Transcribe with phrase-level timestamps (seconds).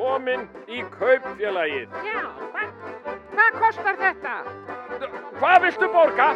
[0.00, 1.92] komin í kaupfélagið.
[2.06, 2.20] Já,
[2.52, 2.70] hvað,
[3.34, 4.36] hvað kostar þetta?
[5.36, 6.28] Hvað viltu borga?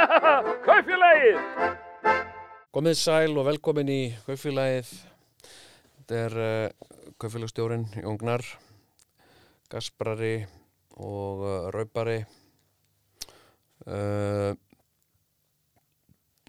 [0.66, 1.38] kaupfélagið!
[2.74, 4.90] Komið sæl og velkomin í kaupfélagið.
[6.00, 6.90] Þetta er uh,
[7.22, 8.44] kaupfélagstjórin Jóngnar,
[9.70, 10.34] Gasprari
[10.98, 12.18] og uh, Raupari.
[13.86, 14.50] Uh,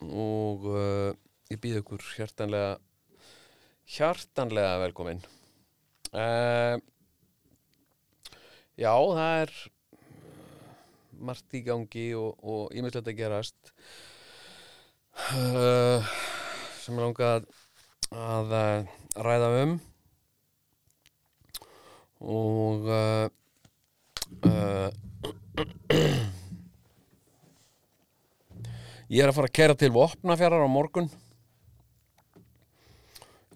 [0.09, 1.13] og uh,
[1.53, 2.77] ég býð ykkur hjartanlega,
[3.93, 5.21] hjartanlega velkomin.
[6.17, 6.81] Uh,
[8.73, 9.51] já, það er
[11.27, 13.73] margt í gangi og, og ímyndilegt að gerast.
[15.13, 16.01] Uh,
[16.81, 17.45] sem ég langa að,
[18.17, 18.49] að
[19.27, 19.73] ræða um.
[22.25, 23.29] Og uh,
[29.13, 31.13] ég er að fara að kæra til vopnafjarar á morgun.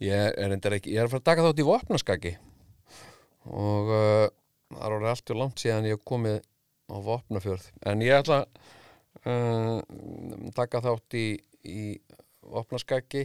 [0.02, 2.38] Ég er, ekki, ég er að fara að taka þátt í vopnaskaki
[3.50, 4.28] og uh,
[4.72, 6.38] það er orðið allt og langt síðan ég hef komið
[6.92, 7.66] á vopnafjörð.
[7.88, 8.48] En ég ætla að
[9.26, 9.78] uh,
[10.58, 11.28] taka þátt í,
[11.66, 12.02] í
[12.42, 13.24] vopnaskaki.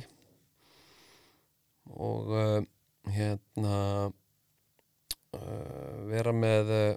[1.97, 2.61] Og uh,
[3.15, 4.11] hérna uh,
[6.11, 6.95] vera með uh,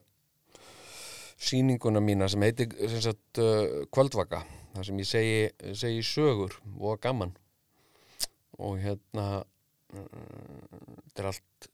[1.40, 4.40] sýninguna mína sem heitir sem sagt, uh, Kvöldvaka.
[4.76, 5.40] Þar sem ég segi,
[5.78, 7.32] segi sögur og gaman.
[8.60, 9.26] Og hérna
[9.90, 11.70] þetta er allt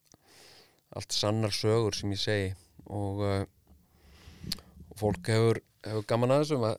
[0.96, 2.52] allt sannar sögur sem ég segi.
[2.86, 3.42] Og uh,
[5.00, 6.62] fólk hefur, hefur gaman að þessu.
[6.62, 6.76] Ma,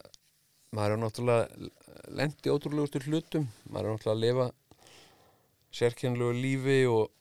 [0.76, 1.72] maður er náttúrulega
[2.16, 3.50] lendi ótrúlegustur hlutum.
[3.68, 4.48] Maður er náttúrulega að lifa
[5.76, 7.12] sérkennlegu lífi og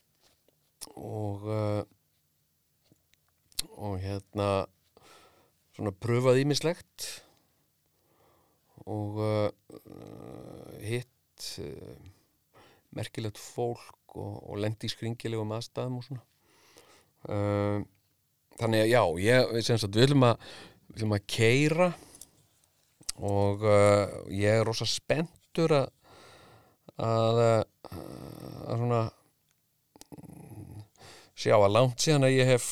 [0.95, 1.83] og uh,
[3.75, 4.49] og hérna
[5.75, 7.07] svona pröfað ímislegt
[8.85, 9.49] og uh,
[10.85, 11.95] hitt uh,
[12.95, 16.23] merkilegt fólk og, og lendi í skringilegum aðstæðum og svona
[17.31, 17.83] uh,
[18.59, 20.49] þannig að já, ég, sagt, við viljum að
[20.95, 21.89] viljum að keira
[23.15, 25.91] og uh, ég er rosa spenntur að
[26.95, 29.01] að, að svona
[31.35, 32.67] sjá að langt síðan að ég hef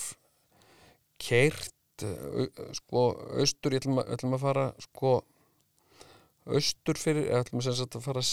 [1.23, 1.71] keirt
[2.77, 3.03] sko
[3.39, 5.13] austur, ég ætlum að, ætlum að fara sko
[6.43, 8.23] austur fyrir, ég ætlum að, að fara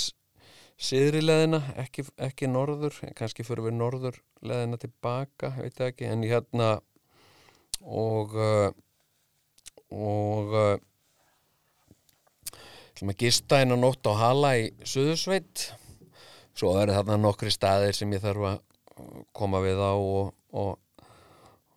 [0.81, 6.71] siðri leðina, ekki, ekki norður, kannski fyrir við norður leðina tilbaka, veit ekki en hérna
[7.81, 8.37] og
[9.91, 10.55] og
[13.01, 15.71] ætlum að gista einn og nótt á Hala í Suðursveit.
[16.53, 18.59] Svo eru þarna nokkri staðir sem ég þarf að
[19.33, 20.77] koma við á og, og,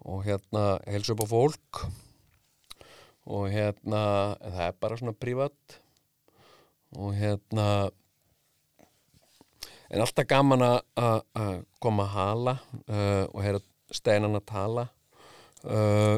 [0.04, 1.84] og hérna helsa upp á fólk.
[3.24, 4.04] Og hérna
[4.44, 5.78] það er bara svona prívat
[7.00, 7.68] og hérna
[9.94, 12.54] en alltaf gaman að koma að hala
[12.88, 13.62] uh, og heyra
[13.94, 14.86] steinan að tala.
[15.64, 16.18] Uh,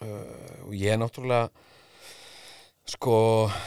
[0.00, 1.50] uh, og ég er náttúrulega
[2.88, 3.18] sko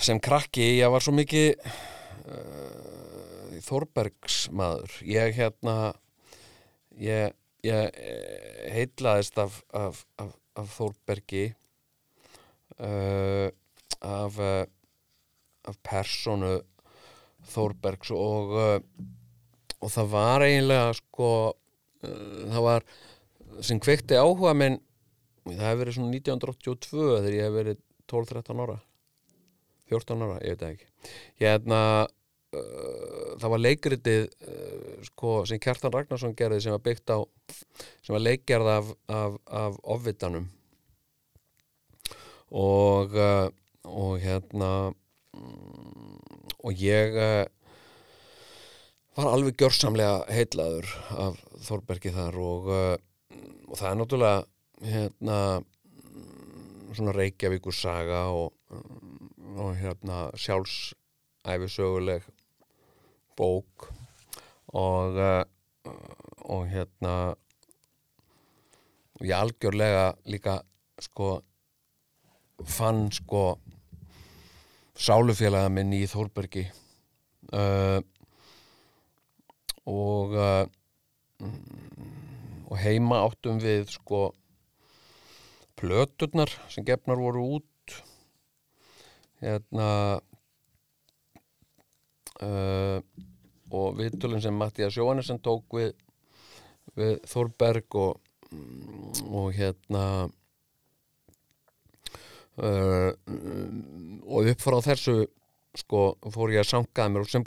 [0.03, 1.55] sem krakki ég var svo mikið
[3.67, 5.75] Þórbergs maður ég hérna
[7.01, 7.33] ég,
[7.65, 7.97] ég
[8.73, 11.47] heitlaðist af, af, af, af Þórbergi
[12.77, 13.47] uh,
[14.05, 14.37] af
[15.67, 16.59] af personu
[17.51, 18.79] Þórbergs og uh,
[19.77, 22.87] og það var eiginlega sko uh, það var
[23.65, 24.79] sem kveikti áhuga minn
[25.47, 27.81] það hefur verið svona 1982 þegar ég hef verið
[28.11, 28.77] 12-13 ára
[29.87, 30.87] 14 ára, ég veit ekki.
[31.39, 34.25] Hérna uh, það var leikritið
[35.07, 37.23] sko, sem Kjartan Ragnarsson gerði sem var byggt á
[38.03, 40.49] sem var leikgerð af, af, af ofvitanum.
[42.51, 43.15] Og
[43.87, 44.93] og hérna
[46.63, 47.15] og ég
[49.17, 50.89] var alveg gjörsamlega heitlaður
[51.25, 54.41] af Þorbergi þar og, og það er náttúrulega
[54.91, 55.37] hérna
[56.97, 58.53] svona Reykjavíkur saga og,
[59.57, 62.25] og hérna sjálfsæfisöguleg
[63.37, 63.89] bók
[64.73, 65.21] og
[66.47, 67.13] og hérna
[69.17, 70.59] og ég algjörlega líka
[71.01, 71.41] sko
[72.65, 73.57] fann sko
[74.97, 76.65] sálufélaga minn í Þórbergi.
[77.53, 78.01] Uh,
[79.87, 80.65] og uh,
[82.67, 84.27] og heima áttum við sko
[85.77, 87.95] plöturnar sem gefnar voru út.
[89.39, 89.89] Hérna
[92.41, 92.99] uh,
[93.67, 95.93] og viðtölinn sem Mattias Jóhannesson tók við,
[96.97, 98.21] við Þórberg og,
[99.27, 100.03] og hérna
[102.57, 103.11] uh,
[104.27, 105.17] og upp frá þessu
[105.77, 107.43] sko fór ég að sangaða mér og sem,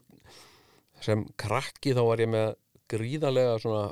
[1.03, 2.53] sem krakki þá var ég með
[2.91, 3.89] gríðarlega svona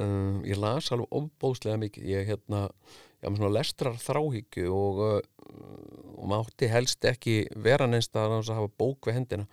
[0.00, 2.08] um, ég las alveg ofbóðslega mikið.
[2.10, 2.66] Ég hérna,
[3.20, 5.56] ég var svona lestrar þráhyggju og, uh,
[6.16, 9.48] og mátti helst ekki vera neins að hafa bók við hendina.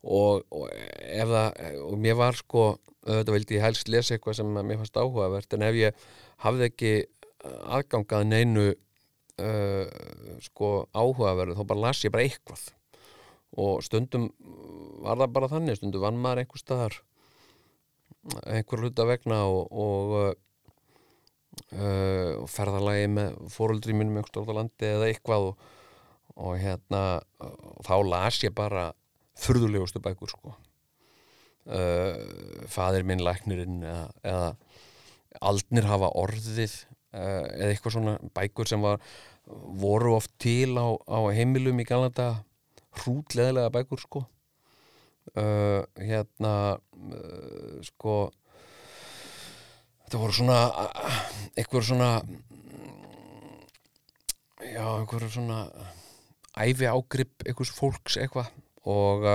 [0.00, 2.62] Og, og ef það og mér var sko,
[3.04, 6.06] þetta vildi ég helst lesa eitthvað sem mér fannst áhugavert en ef ég
[6.40, 6.92] hafði ekki
[7.44, 8.70] aðgangað neinu
[9.40, 12.66] uh, sko áhugaverðu þá bara las ég bara eitthvað.
[13.60, 14.28] Og stundum
[15.02, 17.00] var það bara þannig, stundum vann maður einhver staðar
[18.46, 20.14] einhver hluta vegna og, og,
[21.72, 25.68] uh, og ferðalagi með fóruldri mínum einhver stórt á landi eða eitthvað og,
[26.36, 27.04] og hérna
[27.40, 28.90] og þá las ég bara
[29.40, 30.54] furðulegustu bækur sko.
[31.70, 34.48] Uh, fadir minn læknirinn eða, eða
[35.50, 39.00] aldnir hafa orðið uh, eða eitthvað svona bækur sem var
[39.80, 42.28] voru oft til á, á heimilum í galanda
[43.00, 44.24] hrútleðilega bækur sko.
[45.36, 48.14] Uh, hérna uh, sko
[50.04, 50.58] þetta voru svona
[51.54, 52.10] eitthvað svona
[54.64, 55.60] já, eitthvað svona
[56.58, 58.50] æfi ágrip eitthvað fólks eitthvað.
[58.90, 59.26] Og,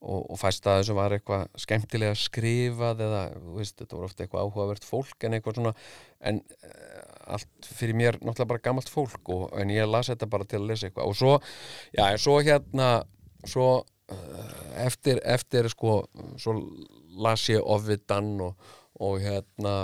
[0.00, 3.22] og, og fæst að þessu var eitthvað skemmtilega skrifað eða
[3.56, 5.74] veist, þetta voru ofta eitthvað áhugavert fólk en eitthvað svona
[6.30, 6.40] en
[7.26, 10.70] allt fyrir mér náttúrulega bara gammalt fólk og, en ég las þetta bara til að
[10.70, 11.10] lesa eitthvað.
[11.10, 11.36] Og svo,
[11.96, 12.90] já, svo hérna
[13.46, 13.68] svo
[14.86, 16.00] eftir, eftir sko,
[16.38, 16.56] svo
[17.22, 18.68] las ég Ovidan og,
[19.02, 19.74] og hérna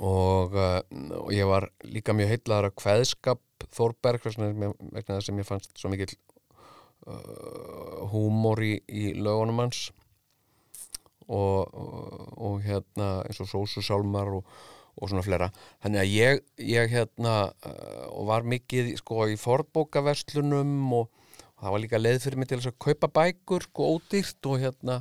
[0.00, 3.42] og, og ég var líka mjög heitlaður að kveðskap
[3.72, 6.10] Þórberg sem ég fannst svo mikil
[7.06, 9.88] uh, húmor í, í lögunum hans
[11.28, 14.46] og, og, og hérna eins og Sósusálmar og,
[14.98, 15.50] og svona flera
[15.82, 21.10] þannig að ég, ég hérna uh, og var mikið sko í forbókaverslunum og
[21.62, 25.00] það var líka leið fyrir mig til að kaupa bækur sko ódýrt og hérna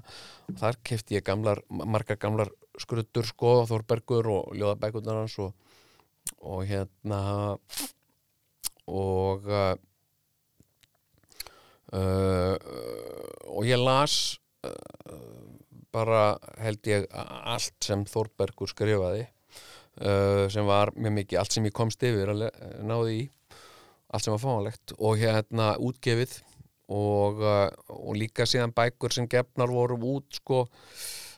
[0.62, 5.56] þar kefti ég gamlar, margar gamlar skrutur sko, Þórbergur og ljóðabækurnar hans og,
[6.40, 7.22] og hérna
[8.88, 9.74] og uh,
[11.98, 12.56] uh,
[13.52, 14.72] og ég las uh,
[15.92, 19.28] bara held ég allt sem Þórbergur skrifaði
[20.50, 22.46] sem var mjög mikið, allt sem ég komst yfir að
[22.88, 23.24] náði í
[24.08, 24.94] allt sem var fáanlegt.
[25.04, 26.38] Og hérna útgefið
[26.96, 27.44] og,
[27.92, 30.64] og líka síðan bækur sem gefnar voru út sko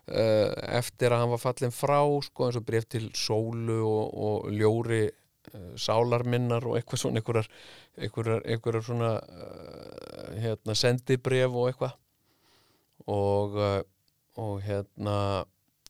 [0.06, 1.98] eftir að hann var fallin frá
[2.30, 5.08] sko eins og breyft til sólu og, og ljóri
[5.80, 7.50] sálarminnar og eitthvað svona einhverjar,
[7.98, 11.98] einhverjar, einhverjar svona uh, hérna, sendibref og eitthvað.
[13.14, 13.60] Og
[14.42, 15.18] og hérna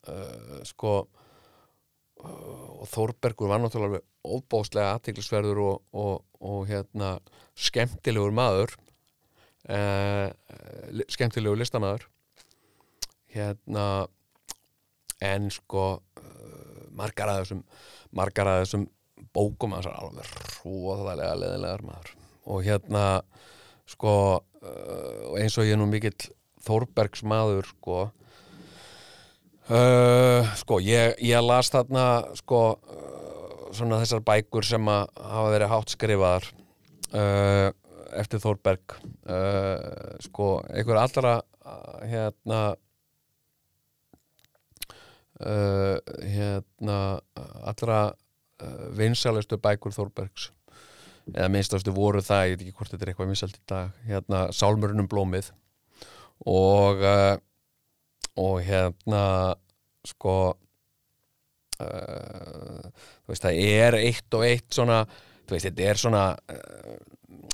[0.07, 0.93] uh, sko
[2.23, 7.17] og Þórbergur var náttúrulega óbáslega aðtiklisverður og, og, og hérna
[7.55, 8.75] skemmtilegur maður
[9.67, 10.31] uh,
[11.11, 12.07] skemmtilegur listamæður
[13.33, 14.07] hérna
[15.23, 15.87] en sko
[16.95, 17.63] margar að þessum
[18.15, 18.87] margar að þessum
[19.33, 22.13] bókum hans er alveg hróðalega leðilegar maður.
[22.43, 23.05] Og hérna
[23.89, 26.17] sko uh, eins og ég er nú mikill
[26.63, 27.97] Þórbergs maður sko
[29.67, 32.05] uh, sko ég, ég las þarna
[32.39, 36.47] sko uh, svona þessar bækur sem að hafa verið hátt skrifaðar
[37.11, 37.69] uh,
[38.21, 41.41] eftir Þórberg uh, sko einhver allra
[42.03, 42.61] hérna
[45.33, 46.97] hérna
[47.63, 47.99] allra
[48.97, 50.51] vinsalistu bækur Þórbergs.
[51.31, 54.45] Eða minnstastu voru það, ég veit ekki hvort þetta er eitthvað vinsalt í dag, hérna
[54.51, 55.53] Sálmurinnum blómið.
[56.51, 57.37] Og uh,
[58.39, 59.23] og hérna
[60.07, 60.35] sko
[61.79, 62.85] uh,
[63.23, 65.03] þú veist það er eitt og eitt svona,
[65.45, 66.95] þú veist þetta er svona uh,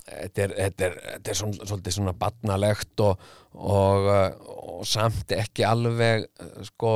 [0.09, 3.25] þetta er, þetta er, þetta er svona, svolítið svona badnalegt og,
[3.59, 4.09] og,
[4.47, 6.29] og samt ekki alveg
[6.71, 6.93] sko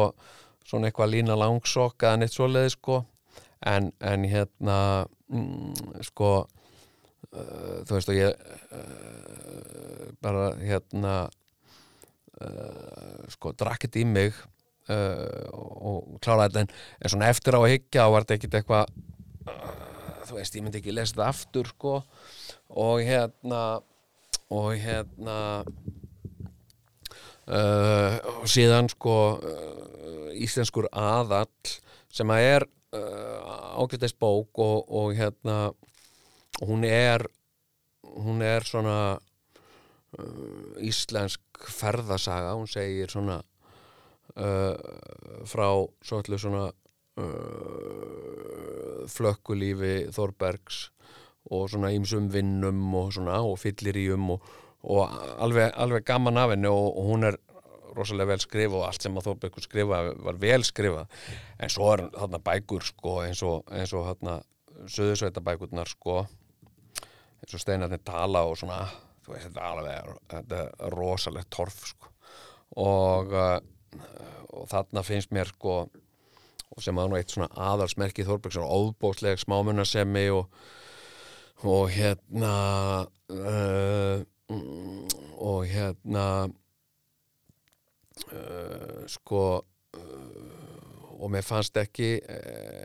[0.63, 3.03] svona eitthvað lína langsokk eða neitt svoleiði sko
[3.65, 4.77] en, en hérna
[5.32, 11.13] mm, sko uh, þú veist og ég uh, bara hérna
[12.41, 14.36] uh, sko drakkit í mig
[14.84, 18.89] og kláraði þetta en, en svona eftir á að higgja og var þetta ekkit eitthvað
[20.27, 21.93] þú veist ég myndi ekki lesa þetta aftur sko.
[22.84, 23.62] Og hérna
[24.51, 25.38] og hérna
[27.48, 29.15] og síðan sko
[30.36, 31.48] íslenskur aðall
[32.12, 35.73] sem að er uh, ágættist bók og, og hérna
[36.62, 37.25] hún er
[38.13, 39.17] hún er svona
[40.19, 41.41] uh, íslensk
[41.73, 42.53] ferðasaga.
[42.53, 43.39] Hún segir svona
[44.38, 44.77] uh,
[45.50, 45.67] frá
[46.05, 46.69] svolítið svona
[49.13, 50.88] flökkulífi Þorbergs
[51.53, 54.47] og svona ímsum vinnum og svona og fyllir í um og,
[54.81, 57.38] og alveg, alveg gaman af henni og, og hún er
[57.95, 61.05] rosalega vel skrifa og allt sem að Þórbergur skrifa var vel skrifa
[61.59, 64.39] en svo er þarna bækur sko eins og, eins og þarna
[64.89, 68.85] söðusveita bækurnar sko eins og steinarnir tala og svona
[69.23, 72.09] þú veist þetta alveg þetta er rosalegt torf sko.
[72.83, 73.59] Og, uh,
[74.53, 75.83] og þarna finnst mér sko
[76.73, 80.47] og sem að nú eitt svona aðalsmerki Þórberg svona óbóðsleg smámunarsemi og,
[81.62, 82.55] og hérna
[83.29, 84.23] uh,
[85.38, 86.25] og hérna
[88.34, 92.17] uh, sko uh, og mér fannst ekki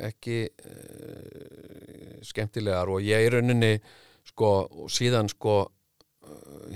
[0.08, 3.74] ekki uh, skemmtilegar og ég í rauninni
[4.28, 4.52] sko
[4.84, 5.60] og síðan sko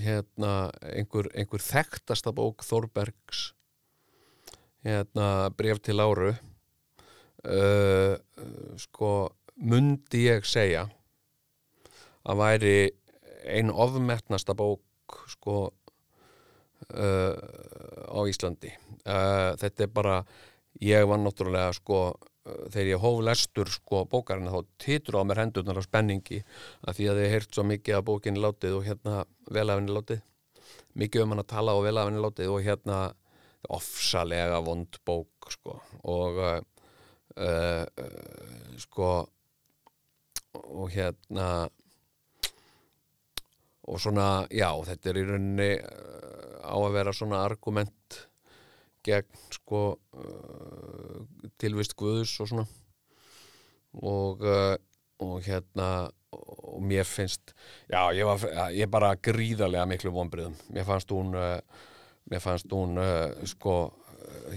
[0.01, 3.53] hérna einhver, einhver þekktasta bók Þórbergs
[4.87, 8.15] hérna bref til Láru uh,
[8.81, 9.13] sko
[9.63, 10.87] mundi ég segja
[12.23, 12.77] að væri
[13.51, 14.83] ein ofmetnasta bók
[15.31, 15.73] sko
[16.95, 17.35] uh,
[18.13, 18.73] á Íslandi.
[19.03, 20.19] Uh, þetta er bara
[20.83, 25.43] ég var náttúrulega sko uh, þegar ég hóf lestur sko bókarinn þá titur á mér
[25.45, 26.43] hendurnar á spenningi
[26.87, 30.23] að því að ég heirt svo mikið að bókinni látið og hérna velafinni látið.
[30.99, 33.03] Mikið um hann að tala og velafinni látið og hérna
[33.73, 35.79] ofsalega vond bók sko
[36.11, 36.59] og uh,
[37.37, 39.13] uh, uh, sko
[40.53, 41.69] og hérna
[43.89, 48.19] og svona, já, þetta er í rauninni uh, á að vera svona argument
[49.03, 51.23] gegn sko uh,
[51.59, 52.67] tilvist Guðus og svona.
[53.99, 54.77] Og, uh,
[55.23, 57.53] og hérna og mér finnst
[57.91, 62.97] já, ég var ég bara gríðarlega miklu vonbriðum mér fannst hún mér fannst hún
[63.51, 63.75] sko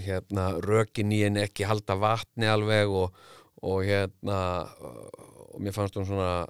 [0.00, 3.18] hérna rökin í henni ekki halda vatni alveg og,
[3.60, 4.38] og hérna
[4.80, 6.46] og mér fannst hún svona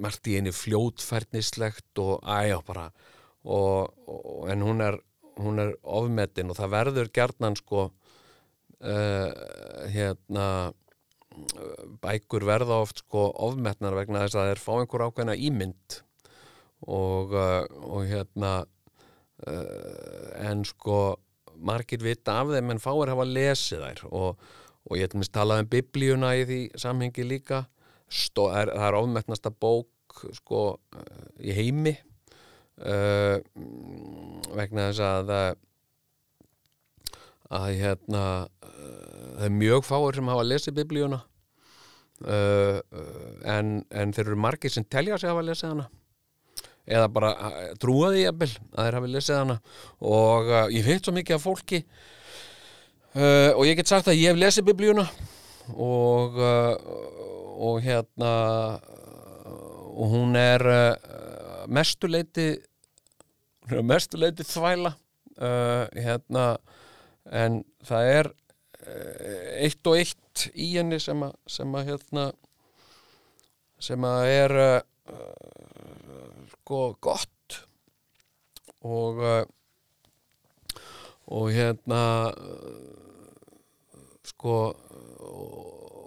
[0.00, 2.86] margt í einu fljótfærnislegt og æjá bara
[3.44, 4.98] og, og, en hún er,
[5.40, 9.30] hún er ofmetin og það verður gerðnan sko uh,
[9.92, 10.46] hérna
[12.02, 15.98] bækur verða oft sko ofmetnar vegna þess að þeir fá einhver ákveðna ímynd
[16.86, 18.54] og, uh, og hérna
[19.46, 21.16] uh, en sko
[21.62, 24.48] margir vita af þeim en fáir hafa lesið þær og,
[24.88, 27.64] og ég hef mist talað um biblíuna í því samhengi líka
[28.12, 29.88] Stó, er, það er ofmetnasta bók
[30.36, 30.62] sko
[31.40, 31.94] í heimi
[32.84, 33.38] uh,
[34.52, 35.32] vegna þess að
[37.52, 41.22] að hérna uh, það er mjög fáir sem hafa lesið biblíuna
[42.26, 42.78] uh,
[43.48, 45.88] en, en þeir eru margir sem telja sig að hafa lesið hana.
[46.82, 47.32] Eða bara
[47.78, 49.56] trúa því jafnvel að þeir hafi lesið hana.
[50.02, 51.78] Og ég veit svo mikið af fólki
[53.14, 55.04] og ég get sagt að ég hef lesið biblíuna
[55.78, 57.41] og og
[57.84, 58.32] hérna
[59.92, 60.64] og hún er
[61.68, 62.54] mestuleiti
[63.70, 64.92] mestuleiti þvæla
[65.38, 66.46] uh, hérna
[67.30, 72.30] en það er uh, eitt og eitt í henni sem að, sem að hérna
[73.82, 74.54] sem að er
[76.52, 77.56] sko gott.
[78.86, 79.18] Og
[81.32, 82.02] og hérna
[84.26, 84.56] sko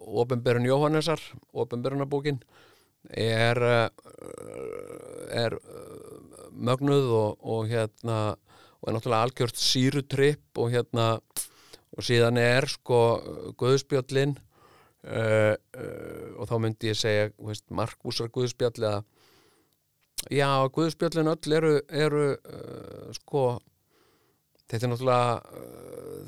[0.06, 1.22] Ópenberun Jóhannesar,
[1.54, 2.40] Ópenberunabókin
[3.10, 3.90] er, eh,
[5.46, 6.16] er eh,
[6.52, 8.36] mögnuð og, og hérna
[8.86, 11.06] og er náttúrulega algjört sírutripp og hérna
[11.96, 13.00] og síðan er sko
[13.58, 17.32] Guðspjöllin uh, uh, og þá myndi ég segja
[17.74, 19.00] Markúsar Guðspjall eða
[20.30, 23.46] já, Guðspjöllin öll eru, eru uh, sko
[24.70, 25.64] þetta er náttúrulega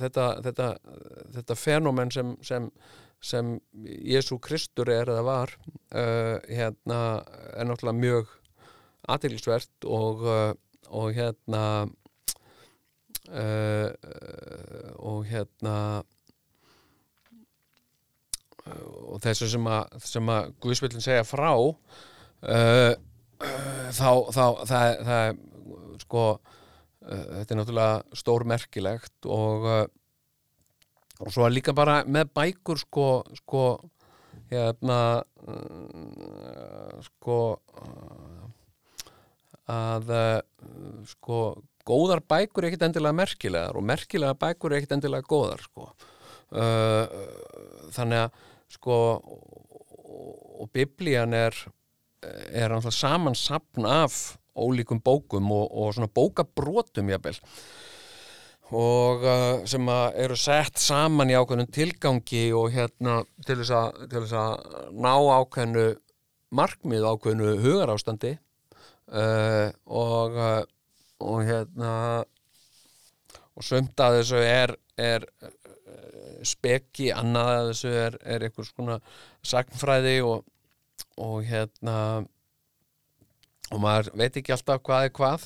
[0.01, 0.71] þetta, þetta,
[1.37, 2.71] þetta fenómen sem, sem
[3.23, 6.99] sem Jésu Kristur er eða var uh, hérna
[7.57, 8.33] er náttúrulega mjög
[9.07, 10.51] aðeinsvert og, uh,
[10.91, 11.63] og hérna
[13.31, 13.89] uh,
[15.01, 16.03] og hérna
[18.67, 21.53] og þessu sem að, að Guðspillin segja frá
[23.95, 25.37] þá, þá það, það
[26.03, 26.23] sko
[27.07, 29.69] þetta er náttúrulega stórmerkilegt og
[31.23, 33.07] og svo líka bara með bækur sko,
[33.39, 33.63] sko
[34.51, 34.99] hérna
[35.47, 38.43] uh, sko uh,
[39.73, 40.39] að uh,
[41.09, 41.39] sko
[41.87, 45.85] góðar bækur er ekkit endilega merkilegar og merkilega bækur er ekkit endilega góðar sko.
[47.95, 48.41] Þannig að
[48.75, 48.97] sko
[50.59, 51.55] og biblían er
[52.27, 57.39] er náttúrulega samansapn af ólíkum bókum og, og svona bókabrótum jábel
[58.75, 64.23] og uh, sem eru sett saman í ákveðnum tilgangi og hérna til þess að, til
[64.25, 65.85] þess að ná ákveðnu
[66.57, 70.63] markmið ákveðnu hugarástandi uh, og, uh,
[71.23, 71.93] og hérna
[73.57, 75.53] og sumt að þessu er, er uh,
[76.45, 78.99] speki, annað að þessu er, er einhvers svona
[79.47, 80.43] sagnfræði og,
[81.23, 81.97] og hérna
[83.71, 85.45] og maður veit ekki alltaf hvað er hvað.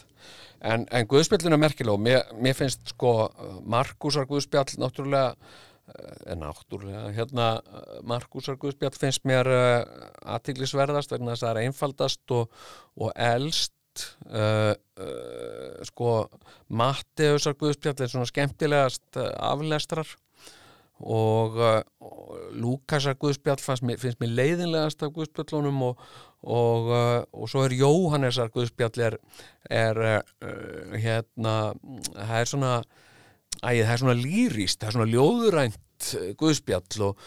[0.62, 3.32] En, en Guðspjallin er merkileg og mér, mér finnst sko
[3.66, 5.34] Markusar Guðspjall náttúrulega
[6.30, 7.48] en náttúrulega hérna
[8.08, 12.60] Markusar Guðspjall finnst mér uh, aðtiglisverðast vegna þess að það er einfaldast og,
[13.02, 16.14] og elst uh, uh, sko
[16.82, 20.16] Matteusar Guðspjall er svona skemmtilegast aflestrar
[21.02, 26.02] og, uh, og Lúkasar Guðspjall mér, finnst mér leiðinlegast af Guðspjallunum og,
[26.42, 29.18] og, uh, og svo er Jóhannesar Guðspjall er,
[29.70, 31.56] er uh, hérna
[32.16, 32.76] það er svona
[33.62, 36.06] Æ, það er svona lýrist, það er svona ljóðurænt
[36.40, 37.20] guðspjall og,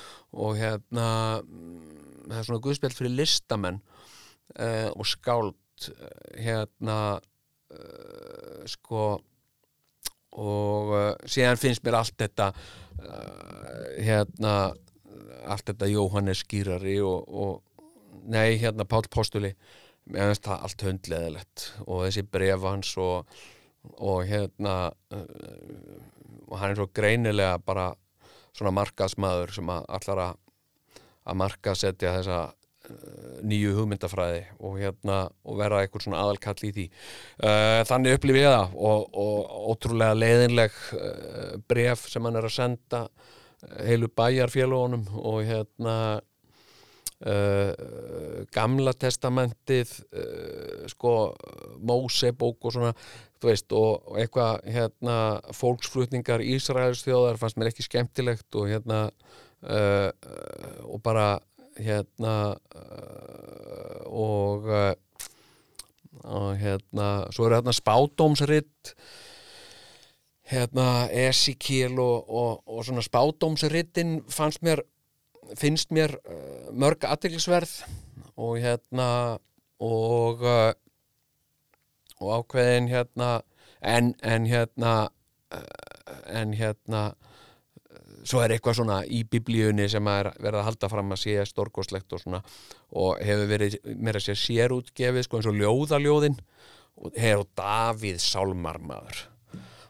[0.58, 1.08] hérna
[1.44, 3.78] mm, það er svona guðspjall fyrir listamenn
[4.58, 6.08] uh, og skáld uh,
[6.40, 6.98] hérna
[7.74, 9.04] uh, sko
[10.34, 10.94] og
[11.30, 12.50] síðan finnst mér allt þetta
[14.02, 14.54] hérna
[15.44, 19.52] allt þetta Jóhannes skýrari og, og nei, hérna Pál Postuli.
[20.10, 23.34] Mér finnst það allt höndleðilegt og þessi bref hans og
[24.00, 24.74] og hérna
[25.12, 25.98] uh,
[26.48, 27.90] og hann er svo greinilega bara
[28.54, 30.36] svona markaðsmaður sem að allar að,
[31.40, 32.52] markaðsetja þessa uh,
[33.44, 36.84] nýju hugmyndafræði og hérna og vera eitthvað svona aðalkall í því.
[37.40, 42.56] Uh, þannig upplifið ég það og, og ótrúlega leiðinleg uh, bref sem hann er að
[42.58, 45.96] senda uh, heilu bæjarfélagunum og hérna
[47.24, 47.70] Uh,
[48.52, 51.12] gamla testamentið uh, sko
[51.86, 52.90] Mósebók og svona
[53.40, 55.16] veist og, eitthvað hérna
[55.56, 60.10] fólksflutningar Ísraels þjóðar fannst mér ekki skemmtilegt og hérna uh,
[60.84, 61.38] og bara
[61.78, 62.56] hérna
[64.06, 64.68] og
[66.24, 68.94] og hérna svo eru hérna spádómsritt
[70.48, 74.84] hérna Esikíl og, og, og svona spádómsrittin fannst mér
[75.56, 77.84] finnst mér uh, mörg aðdeglisverð
[78.36, 79.38] og hérna
[79.80, 80.72] og uh,
[82.20, 83.42] og ákveðin hérna
[83.82, 85.08] en, en hérna
[85.52, 87.14] uh, en hérna
[88.24, 92.16] svo er eitthvað svona í biblíunni sem er verið að halda fram að sé stórkoslegt
[92.16, 92.40] og svona
[92.96, 96.40] og hefur verið mér að sé sérútgefið sko eins og ljóðaljóðin.
[97.04, 99.24] Og hefur Davíð Sálmarmaður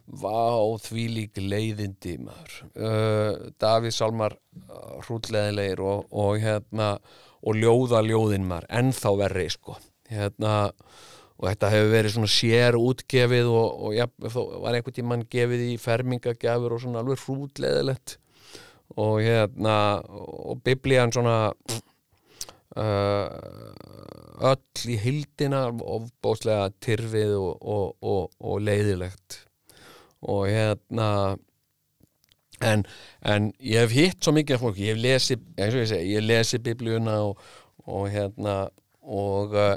[0.05, 2.57] Vá, því lík leiðindi maður.
[2.77, 6.99] Uh, Davíð Salmar uh, hrútleðilegir og, og hérna
[7.45, 9.79] og ljóða ljóðin maður ennþá verri sko.
[10.13, 10.75] Hérna,
[11.39, 15.73] og þetta hefur verið svona sér útgefið og, og ja, var einhvern tímann gefið í
[15.81, 18.19] fermingagjafur og svona alveg hrútleðilegt
[19.01, 19.77] og hérna
[20.07, 21.53] og biblían svona
[22.77, 23.27] uh,
[24.45, 29.41] öll í hildina og bóðslega tyrfið og, og leiðilegt.
[30.25, 31.09] Og hérna
[32.65, 32.85] en,
[33.23, 36.15] en ég hef hitt svo mikið af fólki, ég hef lesið eins og ég segi,
[36.15, 37.43] ég lesið biblíuna og,
[37.85, 38.57] og hérna
[39.03, 39.75] og, uh,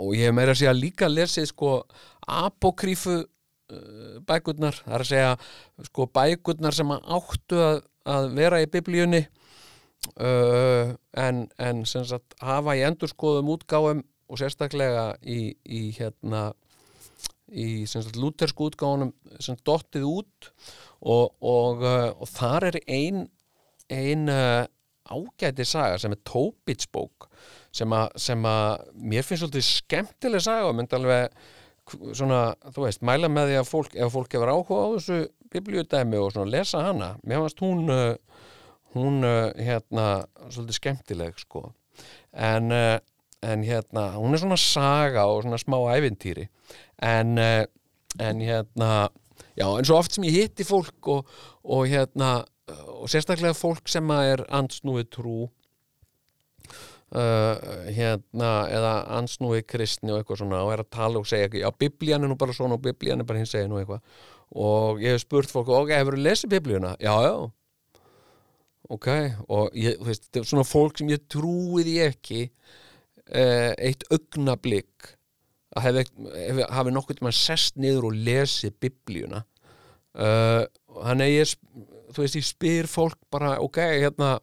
[0.00, 1.76] og ég hef meira að segja líka lesið sko
[2.24, 3.22] apokrífu
[4.28, 5.30] bækurnar, það er að segja
[5.88, 9.22] sko bækurnar sem áttu að, að vera í biblíunni
[10.20, 16.50] uh, en, en sem sagt hafa í endurskoðum útgáum og sérstaklega í, í hérna
[17.54, 17.84] í
[18.16, 20.52] lútersku útgáðunum sem dottið út
[21.00, 23.26] og, og, uh, og þar er ein,
[23.92, 24.28] ein
[25.04, 27.28] ágæti saga sem er Tóbits bók
[27.74, 31.34] sem sem að mér finnst svolítið skemmtileg saga og myndi alveg
[31.90, 32.42] svona,
[32.74, 35.18] þú veist, mæla með því að fólk ef fólk hefur áhuga á þessu
[35.54, 38.14] biblíudæmi og svona lesa hana, mér finnst hún uh,
[38.94, 40.06] hún uh, hérna
[40.48, 41.66] svolítið skemmtileg sko.
[42.32, 42.96] En, uh,
[43.44, 46.48] en hérna hún er svona saga og svona smá ævintýri.
[47.02, 48.90] En, en hérna
[49.58, 51.28] já, en svo oft sem ég hitti fólk og,
[51.64, 55.38] og hérna og sérstaklega fólk sem er ansnúið trú
[57.14, 61.62] uh, hérna eða ansnúið kristni og eitthvað svona og er að tala og segja ekki,
[61.64, 64.02] já, biblían er nú bara svona og biblían er bara hins segja nú eitthvað.
[64.54, 66.94] Og ég hef spurt fólk, ok, hefur þú lesið biblíuna?
[67.02, 67.34] Já, já.
[68.94, 69.08] Ok,
[69.48, 75.14] og ég, þú veist, svona fólk sem ég trúið ég ekki uh, eitt augnablík
[75.74, 79.42] að hef, hef, hafi nokkuð mann sest niður og lesið biblíuna.
[80.14, 80.62] Uh,
[81.02, 81.54] hann er ég
[82.14, 84.36] þú veist ég spyr fólk bara ok, hérna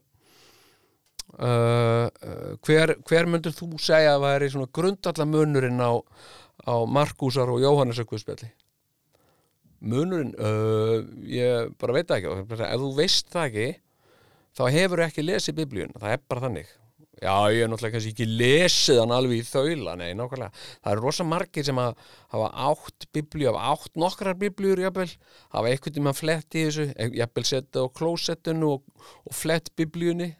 [1.40, 2.08] uh,
[2.66, 5.92] hver, hver myndur þú segja að það er í svona grundallamunurinn á,
[6.68, 8.52] á Markusar og Jóhannesar Guðspjalli?
[9.82, 10.36] Munurinn?
[10.38, 12.36] Uh, ég bara veit ekki.
[12.46, 13.72] Ef þú veist það ekki
[14.58, 16.78] þá hefur ekki lesið biblíun það er bara þannig.
[17.22, 20.64] Já, ég er náttúrulega kannski ekki lesið hann alveg í þaula, nei, nákvæmlega.
[20.82, 22.00] Það eru rosa margir sem að
[22.34, 25.12] hafa átt biblíu, hafa átt nokkrar biblíur jafnvel,
[25.54, 26.88] hafa einhvern tímann flett í þessu
[27.20, 30.32] jafnvel setja á klósettinu og, og flett biblíunni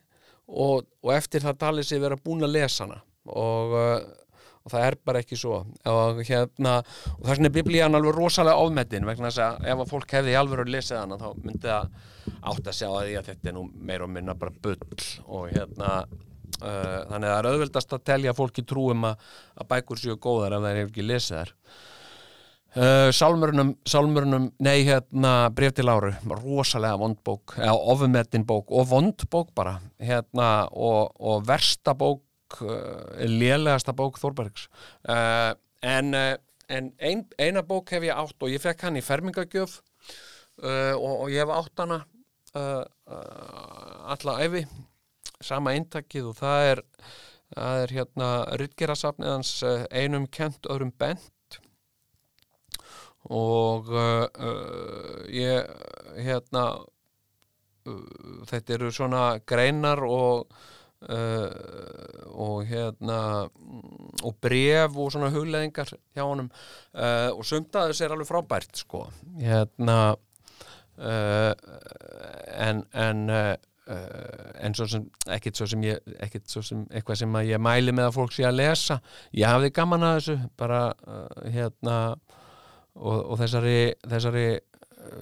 [0.52, 3.00] og, og eftir það talið sér vera búin að lesa hana.
[3.32, 5.62] Og, uh, og það er bara ekki svo.
[5.90, 6.80] Og hérna,
[7.18, 10.66] og vegna er biblían alveg rosalega ofmettin vegna þess að ef að fólk hefði alveg
[10.66, 11.94] að lesa hana þá myndi það
[12.52, 15.08] átt að sjá að því að þetta er nú meir og minna bara bull.
[15.28, 20.04] Og hérna uh, þannig að það er auðvöldast að telja fólki trúum að, að bækur
[20.04, 21.56] séu góðar ef það er ekki lesið þær
[22.76, 29.54] uh, Sálmurnum, Sálmurnum nei hérna bref til áru rosalega vondbók, eða ofumettin bók og vondbók
[29.58, 29.80] bara.
[30.02, 34.68] Hérna og, og versta bók uh, lélegasta bók Þorbergs
[35.10, 36.36] uh, en, uh,
[36.70, 39.82] en ein, eina bók hef ég átt og ég fekk hann í fermingagjöf
[40.62, 42.04] og, og ég hef átt hana
[44.14, 44.66] alla æfi
[45.42, 46.82] sama eintakið og það er
[47.52, 48.30] það er hérna
[48.62, 51.32] Rytgerasafnið hans uh, einum kent öðrum bent
[53.30, 55.68] og uh, uh, ég
[56.26, 60.50] hérna uh, þetta eru svona greinar og
[61.10, 61.48] uh,
[62.32, 63.20] og hérna
[64.22, 66.50] og bref og svona hugleðingar hjá honum.
[66.94, 69.06] Uh, og sumt að þessu er alveg frábært sko.
[69.42, 70.00] Hérna
[70.98, 71.52] uh,
[72.58, 73.28] en en
[74.62, 75.04] en svo sem,
[75.34, 78.46] ekkert svo sem ég ekkert svo sem, eitthvað sem ég mæli með að fólk sé
[78.48, 79.02] að lesa,
[79.36, 80.82] ég hafði gaman að þessu bara
[81.52, 81.98] hérna
[83.00, 84.48] og, og þessari þessari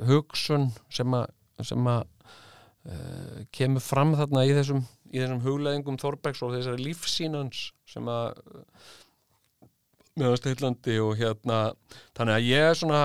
[0.10, 1.28] hugsun sem að
[1.66, 2.06] sem að
[2.90, 8.40] uh, kemur fram þarna í þessum í þessum hugleðingum Þorbergs og þessari lífsínans sem að
[10.20, 11.60] meðan Steillandi og hérna
[12.18, 13.04] þannig að ég er svona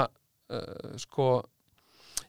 [1.01, 1.29] sko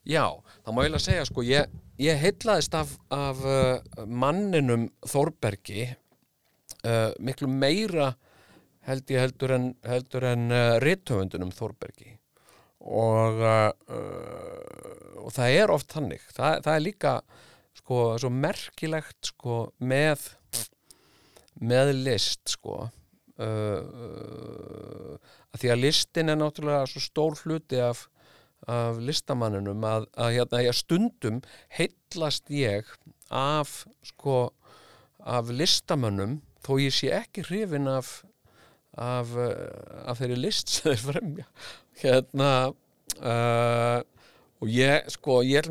[0.07, 0.23] já,
[0.63, 7.47] það má eiginlega segja sko ég ég heitlaðist af, af uh, manninum Þórbergi uh, miklu
[7.51, 8.13] meira
[8.85, 12.14] held ég heldur en, en uh, rithöfundunum Þórbergi
[12.85, 13.41] og,
[15.21, 16.23] og það er oft þannig.
[16.35, 17.13] Það, það er líka
[17.75, 20.19] sko svo merkilegt sko með
[21.65, 22.75] með list sko.
[23.35, 23.97] Að
[25.61, 27.99] því að listin er náttúrulega svo stór hluti af
[28.65, 31.41] af listamanninum að, að hérna, ég stundum
[31.77, 32.87] heitlast ég
[33.29, 34.49] af sko
[35.25, 38.23] af listamannum þó ég sé ekki hrifin af
[38.95, 41.47] af, af þeirri list sem þeir fremja
[42.01, 42.51] hérna
[43.21, 43.99] uh,
[44.61, 45.67] og ég sko ég,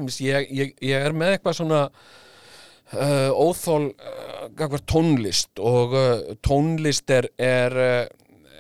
[0.53, 5.97] ég, ég, er með eitthvað svona uh, óþól uh, tónlist og
[6.45, 7.79] tónlist er, er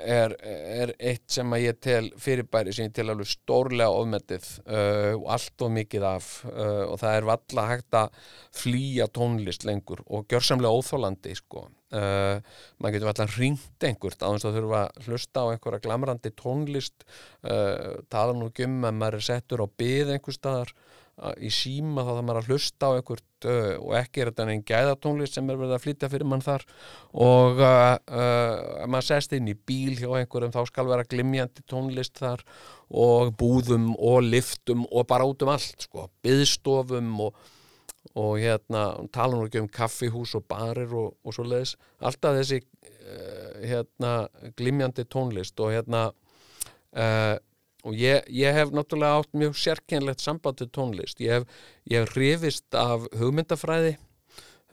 [0.02, 5.12] er, er eitt sem að ég tel fyrirbæri sem ég tel alveg stórlega ofmetið uh,
[5.18, 8.18] og allt og mikið af uh, og það er valla hægt að
[8.58, 11.66] flýja tónlist lengur og gjörsamlega óþólandi sko.
[11.94, 12.40] Uh,
[12.82, 17.06] maður getur alltaf ringt einhvert á þess að þurfa að hlusta á einhverja glamrandi tónlist
[17.46, 20.74] uh, tala nú um að maður er settur á byð einhver staðar
[21.38, 24.64] í síma þá það maður að hlusta á einhvert uh, og ekki er þetta einn
[24.66, 26.64] gæðatónlist sem er verið að flytja fyrir mann þar.
[27.24, 32.18] Og uh, uh, maður sest inn í bíl hjá einhverjum þá skal vera glimjandi tónlist
[32.18, 32.42] þar
[32.90, 37.38] og búðum og liftum og bara út um allt sko, byðstofum og,
[38.18, 42.62] og hérna tala nú ekki um kaffihús og barir og, og svo leiðis, alltaf þessi
[43.64, 44.12] hérna
[44.56, 46.08] glimjandi tónlist og hérna
[47.84, 51.20] og ég, ég hef náttúrulega átt mjög sérkennlegt samband til tónlist.
[51.20, 53.94] Ég hef, ég hef hrifist af hugmyndafræði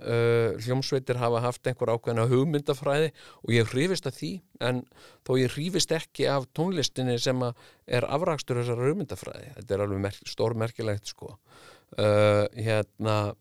[0.02, 3.12] uh, hljómsveitir hafa haft einhver ákveðna hugmyndafræði
[3.44, 4.32] og ég hef hrifist af því.
[4.64, 4.84] En
[5.28, 10.24] þó ég hrifist ekki af tónlistinni sem er afrakstur þessar hugmyndafræði þetta er alveg merk,
[10.32, 11.36] stórmerkilegt sko.
[12.00, 13.34] Uh, hérna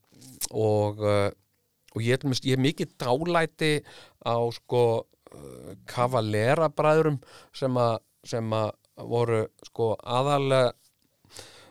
[0.50, 1.30] og, uh,
[1.94, 3.72] og ég, ég er mikið dálæti
[4.26, 7.20] á sko uh, kavalera bræðurum
[7.54, 8.72] sem að
[9.08, 10.72] voru sko aðalega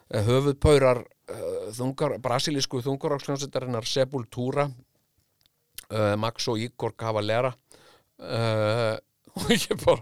[0.10, 8.96] eh, höfuðpaurar uh, þungar, brasilísku þungaráksljónsetarinnar Sepultura uh, Max og Igor Cavalera uh,
[9.40, 10.02] og ég bara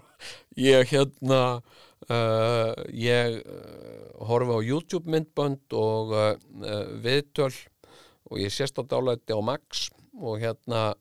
[0.58, 1.42] ég hérna
[2.94, 3.40] ég
[4.30, 6.13] horfi á YouTube myndbönd og
[7.04, 7.50] viðtöl
[8.30, 10.94] og ég sést á dálæti á Max og hérna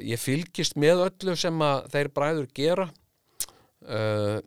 [0.00, 2.88] ég fylgist með öllu sem að þeir bræður gera
[3.88, 4.42] Uh,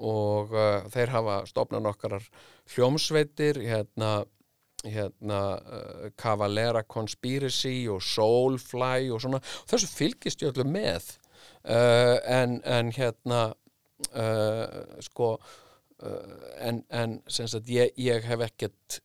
[0.00, 2.24] og uh, þeir hafa stopnað nokkarar
[2.72, 4.22] hljómsveitir hérna,
[4.80, 9.42] hérna uh, Cavalera Conspiracy og Soulfly og svona.
[9.68, 11.12] Þessu fylgist ég alltaf með.
[11.66, 13.40] En, en hérna
[15.02, 15.32] sko
[16.62, 18.98] en, en sagt, ég, ég hef ekkert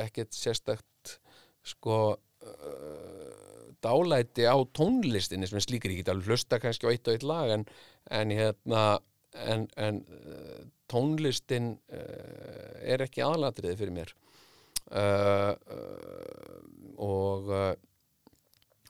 [0.00, 1.18] ekkert sérstakt
[1.74, 1.98] sko
[3.84, 7.26] dálæti á tónlistinni sem er slíkir, ég get alveg hlusta kannski á eitt og eitt
[7.26, 7.66] lag en,
[8.10, 8.82] en hérna
[9.32, 10.58] en, en uh,
[10.92, 14.12] tónlistin uh, er ekki aðlatriði fyrir mér.
[14.92, 16.60] Uh, uh,
[17.00, 17.48] og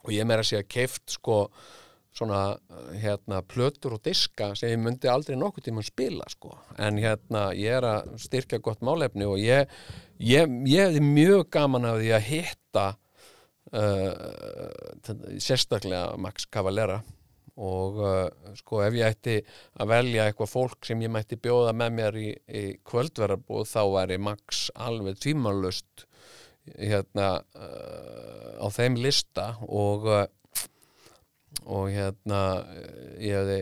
[0.03, 1.45] og ég meira að segja keift sko
[2.13, 2.57] svona
[3.01, 6.59] hérna plötur og diska sem ég myndi aldrei nokkuð tíma spila sko.
[6.77, 9.71] En hérna ég er að styrkja gott málefni og ég,
[10.21, 12.87] ég, ég er mjög gaman af því að hitta
[13.77, 17.01] uh, sérstaklega Max Cavalera.
[17.63, 19.39] Og uh, sko ef ég ætti
[19.77, 24.21] að velja eitthvað fólk sem ég mætti bjóða með mér í, í kvöldverðarbúð þá væri
[24.23, 26.07] Max alveg tvímanlust
[26.79, 29.55] hérna uh, á þeim lista.
[29.69, 30.09] Og
[31.69, 32.39] og hérna
[33.21, 33.59] ég hefði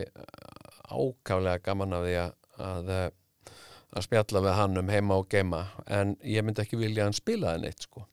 [0.87, 2.89] ákaflega gaman af því að að,
[3.91, 5.65] að spjalla við hann um heima og geima.
[5.89, 8.05] En ég myndi ekki vilja hann spila það neitt sko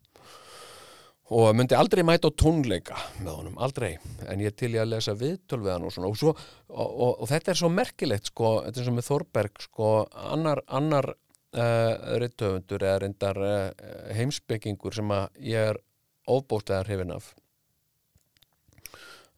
[1.28, 3.96] og myndi aldrei mæta á tónleika með honum, aldrei,
[4.28, 6.08] en ég til ég að lesa viðtöl við hann og svona.
[6.08, 6.32] Og, svo,
[6.72, 9.90] og, og, og þetta er svo merkilegt sko, þetta er svo með Þorberg sko,
[10.32, 15.82] annar, annar uh, rittöfundur eða reyndar uh, heimsbyggingur sem að ég er
[16.28, 17.28] ofbóstaðar hefinn af.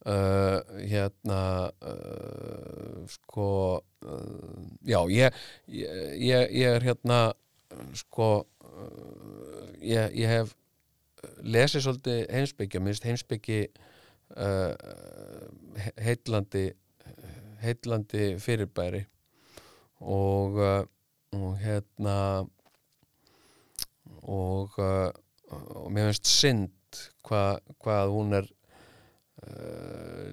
[0.00, 1.40] Uh, hérna
[1.84, 3.50] uh, sko
[4.06, 7.18] uh, já, ég, ég, ég, er hérna
[7.98, 8.30] sko
[9.84, 10.54] ég, ég hef
[11.42, 13.60] lesið svolítið heimsbyggja, minnst heimsbyggi
[14.36, 14.74] uh,
[16.00, 16.70] heitlandi
[17.60, 19.04] heitlandi fyrirbæri.
[20.00, 20.84] Og uh,
[21.36, 22.16] og hérna
[24.26, 25.10] og uh,
[25.50, 28.48] og mér finnst synd hva, hvað hún er
[29.44, 30.26] uh,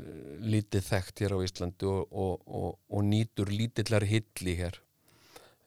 [0.46, 4.82] lítið þekkt hér á Íslandi og, og, nýtur lítillar hilli hér.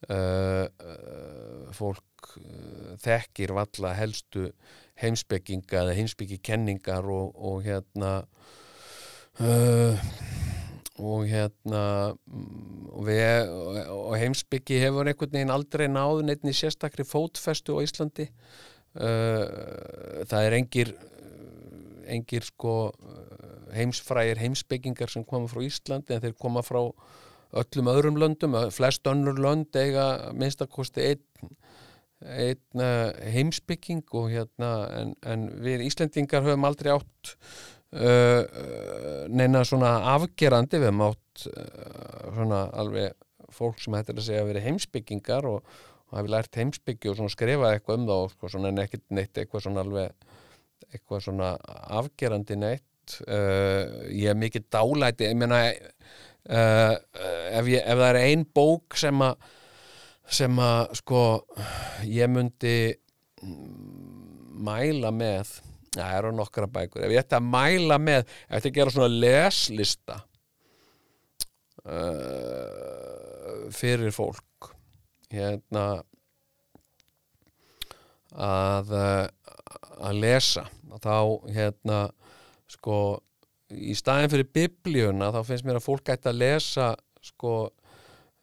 [0.08, 4.48] Uh, uh, fólk uh, þekkir valla helstu
[5.00, 8.12] heimsbygginga eða heimsbyggikenningar og, og hérna
[9.40, 10.10] uh,
[11.00, 11.82] og hérna
[13.06, 13.52] við,
[13.94, 18.28] og heimsbyggi hefur einhvern veginn aldrei náðu neitt í sérstakri fótfestu á Íslandi.
[18.90, 20.92] Uh, það er engir
[22.10, 22.74] engir sko
[23.70, 26.80] heimsfrægir heimsbyggingar sem koma frá Íslandi en þeir koma frá
[27.50, 31.54] öllum öðrum löndum, flest önnur lönd eiga minnstakosti einn
[32.20, 37.30] einn uh, heimsbygging og hérna en, en við Íslendingar höfum aldrei átt
[37.96, 38.42] uh,
[39.32, 43.16] neina svona afgerandi við höfum átt uh, svona alveg
[43.56, 45.64] fólk sem hættir að segja að vera heimsbyggingar og,
[46.10, 49.40] og hafi lært heimsbyggi og svona skrifa eitthvað um og sko, svona en ekkert neitt
[49.40, 50.28] eitthvað svona alveg
[50.90, 51.48] eitthvað svona
[52.00, 53.16] afgerandi neitt.
[53.20, 59.50] Ég er mikið dálæti ég meina ef, ég, ef það er ein bók sem að
[60.30, 61.22] sem að sko
[62.06, 62.76] ég myndi
[64.60, 65.56] mæla með
[65.90, 68.94] það eru nokkra bækur, ef ég ætti að mæla með ef ég ætti að gera
[68.94, 70.18] svona leslista
[71.88, 74.70] uh, fyrir fólk
[75.30, 75.86] hérna
[78.30, 78.94] að
[80.00, 80.64] að lesa
[81.00, 81.16] þá
[81.50, 81.98] hérna
[82.70, 82.96] sko
[83.70, 86.88] í staðin fyrir biblíuna þá finnst mér að fólk ætti að lesa
[87.24, 87.54] sko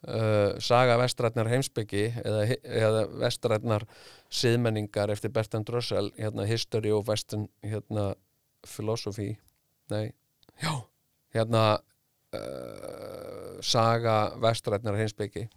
[0.06, 3.86] uh, saga vestrætnar heimsbyggi eða, eða vestrætnar
[4.30, 8.12] siðmenningar eftir Bertrand Russell hérna History of Western hérna
[8.66, 9.32] Philosophy.
[9.90, 10.12] Nei,
[10.62, 10.74] já,
[11.34, 15.48] hérna uh, saga vestrætnar heimsbyggi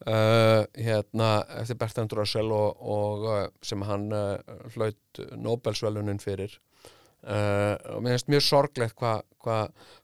[0.00, 4.06] Uh, hérna eftir Bertrand Russell og, og sem hann
[4.72, 6.54] hlaut Nobelsvelunin fyrir.
[7.20, 9.58] Og mér finnst mjög sorglegt hvað hva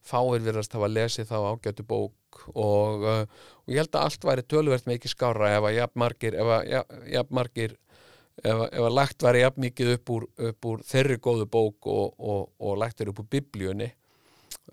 [0.04, 2.12] fáir virðast hafa lesið þá ágætu bók
[2.54, 6.52] og, og ég held að allt væri tölvert ekki skára ef að jafn margir ef
[6.58, 6.70] að
[7.12, 7.76] jafn margir
[8.42, 12.50] ef, ef að lagt væri jafn mikið upp úr, upp úr þeirri góðu bók og,
[12.58, 13.92] og lagt er upp úr biblíunni.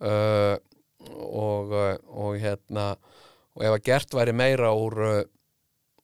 [0.03, 1.73] Og
[2.07, 2.93] og hérna
[3.53, 5.25] og ef að gert væri meira úr,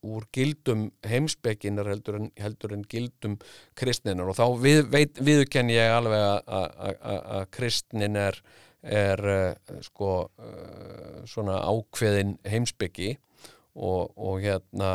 [0.05, 3.37] úr gildum heimsbygginar heldur heldur en gildum
[3.79, 8.39] kristninar og þá við, veit, viðkenn ég alveg að kristnin er,
[8.83, 9.21] er
[9.83, 10.29] sko
[11.27, 13.15] svona ákveðin heimsbyggi
[13.75, 14.91] og, og hérna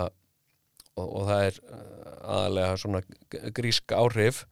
[0.96, 1.58] og, og það er
[2.24, 3.02] aðalega svona
[3.56, 4.44] grísk áhrif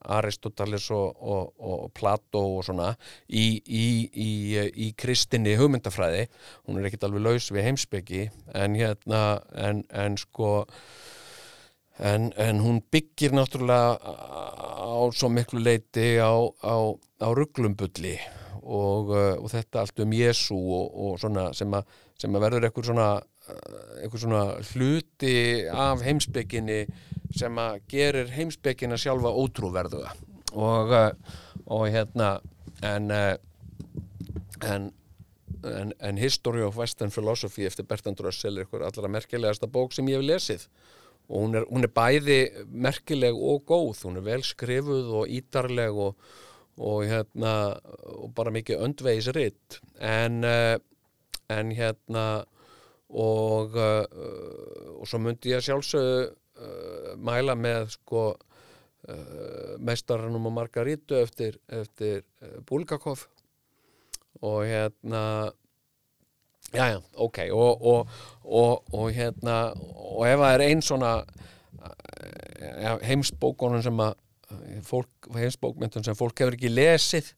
[0.00, 2.94] Aristoteles og, og, Plato og svona
[3.28, 4.30] í, í, í,
[4.86, 6.24] í kristinni hugmyndafræði.
[6.64, 8.22] Hún er ekkit alveg laus við heimsbyggi
[8.56, 10.64] en hérna en, en sko
[11.98, 18.16] en, en hún byggir náttúrulega á svo miklu leiti á, á, á rugglumbulli
[18.62, 23.10] og, og þetta allt um Jésu og svona sem að, sem að verður eitthvað svona
[24.00, 25.34] eitthvað svona hluti
[25.72, 26.80] af heimsbygginni
[27.36, 30.14] sem að gerir heimsbyggina sjálfa ótrúverðuða
[30.58, 30.94] og,
[31.66, 32.38] og hérna
[32.86, 34.90] en en
[35.60, 40.08] En, en History of Western Philosophy eftir Bertrand Russell er ykkur allra merkilegasta bók sem
[40.08, 40.62] ég hef lesið.
[41.28, 42.38] Og hún er, hún er bæði
[42.72, 46.16] merkileg og góð, hún er vel skrifuð og ítarleg og,
[46.80, 47.54] og hérna
[48.16, 50.76] og bara mikið öndvegisritt en, uh,
[51.52, 52.26] en hérna
[53.10, 54.04] og uh,
[54.96, 58.30] og svo myndi ég sjálfsögðu uh, mæla með sko
[59.80, 62.20] meistarannum og Margarítu eftir, eftir
[62.68, 63.22] Bulgakov.
[64.44, 65.50] Og hérna
[66.70, 68.08] já já, ok og, og,
[68.44, 71.14] og, og hérna og ef það er einn svona
[72.60, 74.14] ja, heimsbókunum sem að
[74.86, 77.30] fólk, heimsbókmyndun sem fólk hefur ekki lesið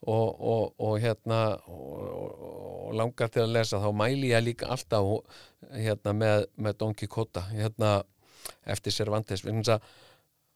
[0.00, 5.10] og hérna og langar til að lesa þá mæli ég líka alltaf
[5.74, 7.98] hérna með, með Don Quixote hérna
[8.64, 9.44] eftir Cervantes.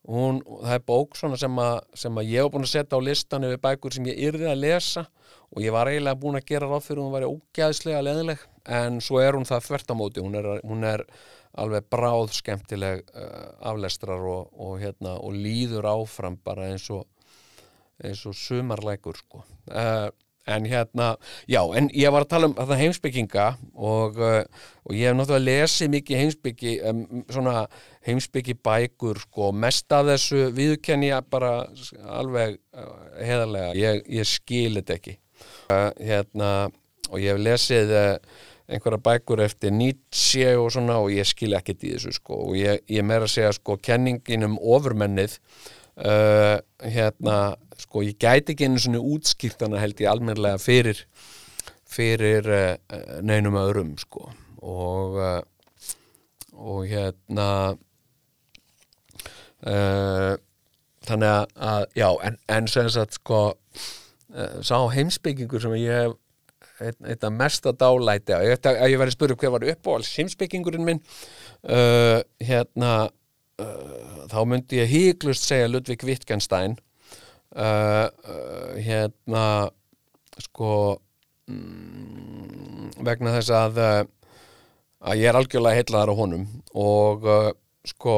[0.04, 3.46] Hún, það er bók sem að, sem að ég hef búin að setja á listan
[3.48, 5.06] yfir bækur sem ég yrði að lesa
[5.48, 8.42] og ég var eiginlega búin að gera ráð fyrir hún var ógæðslega leðileg
[8.80, 11.06] en svo er hún það þvertamóti hún er, hún er
[11.60, 17.06] alveg bráð skemmtileg uh, aflestrar og, og, hérna, og líður áfram bara eins og
[18.02, 19.44] og sumarleikur sko.
[19.70, 20.10] Uh,
[20.46, 21.16] en hérna,
[21.48, 24.18] já, en ég var að tala um það heimsbygginga uh,
[24.84, 27.64] og ég hef náttúrulega lesið mikið heimsbyggi um, svona
[28.04, 31.54] heimsbyggi bækur sko, mest af þessu viðkenni ég bara
[32.18, 32.90] alveg uh,
[33.22, 35.18] heðarlega, ég, ég skil þetta ekki.
[35.70, 36.50] Hérna,
[37.08, 37.94] og ég hef lesið
[38.68, 42.38] einhverja bækur eftir Nietzsche og svona og ég skil ekkert í þessu sko.
[42.48, 45.36] Og ég, ég meira að segja sko kenningin um ofurmennið
[46.00, 47.38] uh, hérna
[47.80, 51.04] sko ég gæti ekki einu svona útskýrtana held ég almenlega fyrir
[51.94, 54.30] fyrir uh, neinum öðrum sko.
[54.64, 55.42] Og uh,
[56.54, 57.48] og hérna
[59.66, 60.34] uh,
[61.04, 66.20] þannig að já, en, en sem sagt sko uh, sá heimsbyggingur sem ég hef
[66.92, 68.36] eitt af mesta dálæti.
[68.36, 71.02] Að ég, ég væri að spyrja hver var uppáhalds heimsbyggingurinn minn
[71.68, 72.94] uh, hérna
[73.54, 76.76] þá myndi ég híglust segja Ludvig Wittgenstein.
[77.54, 79.70] Uh, uh, hérna
[80.42, 80.98] sko
[81.46, 84.00] mm, vegna þess að uh,
[85.04, 87.28] að ég er algjörlega heitlaðar á honum og
[87.86, 88.16] sko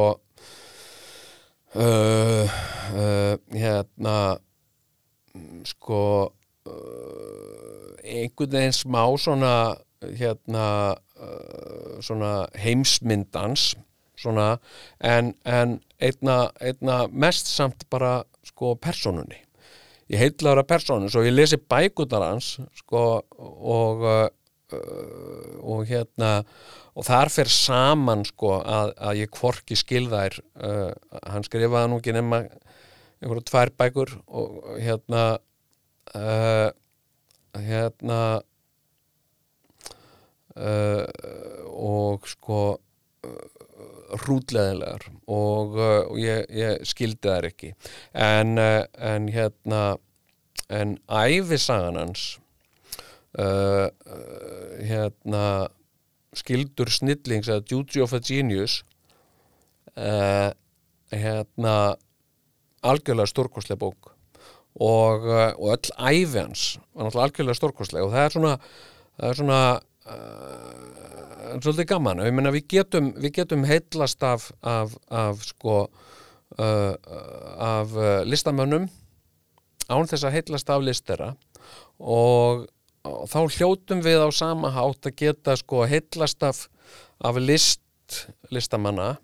[3.53, 4.15] hérna
[5.67, 6.01] sko
[8.07, 9.57] einhvern veginn smá svona
[10.07, 10.67] hérna
[12.05, 13.71] svona heimsmyndans
[14.21, 14.59] svona
[15.01, 19.41] en, en einna, einna mest samt bara sko personunni
[20.13, 23.05] ég heitlaður að personu, svo ég lesi bækundar hans sko
[23.37, 24.29] og uh,
[25.63, 26.31] og hérna
[26.97, 30.91] og þar fer saman sko að, að ég kvorki skilðær uh,
[31.27, 35.23] hann skrifaði nú ekki nema einhverju tvær bækur og hérna
[36.15, 36.69] uh,
[37.65, 38.21] hérna
[40.57, 41.05] uh,
[41.73, 42.61] og sko
[44.23, 47.73] hrútleðilegar og, uh, og ég, ég skildi þær ekki.
[48.13, 49.85] En, uh, en hérna
[50.69, 52.41] en æfisagan hans
[53.39, 55.69] uh, uh, hérna
[56.37, 58.81] skildur snillings eða Duty of a Genius
[59.97, 60.51] uh,
[61.13, 61.97] hérna
[62.83, 64.16] algjörlega stórkoslega bók
[64.77, 68.55] og, uh, og öll æfi hans var náttúrulega algjörlega stórkoslega og það er svona
[69.17, 69.61] það er svona
[71.63, 72.23] svolítið gaman.
[72.27, 75.77] Ég menna við getum, við getum heitlast af, af, af sko
[76.59, 76.95] uh,
[77.57, 78.89] af uh, listamönnum
[79.87, 81.33] án þess að heitlast af listera.
[81.99, 82.67] Og,
[83.07, 86.67] og þá hljótum við á sama hátt að geta sko heitlast af,
[87.25, 87.83] af list
[88.55, 89.17] listamanna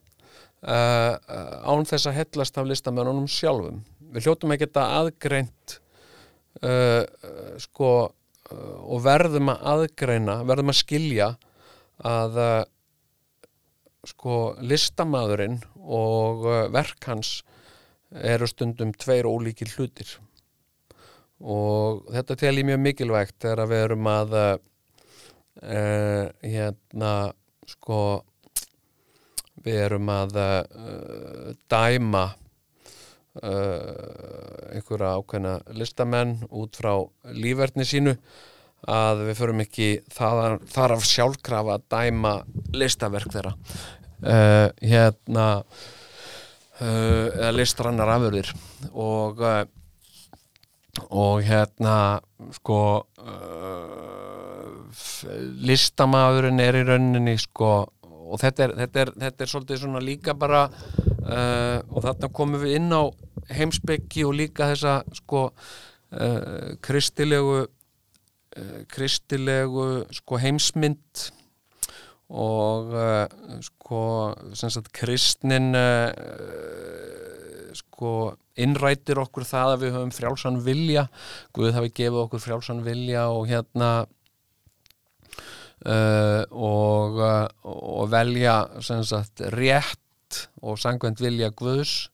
[0.66, 1.14] uh,
[1.62, 5.78] án þess að heitlast af listamönnunum sjálfum við hljótum að geta aðgreint
[6.60, 7.04] uh,
[7.62, 11.30] sko uh, og verðum að aðgreina verðum að skilja
[12.08, 12.58] að uh,
[14.08, 17.40] sko listamæðurinn og uh, verk hans
[18.12, 20.10] eru stundum tveir ólíkir hlutir.
[21.42, 24.52] Og þetta tel ég mjög mikilvægt þegar við erum að uh,
[26.44, 27.14] hérna
[27.70, 28.02] sko
[29.62, 30.36] við erum að
[31.70, 32.24] dæma
[33.40, 36.92] einhverja ákveðna listamenn út frá
[37.32, 38.12] lífverðni sínu
[38.92, 42.34] að við förum ekki þar, þar af sjálfkrafa að dæma
[42.76, 43.54] listaverk þeirra.
[44.22, 48.52] Uh, hérna uh, eða listrannar afurðir.
[48.92, 49.62] Og uh,
[51.08, 52.20] og hérna
[52.52, 52.78] sko
[55.64, 57.70] listamæðurinn er í rauninni sko
[58.32, 60.64] og þetta er, þetta er, þetta er svolítið svona líka bara
[61.22, 63.06] og þarna komum við inn á
[63.52, 71.26] heimsbyggi og líka þessa sko uh, kristilegu uh, kristilegu sko heimsmynd
[72.32, 73.26] og uh,
[73.64, 74.02] sko
[74.56, 76.10] sem sagt kristnin uh,
[77.76, 81.06] sko innrætir okkur það að við höfum frjálsan vilja.
[81.56, 83.92] Guð hafi gefið okkur frjálsan vilja og hérna
[85.86, 92.08] uh, og, uh, og velja sagt rétt og sangvænt vilja Guðs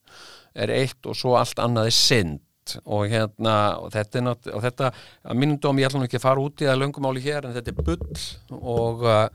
[0.59, 2.45] er eitt og svo allt annað er synd.
[2.85, 6.19] Og hérna og þetta, er nátt, og þetta að mínum dóm ég ætla nú ekki
[6.19, 8.27] að fara út í það löngumáli hér en þetta er bull
[8.59, 9.29] og uh,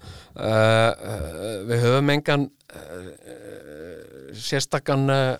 [1.66, 2.46] við höfum engan
[4.38, 5.34] sérstakann uh,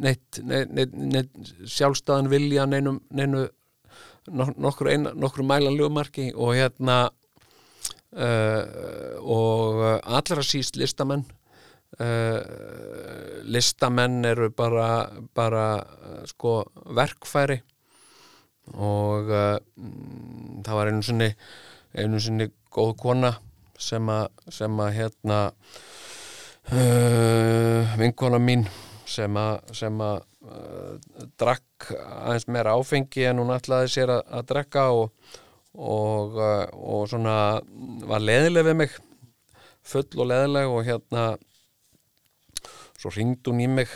[0.00, 2.96] neitt, neitt, neitt, neitt sjálfstæðan vilja neinu
[4.32, 7.06] nok- nokkru, ein, nokkru mælanljómarki og hérna
[8.16, 11.24] uh, og allra síst listamenn.
[11.96, 12.40] Uh,
[13.48, 15.66] listamenn eru bara, bara
[16.28, 16.58] sko
[16.96, 17.60] verkfæri.
[18.74, 19.56] Og uh,
[20.66, 21.30] það var einu sinni
[21.96, 23.36] einu sinni góð kona
[23.80, 25.38] sem að hérna
[27.96, 28.64] vinkona mín
[29.06, 30.18] sem að
[31.38, 35.12] drakk aðeins meira áfengi en hún ætlaði sér að, drekka og,
[35.76, 37.36] og, uh, og svona
[38.08, 38.96] var leðileg við mig
[39.86, 41.26] full og leðileg og hérna
[42.96, 43.92] svo ringd hún í mig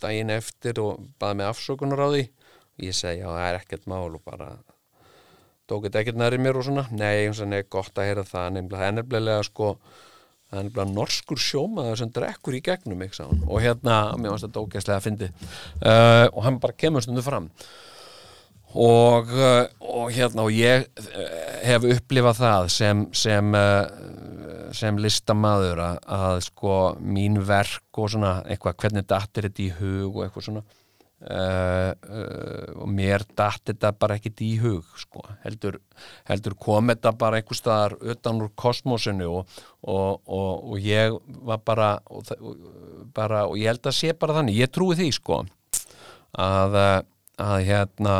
[0.00, 2.24] daginn eftir og baði mig afsökunar á því.
[2.76, 4.50] Og ég segi já það er ekkert mál og bara
[5.66, 6.86] tók þetta ekkert næri mér og svona.
[6.92, 8.50] Nei, hún sagði, nei, gott að heyra það.
[8.56, 9.70] Nefnilega, það er nefnilega sko
[10.46, 14.62] það er nefnilega norskur sjómaður sem drekkur í gegnum mig, og hérna, mér varst þetta
[14.62, 17.50] ógæslega að fyndi uh, og hann bara kemur stundu fram
[18.76, 21.26] og, uh, og hérna og ég uh,
[21.64, 28.40] hef upplifað það sem sem, uh, sem listamaður að, að sko mín verk og svona
[28.44, 30.66] eitthvað hvernig dattir þetta í hug og eitthvað svona
[31.16, 35.22] Uh, uh, og mér datt þetta bara ekkit í hug sko.
[35.46, 35.78] heldur,
[36.28, 41.16] heldur kom þetta bara einhver staðar utan úr kosmosinu og, og, og, ég
[41.48, 41.88] var bara
[43.16, 45.40] bara og ég held að sé bara þannig, ég trúi því sko
[46.36, 46.76] að,
[47.40, 48.18] að hérna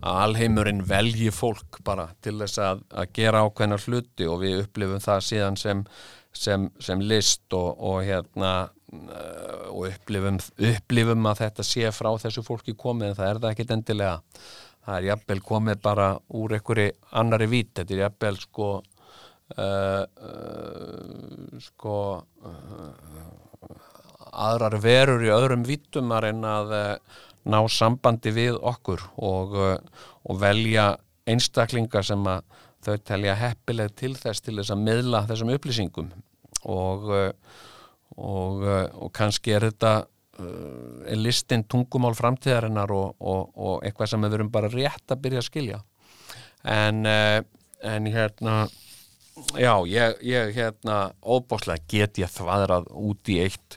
[0.00, 5.02] að alheimurinn velji fólk bara til þess að, að gera ákveðnar hluti og við upplifum
[5.04, 5.82] það síðan sem,
[6.32, 10.40] sem, sem list og, og hérna uh, og upplifum,
[10.70, 14.16] upplifum að þetta sé frá þessu fólki komið en það er það ekkit endilega.
[14.80, 16.06] Það er jafnvel komið bara
[16.40, 21.96] úr einhverju annari vít, þetta er jafnvel sko uh, uh, sko
[22.48, 22.92] uh,
[24.30, 26.72] aðrar verur í öðrum vítum að reyna að
[27.48, 30.92] ná sambandi við okkur og, uh, og velja
[31.30, 32.44] einstaklinga sem að
[32.84, 36.10] þau telja heppileg til þess til þess að miðla þessum upplýsingum.
[36.68, 37.60] Og, uh,
[38.16, 40.00] og, uh, og kannski er þetta
[40.40, 45.80] er listin tungumál framtíðarinnar og, eitthvað sem við verum bara rétt að byrja að skilja.
[46.64, 48.54] En, en hérna
[49.60, 53.76] já, ég, ég hérna óbáslega get ég þvaðrað út í eitt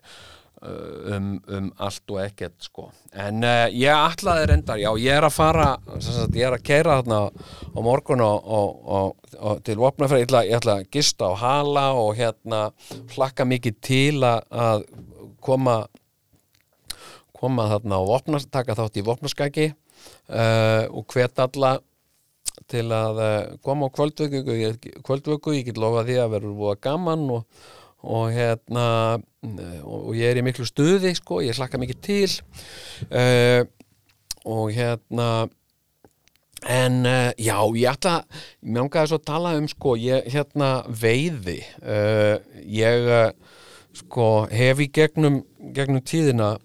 [0.64, 2.90] um, um allt og ekkert sko.
[3.12, 7.00] en uh, ég ætlaði reyndar já, ég er að fara sagt, ég er að keira
[7.02, 11.34] þarna á morgun og, og, og, og til vopnafræði ég, ég ætla að gista á
[11.42, 12.64] hala og hérna
[13.16, 14.88] hlakka mikið til að,
[15.44, 15.84] koma
[17.36, 21.78] koma þarna á vopnas, taka þátt í vopnaskaki uh, og hvet alla
[22.72, 24.44] til að uh, koma á kvöldvöku
[25.04, 27.66] kvöldvöku, ég get lofa því að verður búið gaman og,
[28.04, 28.86] og hérna
[29.84, 32.32] og, ég er í miklu stuði sko, ég slakka mikið til
[33.12, 33.64] uh,
[34.44, 35.48] og hérna
[36.64, 38.16] en uh, já, ég ætla
[38.64, 42.38] mér ángaði svo að tala um sko, ég hérna veiði uh,
[42.68, 43.10] ég
[43.94, 45.44] sko hef í gegnum,
[45.76, 46.56] gegnum tíðina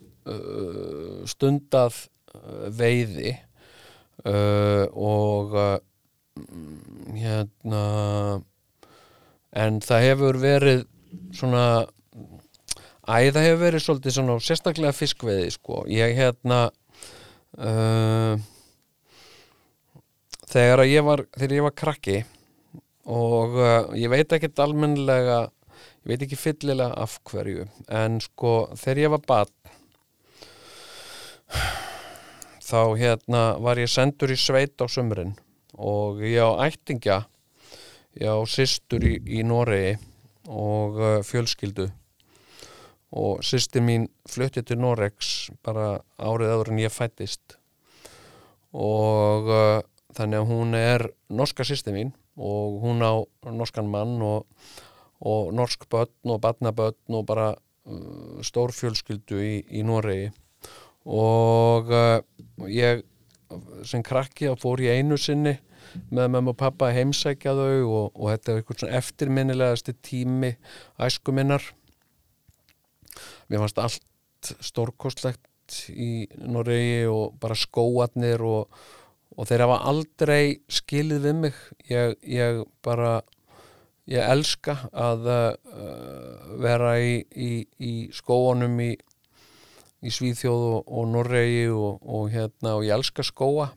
[1.28, 2.02] stundað
[2.76, 3.30] veiði
[4.92, 5.54] og
[7.16, 7.82] hérna
[9.56, 10.82] en það hefur verið
[11.34, 11.64] svona
[13.08, 15.82] æ, það hefur verið svolítið svona sérstaklega fiskveiði sko.
[15.90, 16.60] Ég hérna
[17.58, 18.40] uh,
[20.48, 22.18] þegar að ég var þegar ég var krakki
[23.08, 25.40] og uh, ég veit ekkert almennilega
[26.04, 29.54] ég veit ekki fyllilega af hverju en sko þegar ég var bad
[32.68, 35.34] þá hérna var ég sendur í sveit á sumrin
[35.78, 37.22] og ég á ættingja
[38.18, 39.96] ég á systur í, í Noregi
[40.48, 41.90] og uh, fjölskyldu.
[43.08, 47.56] Og systir mín flutti til Noregs bara árið áður en ég fættist
[48.76, 49.80] og uh,
[50.16, 53.16] þannig að hún er norska systir mín og hún á
[53.48, 54.44] norskan mann og,
[55.24, 60.30] og norsk börn og barnabörn og bara uh, stórfjölskyldu í, í Noregi.
[61.08, 62.20] Og uh,
[62.68, 63.04] ég
[63.88, 65.56] sem krakki þá fór ég einu sinni
[66.10, 70.52] með mamma og pappa að heimsækja þau og, og þetta er eitthvað svona eftirminnilegasti tími
[71.08, 71.64] æsku minnar.
[73.48, 78.78] Mér fannst allt stórkostlegt í Noregi og bara skóatnir og,
[79.36, 81.58] og þeir hafa aldrei skilið við mig.
[81.90, 83.18] Ég, ég bara
[84.08, 87.52] ég elska að uh, vera í, í,
[87.84, 88.92] í skóanum í,
[90.00, 93.68] í Svíþjóð og, og Noregi og, og hérna og ég elska skóa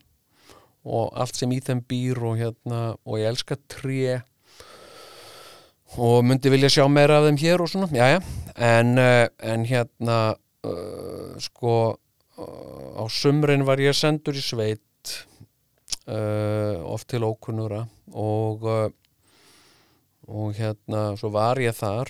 [0.82, 4.20] og allt sem í þeim býr og hérna og ég elska tré.
[6.00, 8.20] Og myndi vilja sjá meira af þeim hér og svona, já já.
[8.56, 10.18] En, uh, en hérna
[10.64, 15.14] uh, sko uh, á sumrin var ég sendur í sveit
[16.08, 18.92] uh, oft til ókunnura og
[20.32, 22.08] og hérna svo var ég þar.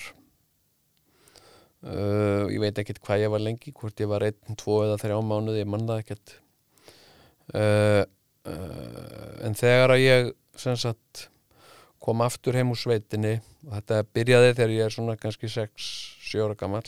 [1.83, 5.65] Ég veit ekkert hvað ég var lengi hvort ég var einn, tvo eða þrjá mánuði
[5.65, 6.35] ég mann það ekkert.
[7.51, 8.05] Uh,
[8.47, 11.29] en þegar að ég sagt
[12.03, 13.37] kom aftur heim úr sveitinni
[13.69, 16.83] og þetta byrjaði þegar ég er svona kannski 6-7 ára gammal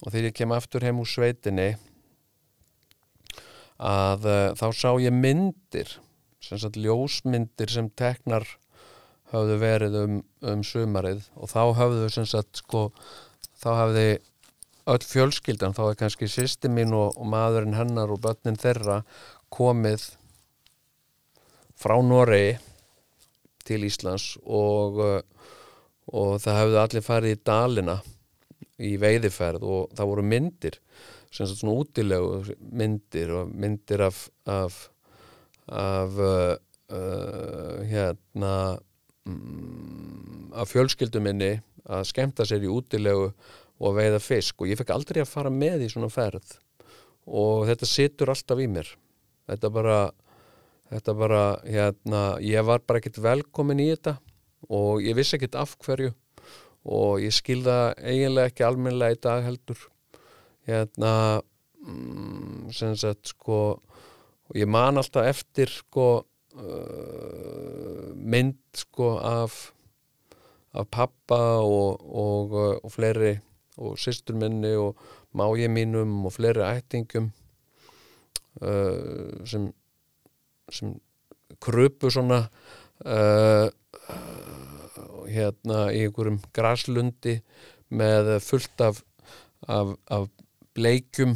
[0.00, 1.70] og þegar ég kem aftur heim úr sveitinni
[3.80, 5.94] að uh, þá sá ég myndir
[6.44, 8.48] sem sagt ljósmyndir sem teknar
[9.30, 12.88] höfðu verið um, um sumarið og þá höfðu sem sagt sko
[13.60, 14.06] þá hafði
[14.90, 19.02] öll fjölskyldan þá er kannski sýsti mín og, og maðurinn hennar og börnin þeirra
[19.52, 20.06] komið
[21.80, 22.58] frá Noregi
[23.66, 25.20] til Íslands og, uh,
[26.10, 27.98] og það hefðu allir farið í dalina
[28.80, 30.80] í veiðiferð og það voru myndir
[31.30, 34.78] sem svona útilegu myndir og myndir af af,
[35.68, 36.54] af uh,
[36.90, 38.54] uh, hérna
[39.24, 41.52] mm, af fjölskyldum minni
[41.86, 43.30] að skemmta sér í útilegu
[43.80, 44.60] og veiða fisk.
[44.60, 46.58] Og ég fekk aldrei að fara með í svona ferð
[47.30, 48.90] og þetta situr alltaf í mér
[49.50, 50.00] þetta bara
[50.90, 54.16] þetta bara, hérna, ég var bara ekkert velkomin í þetta
[54.70, 56.10] og ég vissi ekkert af hverju
[56.90, 59.80] og ég skilða eiginlega ekki almennilega í dag heldur.
[60.68, 61.12] Hérna
[61.84, 63.60] mm, sem sagt sko
[64.50, 66.08] og ég man alltaf eftir sko
[66.58, 69.70] uh, mynd sko af
[70.70, 72.52] af pappa og, og,
[72.84, 73.34] og fleiri
[73.80, 74.98] og sýstur minni og
[75.34, 77.30] mági mínum og fleiri ættingum
[78.60, 79.70] uh, sem
[80.70, 80.94] sem
[81.62, 82.44] krupu svona
[83.04, 83.68] uh,
[85.30, 87.36] hérna í einhverjum graslundi
[87.90, 89.00] með fullt af,
[89.66, 90.28] af, af
[90.76, 91.34] bleikjum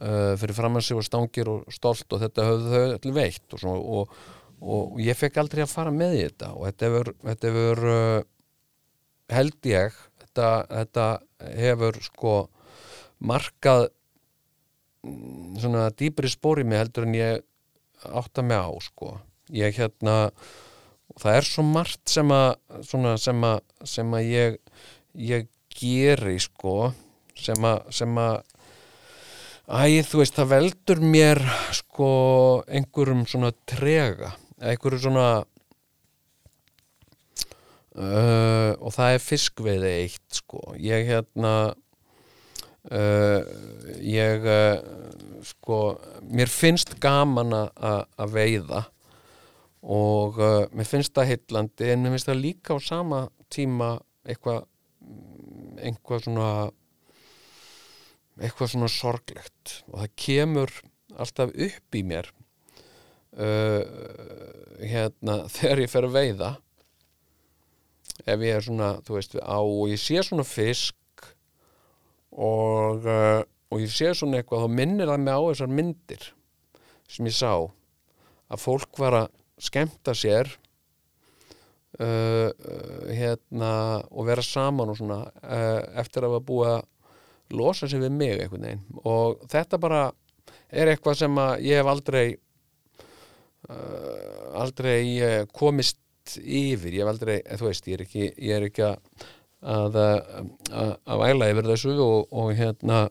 [0.00, 3.64] uh, fyrir framansi og stangir og stolt og þetta höfðu þau allir veitt og,
[3.98, 4.16] og,
[4.62, 8.20] og ég fekk aldrei að fara með í þetta og þetta hefur, þetta hefur uh,
[9.34, 11.06] held ég þetta, þetta
[11.58, 12.34] hefur sko
[13.24, 13.88] markað
[15.60, 17.44] svona dýpri spóri mig heldur en ég
[18.04, 19.16] átta mig á sko.
[19.52, 20.32] Ég hérna
[21.20, 22.56] það er svo margt sem að
[23.20, 24.58] sem að, sem að ég
[25.14, 26.92] ég geri sko
[27.38, 28.36] sem að sem að
[29.64, 31.40] æ, þú veist, það veldur mér
[31.74, 32.08] sko
[32.68, 35.28] einhverjum svona trega einhverjum svona
[37.98, 40.62] uh, og það er fiskveiði eitt sko.
[40.80, 41.74] Ég hérna
[42.92, 43.40] uh,
[44.00, 44.80] ég uh,
[45.44, 45.78] sko,
[46.28, 48.84] mér finnst gaman að veiða
[49.84, 54.64] og uh, mér finnst það heitlandi en mér finnst það líka á sama tíma eitthvað
[55.84, 56.50] eitthvað svona
[58.40, 60.72] eitthvað svona sorglegt og það kemur
[61.14, 62.32] alltaf upp í mér
[63.34, 66.50] hérna þegar ég fer að veiða.
[68.24, 70.94] Ef ég er svona, þú veist, á og ég sé svona fisk
[72.34, 73.42] og uh,
[73.74, 76.26] og ég sé svona eitthvað, þá minnir það mig á þessar myndir
[77.10, 79.32] sem ég sá að fólk var að
[79.64, 80.50] skemta sér
[81.98, 82.50] uh,
[83.10, 83.72] hérna
[84.10, 86.82] og vera saman og svona uh, eftir að hafa búið að
[87.54, 88.86] losa sér við mig einhvern veginn.
[89.04, 90.04] Og þetta bara
[90.70, 92.24] er eitthvað sem að ég hef aldrei
[93.68, 94.98] uh, aldrei
[95.54, 96.00] komist
[96.38, 99.26] yfir, ég hef aldrei, þú veist, ég er ekki, ég er ekki að
[99.64, 99.98] að,
[100.70, 103.06] að, væla yfir þessu og, og hérna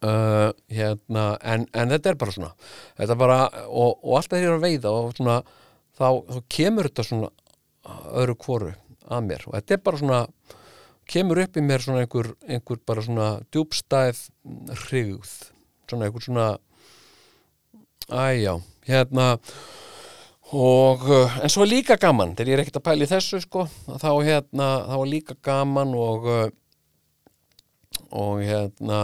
[0.00, 2.54] Uh, hérna, en, en þetta er bara svona
[2.96, 3.34] þetta bara,
[3.66, 5.34] og, og alltaf þegar ég er að veiða og svona,
[5.98, 7.28] þá, þá kemur þetta svona
[8.22, 8.70] öðru kvoru
[9.12, 10.20] að mér og þetta er bara svona
[11.10, 14.22] kemur upp í mér svona einhver, einhver bara svona djúbstæð
[14.86, 15.34] hrigð
[15.90, 16.48] svona einhver svona
[18.08, 18.56] æjá,
[18.88, 19.28] hérna
[20.50, 23.38] og uh, en svo er líka gaman þegar ég er ekkert að pæla í þessu
[23.44, 26.46] sko þá hérna, þá er líka gaman og uh,
[28.18, 29.02] og hérna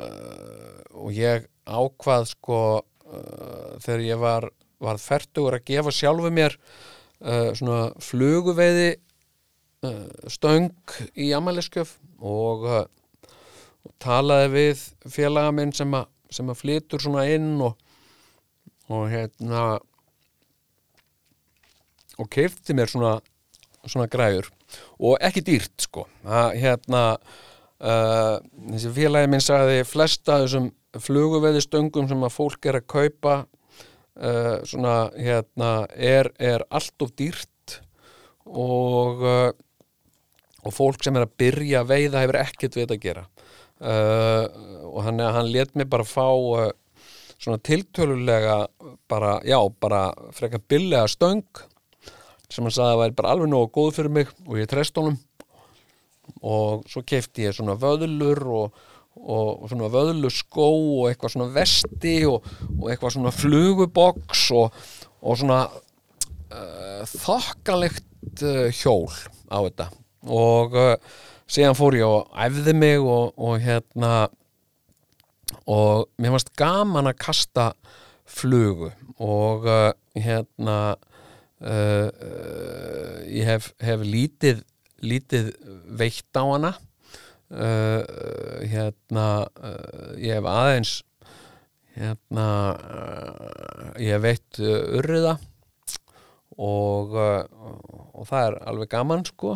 [0.00, 2.60] uh, og ég ákvað sko
[3.06, 4.46] þegar ég var
[4.82, 6.56] var færtugur að gefa sjálfu mér
[7.56, 8.96] svona fluguveiði
[10.30, 10.74] stöng
[11.14, 14.82] í amaliskjöf og, og talaði við
[15.14, 17.78] félaga minn sem að, sem að flytur svona inn og,
[18.90, 19.62] og hérna
[22.20, 23.16] og keifti mér svona,
[23.84, 24.50] svona græður
[24.98, 26.06] og ekki dýrt sko.
[26.26, 28.38] Að hérna uh,
[28.72, 34.56] þessi félagi minn sagði flesta þessum fluguveiði stöngum sem að fólk er að kaupa uh,
[34.66, 37.52] svona hérna er, er allt of dýrt.
[38.46, 39.52] Og uh,
[40.66, 43.24] og fólk sem er að byrja að veiða hefur ekkert við þetta að gera.
[43.76, 44.44] Uh,
[44.88, 46.70] og hann, hann let mig bara fá uh,
[47.36, 48.56] svona tiltölulega
[49.10, 51.44] bara, já, bara frekar billega stöng
[52.52, 55.16] sem hann sagði að væri bara alveg nógu góð fyrir mig og ég treyst honum.
[56.46, 58.80] Og svo kefti ég svona vöðlur og,
[59.16, 60.68] og svona vöðluskó
[61.00, 64.80] og eitthvað svona vesti og, og eitthvað svona fluguboks og,
[65.22, 69.10] og svona uh, þokkalegt uh, hjól
[69.50, 69.90] á þetta.
[70.26, 74.28] Og uh, síðan fór ég og æfði mig og, hérna
[75.66, 77.70] og mér fannst gaman að kasta
[78.26, 78.90] flugu.
[79.22, 79.64] Og
[80.18, 80.96] hérna
[81.60, 84.62] uh, uh, ég hef, hef lítið
[85.04, 85.50] lítið
[85.96, 86.72] veitt á hana.
[87.46, 88.02] Uh,
[88.66, 89.26] hérna
[90.18, 90.94] ég hef aðeins
[91.96, 92.46] hérna
[94.02, 95.36] ég hef veitt urriða
[96.58, 99.54] og, og það er alveg gaman sko.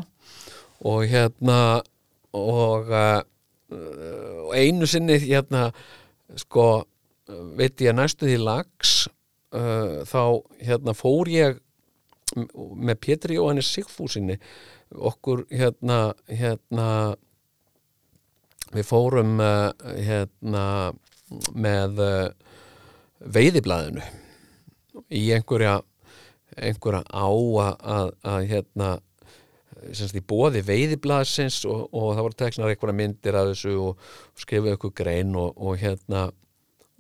[0.87, 1.81] Og hérna
[2.31, 2.95] og
[3.71, 5.69] og einu sinni hérna
[6.39, 6.85] sko
[7.59, 8.95] veit ég að næstu því lags
[9.51, 10.23] þá
[10.63, 11.59] hérna fór ég
[12.37, 14.39] með Pétri Jóhannes Sigfúsinni
[14.91, 16.89] okkur hérna hérna
[18.75, 20.65] við fórum uh, hérna
[21.55, 22.27] með uh,
[23.21, 24.03] veiðiblaðinu
[25.15, 25.81] í einhverja
[26.59, 28.91] einhverja á að, að, að hérna
[29.97, 34.45] semst í bóði veiðiblaðsins og, og það voru teknar einhverja myndir af þessu og, og
[34.45, 36.27] skrifuðu einhver grein og, og hérna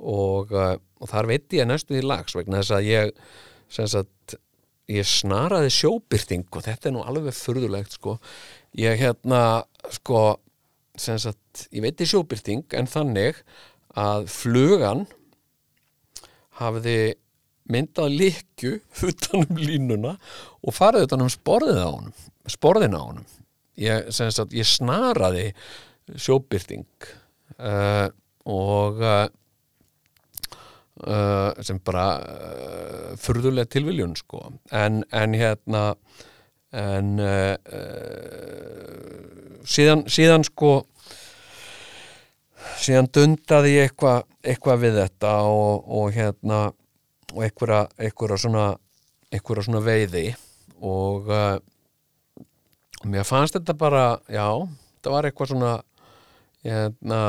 [0.00, 3.12] og, og þar veit ég næstu því lags vegna þess að ég
[3.70, 4.38] sem sagt,
[4.90, 8.18] ég snaraði sjóbyrting og þetta er nú alveg furðulegt sko.
[8.78, 9.62] Ég hérna
[9.94, 10.38] sko
[11.00, 13.40] sagt, ég veit í sjóbyrting en þannig
[13.98, 15.06] að flugan
[16.60, 17.14] hafiði
[17.70, 18.74] myndað likju
[19.08, 20.16] utan um línuna
[20.60, 23.26] og farið utan um sporðið á honum sporðin á honum.
[23.80, 25.50] Ég, sagt, ég snaraði
[26.18, 26.88] sjóbyrting
[27.56, 28.10] uh,
[28.50, 29.26] og uh,
[31.06, 34.44] uh, sem bara uh, furðulega tilviljun sko.
[34.72, 35.94] En, en hérna
[36.70, 39.20] en uh, uh,
[39.66, 40.84] síðan, síðan sko
[42.80, 46.60] síðan dundaði ég eitthvað eitthva við þetta og, og hérna
[47.30, 48.66] og einhverja, einhverja svona
[49.30, 50.26] einhverja svona veiði.
[50.80, 51.56] Og uh,
[53.06, 54.46] mér fannst þetta bara já,
[54.98, 55.74] þetta var eitthvað svona
[56.64, 57.20] hérna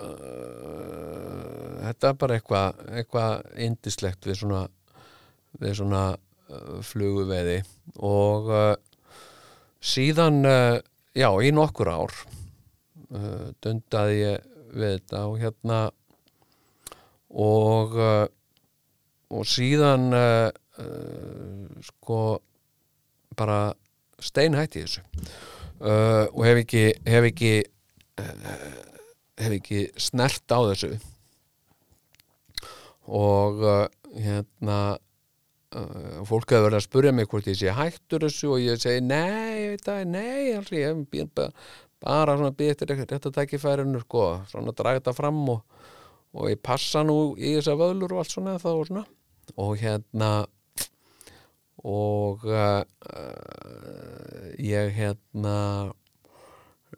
[0.00, 1.37] uh,
[1.88, 4.62] þetta er bara eitthvað eitthvað indislegt við svona
[5.58, 7.58] við svona uh, fluguveiði
[8.04, 8.74] og uh,
[9.80, 10.76] síðan uh,
[11.16, 12.18] já, í nokkur ár
[13.64, 15.76] dundaði ég við þetta og hérna
[17.32, 17.94] og
[19.32, 20.12] og síðan
[21.86, 22.18] sko
[23.32, 23.72] bara
[24.20, 25.06] steinhætti þessu.
[25.80, 27.52] Og hef ekki hef ekki
[29.40, 30.92] hef ekki snert á þessu
[33.08, 33.84] og uh,
[34.20, 34.78] hérna
[35.74, 39.04] uh, fólk hefur verið að spurja mig hvort ég sé hættur þessu og ég segi
[39.04, 41.32] nei, ég veit það, nei allir, ég hef
[42.04, 45.64] bara, svona býð eftir rétt að tækifærinu sko, svona draga þetta fram og,
[46.36, 49.04] og ég passa nú í þessar vöðlur og allt svona þá og svona.
[49.56, 50.32] Og hérna
[51.88, 52.82] og uh,
[54.58, 55.56] ég hérna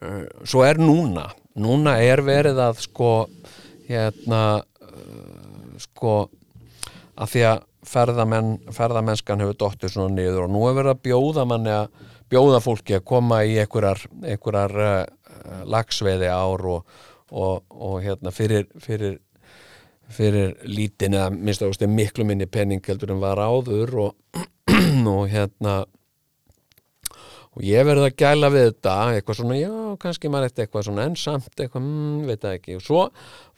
[0.01, 3.11] uh, svo er núna núna er verið að sko
[3.87, 4.41] hérna
[4.81, 5.40] uh,
[5.81, 6.15] sko
[7.21, 11.47] að því að ferðamenn, ferðamennskan hefur dottir svona niður og nú er verið að bjóða
[11.49, 11.87] manni að
[12.31, 17.01] bjóða fólki að koma í einhverjar, einhverjar uh, lagsveiði ár og,
[17.31, 19.17] og, og hérna fyrir, fyrir
[20.11, 24.41] fyrir lítin eða minnst ástu miklu minni penning heldur en var áður og,
[25.15, 25.81] og hérna
[27.51, 31.07] og ég verði að gæla við þetta eitthvað svona, já, kannski maður eftir eitthvað svona
[31.09, 32.77] ensamt, eitthvað, mm, veit það ekki.
[32.77, 33.01] Og svo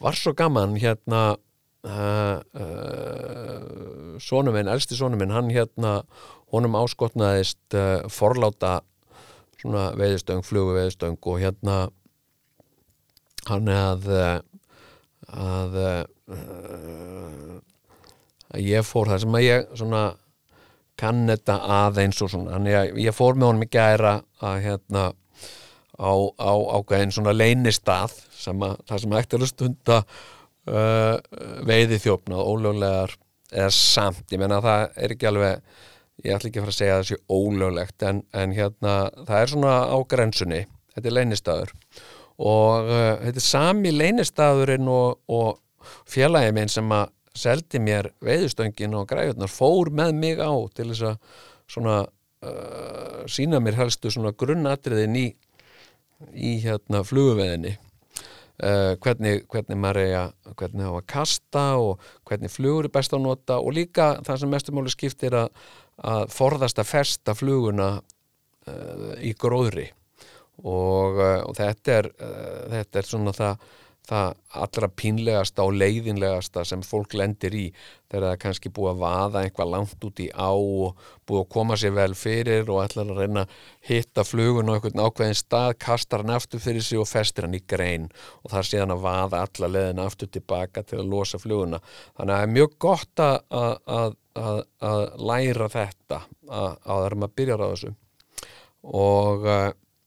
[0.02, 1.20] var svo gaman hérna
[1.88, 6.00] uh, uh, sonu minn, elsti sonu minn hann hérna,
[6.54, 8.80] honum áskotnaðist uh, forláta
[9.64, 11.76] svona veiðistöng, flugu veiðistöng og hérna
[13.48, 14.40] hann að eh,
[15.34, 15.78] að
[18.54, 20.02] að ég fór það sem að ég svona
[21.00, 24.14] kann þetta aðeins og svona, þannig að ég fór með honum í gæra
[24.44, 25.04] að hérna
[25.98, 29.98] á, á ákveðin svona leynistað sem að, það sem ætti að stunda
[30.70, 31.16] uh,
[31.66, 33.16] veiði þjófnað ólöglegar
[33.54, 35.82] eða samt, ég menna það er ekki alveg
[36.24, 38.94] ég ætla ekki að fara að segja sé ólöglegt en, en hérna
[39.26, 40.62] það er svona á grensunni,
[40.94, 41.74] þetta er leynistaður.
[42.44, 48.94] Og uh, þetta er sami leynistaðurinn og, og félagið minn sem að seldi mér veiðustöngin
[48.94, 51.40] og græjurnar fór með mig á til þess að
[51.74, 55.26] svona uh, sína mér helstu svona grunnatriðin í,
[56.34, 57.74] í hérna fluguveðinni
[58.62, 60.24] uh, hvernig, hvernig maður eiga
[60.58, 64.54] hvernig hafa að kasta og hvernig flugur er best að nota og líka það sem
[64.54, 65.52] mestumáli skiptir að,
[66.04, 69.88] að forðast að festa fluguna uh, í gróðri.
[70.62, 72.10] Og, uh, og þetta er
[72.70, 73.70] þetta er svona það
[74.04, 79.00] það allra pínlegasta og leiðinlegasta sem fólk lendir í þegar það er kannski búið að
[79.00, 83.14] vaða einhvað langt út í á og búið að koma sér vel fyrir og ætlar
[83.14, 83.54] að reyna að
[83.88, 87.62] hitta flugun á einhvern ákveðin stað, kastar hann aftur fyrir sig og festir hann í
[87.64, 88.10] grein
[88.42, 91.80] og það er síðan að vaða alla leðina aftur tilbaka til að losa fluguna.
[92.18, 97.20] Þannig að það er mjög gott að, að, að, að læra þetta að það er
[97.22, 97.94] maður að byrja á þessu
[98.84, 99.52] og,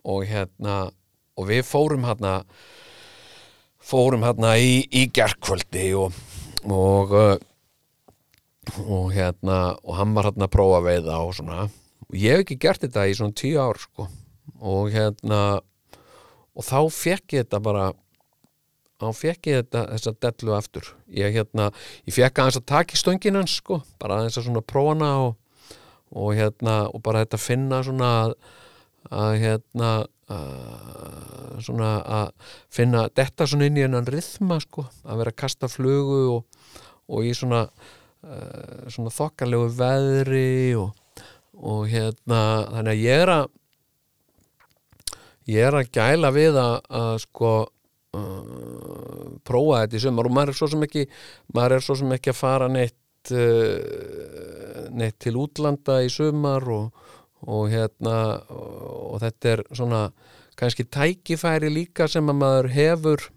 [0.05, 0.81] og hérna
[1.37, 2.39] og við fórum hérna
[3.87, 6.15] fórum hérna í, í gerkvöldi og
[6.67, 7.37] og, uh,
[8.83, 11.67] og hérna og hann var hérna að prófa að veiða og svona.
[12.07, 14.07] Og ég hef ekki gert þetta í svona tíu ár sko.
[14.57, 15.61] Og hérna
[16.57, 17.87] og þá fekk ég þetta bara
[18.97, 20.93] þá fekk ég þetta þessa dellu aftur.
[21.13, 21.69] Ég hérna,
[22.07, 25.35] ég fekk aðeins að taka í stöngin hans sko, bara aðeins að svona prófana og,
[26.17, 28.11] og hérna og bara þetta finna svona
[29.13, 29.91] að hérna
[30.33, 35.69] að, svona að finna þetta svona inn í hennan rithma sko, að vera að kasta
[35.71, 36.67] flugu og,
[37.07, 41.23] og í svona uh, svona þokkalegu veðri og,
[41.57, 42.41] og hérna
[42.75, 43.47] þannig að ég er að
[45.47, 50.53] ég er að gæla við að, að sko uh, prófa þetta í sumar og maður
[50.53, 51.05] er svo sem ekki
[51.55, 57.06] maður er svo sem ekki að fara neitt uh, neitt til útlanda í sumar og
[57.45, 58.17] og hérna
[58.49, 60.03] og þetta er svona
[60.57, 63.27] kannski tækifæri líka sem að maður hefur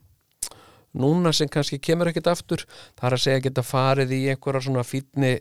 [0.97, 2.65] núna sem kannski kemur ekkert aftur.
[2.99, 5.35] Það er að segja geta farið í einhverja svona fítni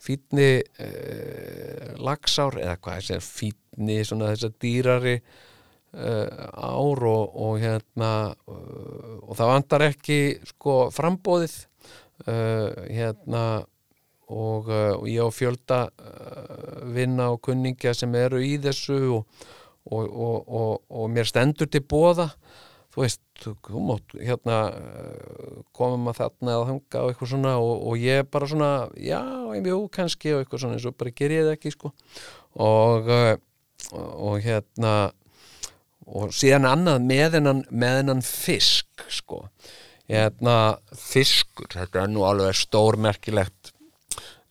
[0.00, 7.34] fítni eh, lagsár eða hvað ég segja fítni svona þess að dýrari eh, ár og,
[7.46, 8.12] og hérna
[8.48, 10.20] uh, og það vandar ekki
[10.52, 11.56] sko frambóðið
[12.26, 13.44] uh, hérna
[14.30, 19.26] og, uh, og ég á fjölda uh, vinna og kunningja sem eru í þessu og,
[19.90, 22.30] og, og mér stendur til bóða
[22.90, 27.94] þú veist, þú mátt hérna uh, komum að þarna eða hanga og eitthvað svona og
[28.02, 29.20] ég bara svona já,
[29.58, 31.94] jú, kannski og eitthvað svona eins og bara ger ég það ekki sko.
[32.60, 33.06] Og
[34.42, 34.94] hérna
[36.10, 39.44] og síðan annað meðinnan meðinnan fisk sko.
[40.10, 43.70] Hérna fiskur, þetta er nú alveg stórmerkilegt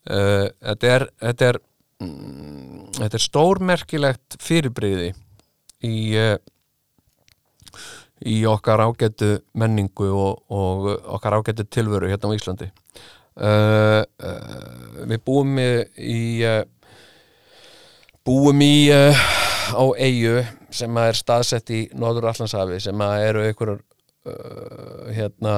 [0.08, 1.60] uh, þetta er þetta er,
[2.04, 5.12] mm, þetta er stórmerkilegt fyrirbriði
[5.88, 6.36] í uh,
[8.28, 12.68] í okkar ágættu menningu og, og okkar ágættu tilveru hérna á Íslandi.
[13.40, 14.04] Uh,
[15.08, 16.44] við búum í
[18.28, 20.42] búum í á eigu
[20.76, 23.80] sem er staðsett í Norður Allandshafi sem eru einhverjar
[25.16, 25.54] hérna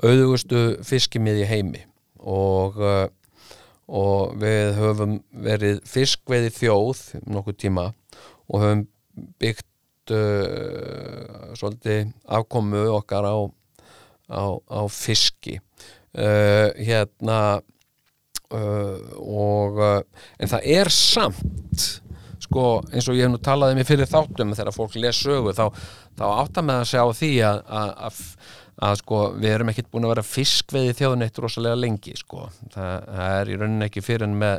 [0.00, 1.84] auðugustu fiskimiði heimi
[2.16, 2.80] og
[3.90, 7.86] og við höfum verið fiskveiði þjóð um nokkuð tíma
[8.50, 8.84] og höfum
[9.42, 13.36] byggt uh, svolítið afkomu okkar á,
[14.30, 15.58] á, á fiski.
[16.10, 17.40] Uh, hérna
[18.54, 19.98] uh, og uh,
[20.38, 21.84] en það er samt
[22.40, 25.68] sko eins og ég hef nú talaði mér fyrir þáttum þegar fólk les sögu þá,
[26.18, 28.20] þá áttar með að sjá því að, að, að
[28.80, 32.46] að sko við erum ekkert búin að vera fiskveiði þjóðun eitt rosalega lengi sko.
[32.72, 34.58] Það, það er í rauninni ekki fyrir en með,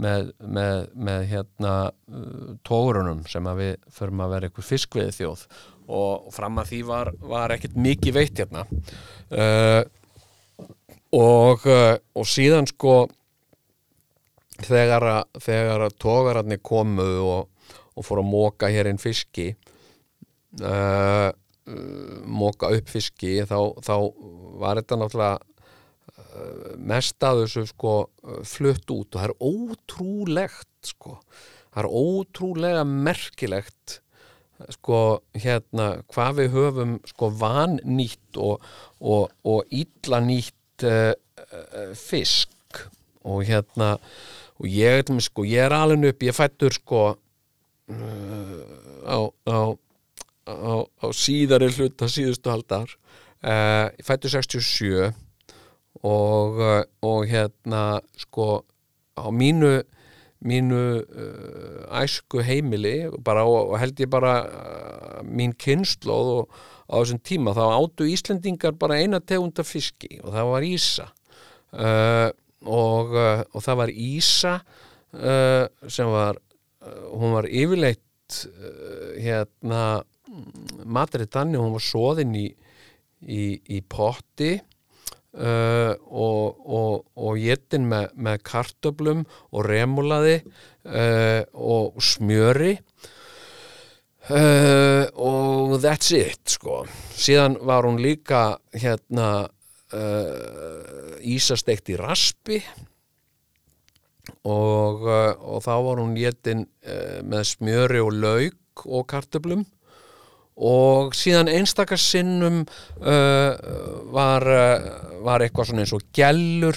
[0.00, 5.46] með, með, með hérna uh, tórunum sem að við förum að vera eitthvað fiskveiði þjóð.
[6.00, 8.66] Og fram að því var, var ekkert mikið veitt hérna.
[9.34, 9.82] Uh,
[11.18, 13.00] og, uh, og síðan sko
[14.62, 19.50] þegar að, þegar að tógararnir komu og, og fór að móka hér einn fiski
[20.62, 21.30] uh,
[22.26, 23.94] móka upp fiski þá, þá
[24.60, 25.38] var þetta náttúrulega
[26.78, 29.08] mest að þessu sko uh, flutt út.
[29.08, 31.16] Og það er ótrúlegt sko.
[31.70, 34.00] Það er ótrúlega merkilegt
[34.76, 38.66] sko hérna hvað við höfum sko vannýtt og,
[39.00, 42.84] og, og illa nýtt uh, uh, fisk.
[43.24, 43.94] Og hérna
[44.60, 48.60] og ég, sko, ég er alveg upp ég fættur sko uh,
[49.08, 49.18] á,
[49.48, 49.58] á,
[50.50, 52.90] á, á síðari hluta síðustu haldar
[53.44, 55.10] uh, ég fættur 67
[56.02, 58.62] og, uh, og hérna sko
[59.18, 59.80] á mínu
[60.40, 67.20] mínu uh, æsku heimili bara, og, held ég bara uh, mín kynnslóð og á þessum
[67.20, 71.06] tíma þá áttu Íslendingar bara eina tegunda fiski og það var Ísa.
[71.70, 72.30] Uh,
[72.66, 73.12] og,
[73.54, 74.54] og það var Ísa
[75.88, 76.36] sem var
[77.14, 78.36] hún var yfirleitt
[79.16, 80.02] hérna
[80.86, 82.46] matrið þannig hún var soðin í,
[83.26, 83.44] í,
[83.76, 92.76] í potti uh, og, og, og jetin með, með kartöblum og remulaði uh, og smjöri
[94.30, 96.84] uh, og that's it sko.
[97.14, 99.48] síðan var hún líka hérna
[99.94, 102.62] uh, ísasteikt í raspi
[104.46, 109.66] og, uh, og þá var hún jetin uh, með smjöri og lauk og kartöblum
[110.56, 113.52] og síðan einstakar sinnum uh,
[114.12, 114.88] var, uh,
[115.24, 116.76] var eitthvað svona eins og gellur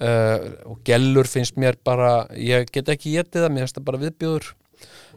[0.00, 4.02] uh, og gellur finnst mér bara ég get ekki getið það, mér finnst það bara
[4.06, 4.52] viðbjóður.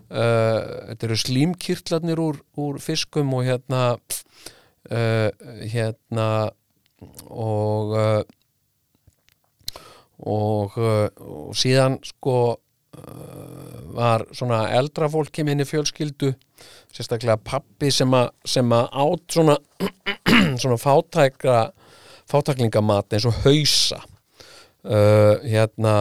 [0.06, 0.60] Uh,
[0.92, 5.30] þetta eru slímkirtlarnir úr, úr fiskum og hérna uh,
[5.66, 6.30] hérna
[7.32, 8.22] og uh,
[10.16, 12.56] og, og síðan sko
[13.96, 16.34] var svona eldra fólki minni fjölskyldu
[16.96, 19.56] sérstaklega pappi sem að, sem að át svona,
[20.62, 21.58] svona fátækra
[22.32, 24.02] fátæklingamat eins og hausa.
[24.86, 25.96] Uh, hérna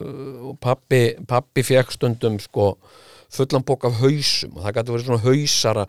[0.00, 2.74] uh, pappi, pappi fekk stundum sko
[3.32, 4.56] fullan bók af hausum.
[4.56, 5.82] Og það gæti verið svona hausar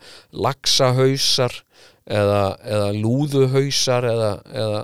[0.46, 1.58] laxahausar
[2.08, 4.30] eða, eða lúðuhausar eða,
[4.62, 4.80] eða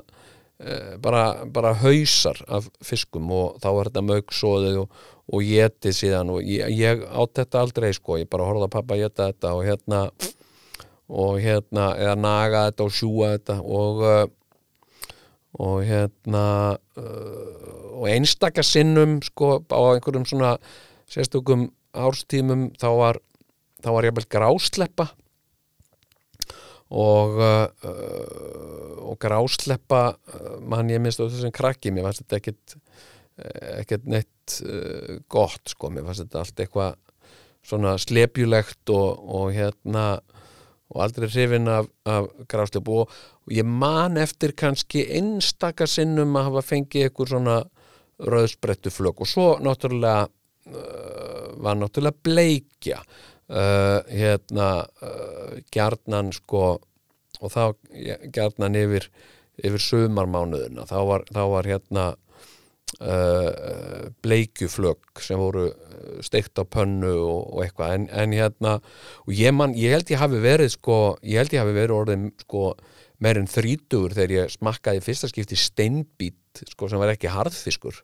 [0.60, 6.32] e, bara, bara hausar af fiskum og þá er þetta mögsóðið og, og getið síðan
[6.34, 9.64] og ég, ég átt þetta aldrei sko, ég bara horfði að pappa geta þetta og
[9.64, 10.00] hérna
[11.14, 14.22] og hérna, eða naga þetta og sjúa þetta og uh,
[15.64, 16.46] og hérna
[16.98, 20.56] uh, og einstaka sinnum sko á einhverjum svona
[21.10, 23.20] sérstökum árstímum þá var
[23.84, 25.10] þá var ég vel grásleppa
[26.94, 27.68] og uh,
[29.04, 30.16] og grásleppa
[30.64, 32.76] mann ég minnst á þessum krakki mér fannst þetta ekkit
[33.34, 37.00] ekkert neitt uh, gott sko, mér fannst þetta allt eitthvað
[37.64, 40.04] svona slepjulegt og, og hérna
[40.92, 43.10] og aldrei hrifin af, af gráslepp og,
[43.44, 47.58] og ég man eftir kannski einstaka sinnum að hafa fengið eitthvað svona
[48.30, 54.68] rauðsprettu flög og svo náttúrulega uh, var náttúrulega bleikja uh, hérna
[55.74, 56.66] gjarnan sko
[57.40, 57.74] og þá
[58.30, 59.08] gjarnan yfir
[59.62, 60.86] yfir sumarmánuðina.
[60.88, 62.04] Þá var, þá var hérna
[63.00, 65.68] uh, bleikjuflögg sem voru
[66.24, 67.94] steikt á pönnu og, og eitthvað.
[67.96, 68.74] En, en hérna
[69.24, 72.26] og ég, man, ég held ég hafi verið sko ég held ég hafi verið orðin
[72.44, 72.74] sko
[73.24, 78.02] meirinn þrítugur þegar ég smakkaði fyrsta skipti steinbít sko sem var ekki harðfiskur.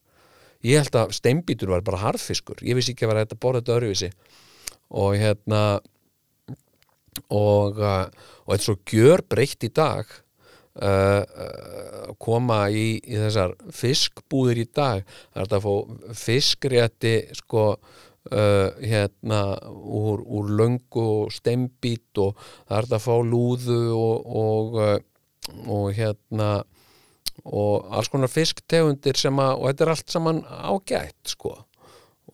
[0.66, 2.60] Ég held að steinbítur var bara harðfiskur.
[2.66, 4.10] Ég vissi ekki að vera þetta borða þetta öruvísi
[4.90, 5.62] og hérna
[7.30, 8.06] og, uh,
[8.44, 10.10] og þetta er svo gjör breytt í dag
[10.78, 15.02] uh, uh, koma í, í þessar fiskbúðir í dag.
[15.32, 19.40] Það er þetta að fá fiskrétti sko uh, hérna
[19.70, 24.98] úr, úr löngu og stembít og það er þetta að fá lúðu og, og, uh,
[25.66, 26.52] og hérna
[27.40, 31.54] og alls konar fisktegundir sem að, og þetta er allt saman ágætt sko.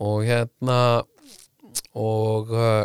[0.02, 0.78] Og hérna
[1.96, 2.84] og uh,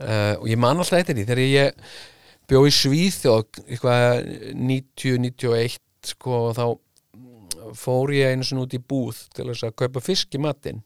[0.00, 1.84] uh, og ég man alltaf eftir því þegar ég
[2.50, 4.24] bjó í Svíþjóð eitthvað
[4.58, 5.76] 90-91
[6.10, 6.64] sko þá
[7.78, 10.80] fór ég einu sinni út í búð til þess að kaupa fisk í matinn.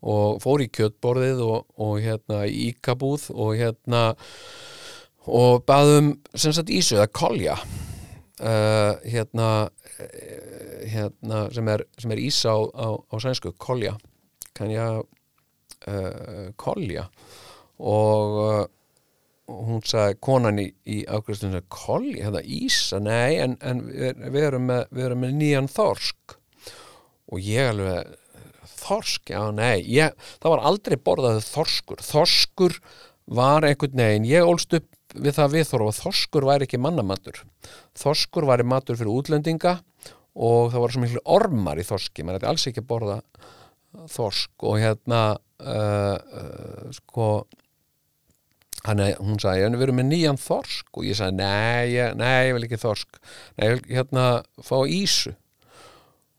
[0.00, 4.02] Og fór í kjötborðið og, og hérna í íkabúð og hérna
[5.28, 7.56] og baðum sem sagt ísu eða kolja.
[8.40, 13.94] Uh, hérna uh, hérna sem er, sem er ísa á, á, á sænsku kolja.
[14.56, 17.06] Kann ég uh, kolja?
[17.80, 18.68] Og
[19.50, 24.70] hún sagði konan í, í ákveðstunum kolja, hérna ísa, nei en, en við, við, erum
[24.70, 26.36] með, við erum með nýjan þorsk.
[27.30, 28.16] Og ég alveg
[28.80, 32.02] þorsk, já nei ég, það var aldrei borðað þorskur.
[32.04, 32.78] Þorskur
[33.30, 37.40] var einhvern veginn ég ólst upp við það viðþorfa þorskur væri ekki mannamatur.
[37.98, 39.78] Þorskur væri matur fyrir útlendinga
[40.38, 42.24] og það var svo miklu ormar í þorski.
[42.24, 43.20] Maður ætti alls ekki borða
[44.10, 47.30] þorsk og hérna uh, uh, sko
[48.86, 50.88] hann er, hún sagði, ég við erum með nýjan þorsk.
[50.96, 53.20] Og ég sagði, nei, ég, nei, ég vil ekki þorsk.
[53.56, 54.26] Nei, ég vil hérna
[54.64, 55.34] fá ísu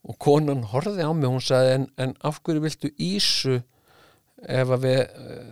[0.01, 3.59] og konan horfði á mig, hún sagði, en, en af hverju viltu ísu
[4.41, 5.01] að við,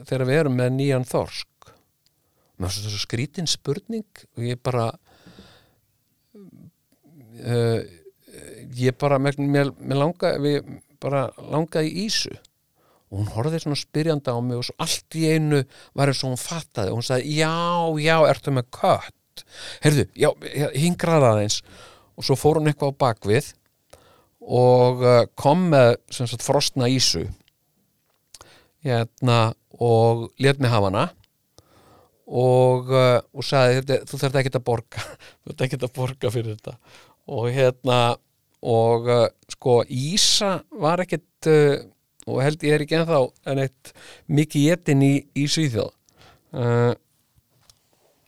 [0.10, 1.72] þegar við erum með nýjan þorsk?
[2.60, 4.90] Með svo skrítin spurning og ég bara
[7.46, 7.80] uh,
[8.76, 10.66] ég bara mér, mér, mér langa, við
[11.00, 12.34] bara langaði ísu
[13.10, 15.64] og hún horfði svona spyrjanda á mig og svo allt í einu
[15.98, 16.92] var eins og hún fattaði.
[16.94, 17.54] Og hún sagði, já,
[18.06, 19.46] já, ertu með kött?
[19.82, 20.30] Heyrðu, já,
[20.78, 21.62] hingraði aðeins.
[22.20, 23.54] Og svo fór hún eitthvað á bakvið
[24.50, 27.26] og uh, kom með sagt frostna ísu
[28.86, 31.06] hérna og let mig hafa hana.
[32.30, 35.06] Og, uh, og sagði þú þarf ekki að borga
[35.42, 36.78] þú þarf ekki að borga fyrir þetta.
[37.34, 38.02] Og hérna
[38.70, 41.50] og uh, sko Ísa var ekkit
[42.30, 43.22] og held ég er ekki ennþá
[43.52, 43.94] en eitt
[44.30, 45.94] mikið jetin í, í Svíþjóð.
[46.50, 46.94] Uh,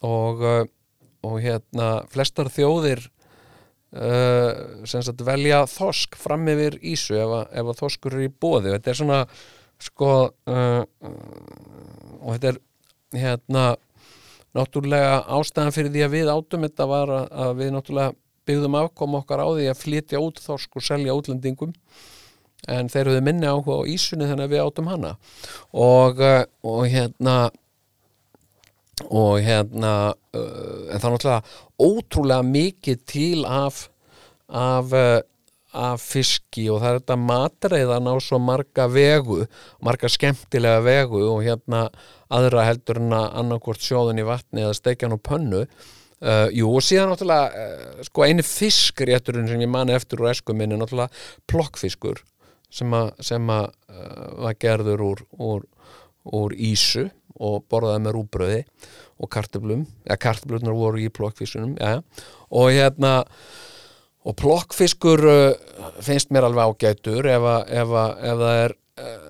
[0.05, 0.61] og uh,
[1.25, 3.03] og hérna flestar þjóðir
[3.93, 8.31] uh, sem sagt velja þosk fram yfir Ísu ef að, ef að þoskur er í
[8.31, 9.21] bóði þetta er svona
[9.81, 10.81] sko uh,
[12.21, 12.59] og þetta er
[13.21, 13.65] hérna
[14.57, 18.17] náttúrulega ástæðan fyrir því að við átum þetta var að, að við náttúrulega
[18.49, 21.75] byggðum afkom okkar á því að flytja út þorsk og selja útlendingum
[22.69, 25.15] en þeir höfðu minni áhuga á ísunni þannig að við átum hana.
[25.73, 27.37] Og, uh, og hérna
[29.09, 31.41] og hérna uh, en það er náttúrulega
[31.81, 33.87] ótrúlega mikið til af
[34.51, 35.21] af, uh,
[35.71, 36.67] af fiski.
[36.69, 39.45] Og það er þetta matreiðan á svo marga vegu
[39.81, 41.87] marga skemmtilega vegu og hérna
[42.31, 45.65] aðra heldur en að annarkvort sjóðun í vatni eða steikjan og pönnu.
[46.21, 50.53] Uh, jú og síðan náttúrulega uh, sko eini fiskrétturinn sem ég mani eftir úr esku
[50.53, 51.09] minni náttúrulega
[51.49, 52.21] plokkfiskur
[52.71, 55.65] sem að, sem að uh, var gerður úr, úr,
[56.31, 57.07] úr ísu
[57.41, 58.61] og borðaði með rúbröði
[59.21, 62.01] og kartöflum, eða kartöflunar voru í plokkfiskunum, já,
[62.49, 63.13] og hérna
[64.21, 69.29] og plokkfiskur uh, finnst mér alveg ágætur ef, að, ef, að, ef það er uh,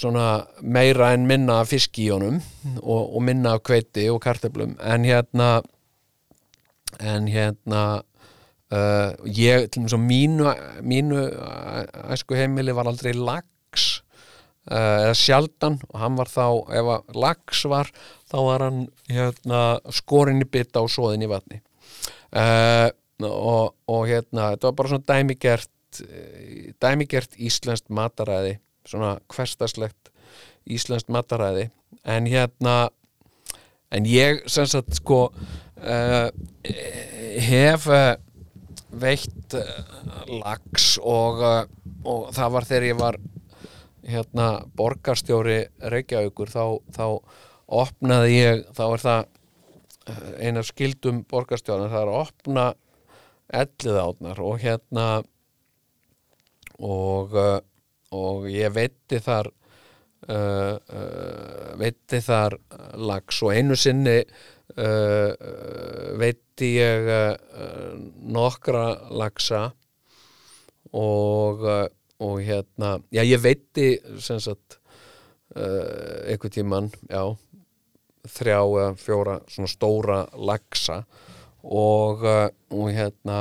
[0.00, 0.26] svona
[0.62, 2.40] meira en minna fisk í honum
[2.80, 4.76] og, og minna kveiti og kartöflum.
[4.80, 5.60] En hérna
[7.00, 8.02] en hérna
[8.72, 10.54] uh, ég, til og með svo mínu
[10.86, 11.26] mínu
[12.14, 14.00] æsku heimili var aldrei lags
[14.70, 15.78] uh, eða sjaldan.
[15.92, 16.46] Og hann var þá,
[16.80, 17.92] ef að lags var
[18.30, 19.62] þá var hann hérna,
[19.92, 21.62] skorinn í bytta og svoðin í vatni.
[22.32, 22.88] Uh,
[23.22, 25.70] og, og hérna þetta var bara svona dæmigert
[26.80, 28.54] dæmigert íslenskt mataræði
[28.88, 30.08] svona hverstaslegt
[30.64, 31.68] íslenskt mataræði.
[32.08, 32.88] En hérna
[33.92, 35.26] en ég sem sagt sko
[37.42, 38.14] hef uh,
[38.92, 39.68] veitt uh,
[40.42, 41.42] lags og,
[42.04, 43.18] og það var þegar ég var
[44.02, 45.58] hérna borgarstjóri
[45.92, 47.06] Reykjavíkur þá, þá
[47.72, 49.28] opnaði ég þá er það
[50.42, 52.64] eina skildum borgarstjóðan það er að opna
[53.62, 55.06] ellið átnar og hérna
[56.82, 57.36] og
[58.12, 59.48] og ég veitti þar
[60.28, 62.58] uh, uh, veitti þar
[63.00, 64.20] lags og einu sinni
[64.76, 65.32] uh,
[66.20, 67.10] veitti ég
[68.32, 69.70] nokkra lagsa
[70.92, 71.66] og
[72.22, 74.76] og hérna, já ég veitti sem sagt
[75.52, 77.34] einhvern tíman, já
[78.30, 81.00] þrjá eða fjóra svona stóra lagsa
[81.62, 82.22] og,
[82.70, 83.40] og hérna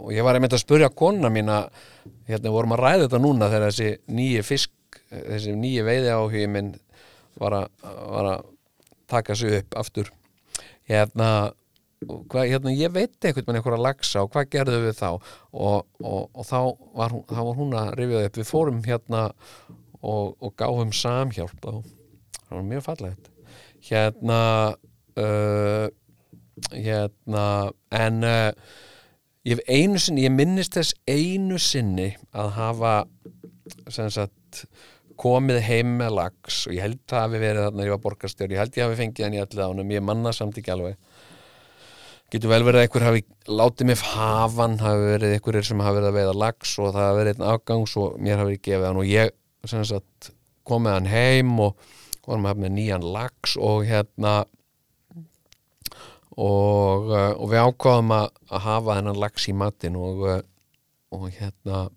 [0.00, 1.62] og ég var einmitt að spurja kona mína
[2.28, 6.72] hérna vorum að ræða þetta núna þegar þessi nýju fisk þessi nýju veiði áhugi minn
[7.40, 8.44] var að
[9.10, 10.10] taka sig upp aftur.
[10.90, 11.30] Hérna,
[12.06, 15.08] hva, hérna ég veit eitthvað með einhverja lagsa og hvað gerðu við þá?
[15.52, 16.60] Og, og, og þá,
[16.98, 18.38] var hún, þá var hún að rifja upp.
[18.40, 19.24] Við fórum hérna
[20.00, 21.82] og, og gáðum samhjálp og
[22.38, 23.32] það var mjög fallegt.
[23.90, 24.40] Hérna
[25.20, 25.88] uh,
[26.72, 27.44] hérna
[27.96, 28.52] en uh,
[29.48, 29.60] ég
[30.00, 32.94] sinni, ég minnist þess einu sinni að hafa
[33.88, 34.64] sem sagt
[35.20, 38.62] komið heim með lags og ég held það hafi verið þarna ég var borgarstjóri, ég
[38.62, 40.96] held ég hafi fengið hann í allir ánum ég manna samt ekki alveg.
[42.30, 46.10] Getur vel verið að einhver hafi látið mig hafan, hafi verið einhverjir sem hafi verið
[46.10, 49.00] að veiða lags og það hafi verið einn afgangs og mér hafi verið gefið hann
[49.02, 49.34] og ég
[49.90, 50.30] sagt
[50.70, 51.90] komið hann heim og
[52.26, 54.34] vorum að hafa með nýjan lags og hérna
[56.40, 60.38] og, uh, og við ákvaðum að, að hafa þennan lags í matin og, uh,
[61.16, 61.88] og hérna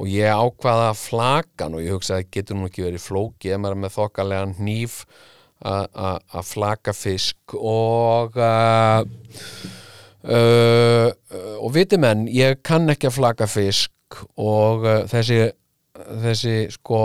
[0.00, 3.82] og ég ákvaða flakan og ég hugsaði getur nú ekki verið flóki ef maður er
[3.84, 4.94] með þokkalega nýf
[5.60, 7.54] að- að að flaka fisk?
[7.60, 9.04] Og uh,
[10.24, 11.08] uh,
[11.60, 15.50] og viti menn ég kann ekki að flaka fisk og uh, þessi
[16.24, 17.02] þessi sko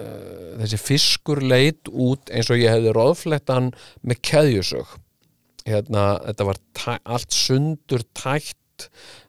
[0.00, 3.66] þessi fiskur leit út eins og ég hefði róðflettan
[4.00, 4.94] með keðjusög.
[5.66, 6.60] Hérna, þetta var
[7.04, 8.86] allt sundur tætt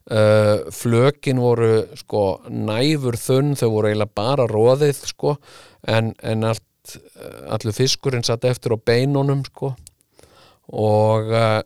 [0.10, 5.36] uh, flökin voru sko næfur þunn, þau voru eiginlega bara róðið sko
[5.88, 9.74] en, en allt, uh, allur fiskurinn satt eftir á beinunum sko
[10.72, 11.62] og, uh,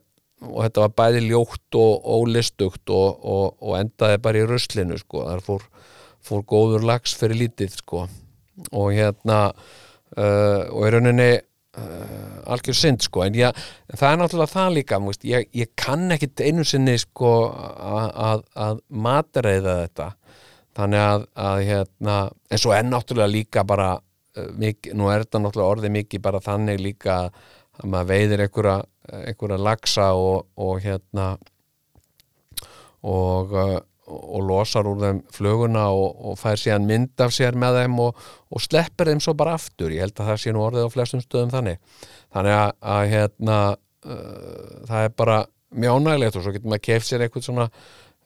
[0.50, 5.26] og þetta var bæði ljótt og ólistugt og, og, og endaði bara í ruslinu sko,
[5.30, 5.66] þar fór,
[6.26, 8.06] fór góður lags fyrir lítið sko
[8.72, 11.32] og hérna uh, og í rauninni
[11.78, 13.64] uh, algjör synd sko en ég,
[13.94, 18.84] það er náttúrulega það líka múst, ég, ég kann ekkit einu sinni sko að, að,
[18.90, 20.10] matreiða þetta.
[20.76, 22.16] Þannig að, að hérna,
[22.52, 26.44] en svo er náttúrulega líka bara uh, mikið, nú er þetta náttúrulega orðið mikið bara
[26.44, 28.78] þannig líka að maður veiðir einhverja,
[29.26, 31.34] einhverja lagsa og, og hérna
[33.06, 37.80] og, uh, og losar úr þeim fluguna og, og fær síðan mynd af sér með
[37.82, 38.22] þeim og,
[38.54, 39.94] og sleppir þeim svo bara aftur.
[39.94, 41.80] Ég held að það sé nú orðið á flestum stöðum þannig.
[42.36, 45.38] Þannig að, að hérna uh, það er bara
[45.76, 47.70] mjög ánægilegt og svo getur maður keft sér eitthvað svona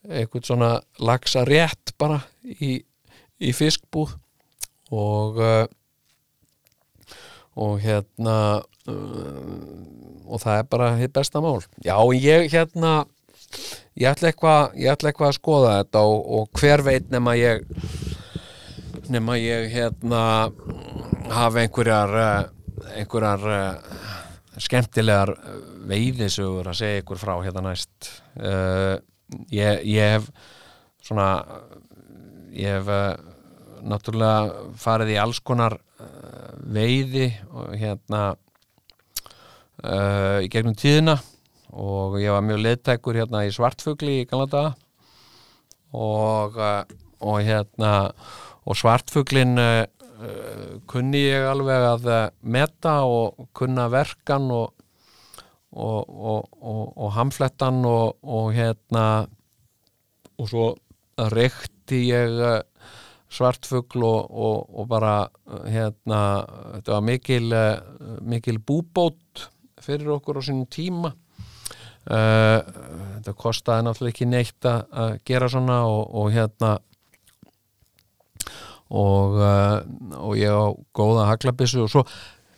[0.09, 0.71] eitthvað svona
[1.03, 2.77] lagsa rétt bara í,
[3.39, 4.15] í fiskbúð.
[4.95, 5.63] Og uh,
[7.59, 8.35] og hérna
[8.87, 11.63] uh, og það er bara hitt besta mál.
[11.83, 13.03] Já, ég hérna
[13.99, 17.65] ég ætla eitthvað eitthvað að skoða þetta og, og hver veit nema ég
[19.09, 20.21] nema ég hérna
[21.33, 23.97] hafa einhverjar eh, einhverjar eh,
[24.59, 25.33] skemmtilegar
[25.89, 28.09] veiðisugur að segja ykkur frá hérna næst.
[28.35, 28.99] Uh,
[29.53, 30.27] ég, ég hef
[31.05, 31.29] svona
[32.53, 33.15] ég hef uh,
[33.87, 38.23] náttúrulega farið í alls konar uh, veiði og hérna
[39.79, 41.13] í gegnum tíðina
[41.69, 44.71] og ég var mjög leiðtækur hérna í svartfugli í Galanda
[45.93, 46.83] og, uh,
[47.21, 47.93] og hérna
[48.65, 54.75] og svartfuglin uh, uh, kunni ég alveg að uh, meta og kunna verkan og
[55.69, 56.47] og, og,
[56.97, 59.27] og, hamflettan og, hérna
[60.41, 60.63] og svo
[61.29, 62.39] reykti ég
[63.29, 65.27] svartfugl og, bara
[65.69, 66.21] hérna,
[66.73, 67.53] þetta var mikil
[68.25, 69.45] mikil búbót
[69.77, 71.13] fyrir okkur á sínum tíma
[72.09, 76.71] þetta kostaði náttúrulega ekki neitt að gera svona og, og hérna
[78.89, 79.81] og, uh,
[80.17, 82.03] og ég á góða haglabissu og svo,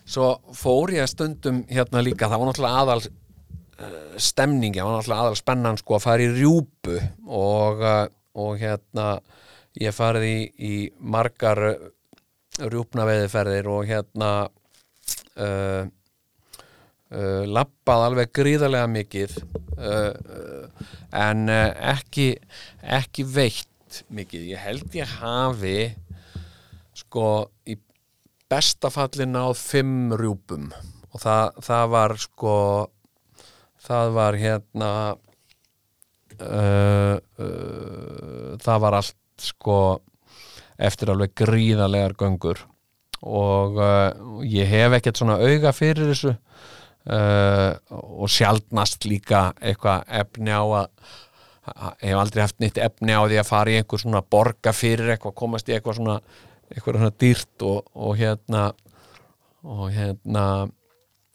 [0.08, 5.26] svo fór ég stundum hérna líka, það var náttúrulega aðal uh, stemningi, það var náttúrulega
[5.26, 7.84] aðal spennan sko að fara í rjúpu og,
[8.40, 9.08] og hérna
[9.82, 11.64] ég farið í, í margar
[12.62, 15.84] rjúpnaveiðiferðir og hérna uh,
[17.12, 20.88] uh, lappað alveg gríðarlega mikið uh, uh,
[21.18, 22.34] en uh, ekki
[22.82, 24.48] ekki veitt mikið.
[24.54, 25.92] Ég held ég hafi
[27.02, 27.26] sko
[27.68, 27.78] í
[28.52, 30.72] besta fallin á fimm rjúpum.
[31.12, 32.56] Og það, það var sko
[33.82, 34.92] það var hérna
[38.62, 39.76] það var allt sko
[40.82, 42.64] eftir alveg gríðarlegar göngur.
[43.22, 43.78] Og
[44.50, 46.34] ég hef ekkert svona auga fyrir þessu
[47.10, 50.88] uh, og sjaldnast líka eitthvað efni á að
[52.02, 55.36] hef aldrei haft nýtt efni á því að fara í einhver svona borga fyrir eitthvað,
[55.38, 56.18] komast í eitthvað svona
[56.72, 58.64] eitthvað svona dýrt og, og hérna
[59.62, 60.46] og hérna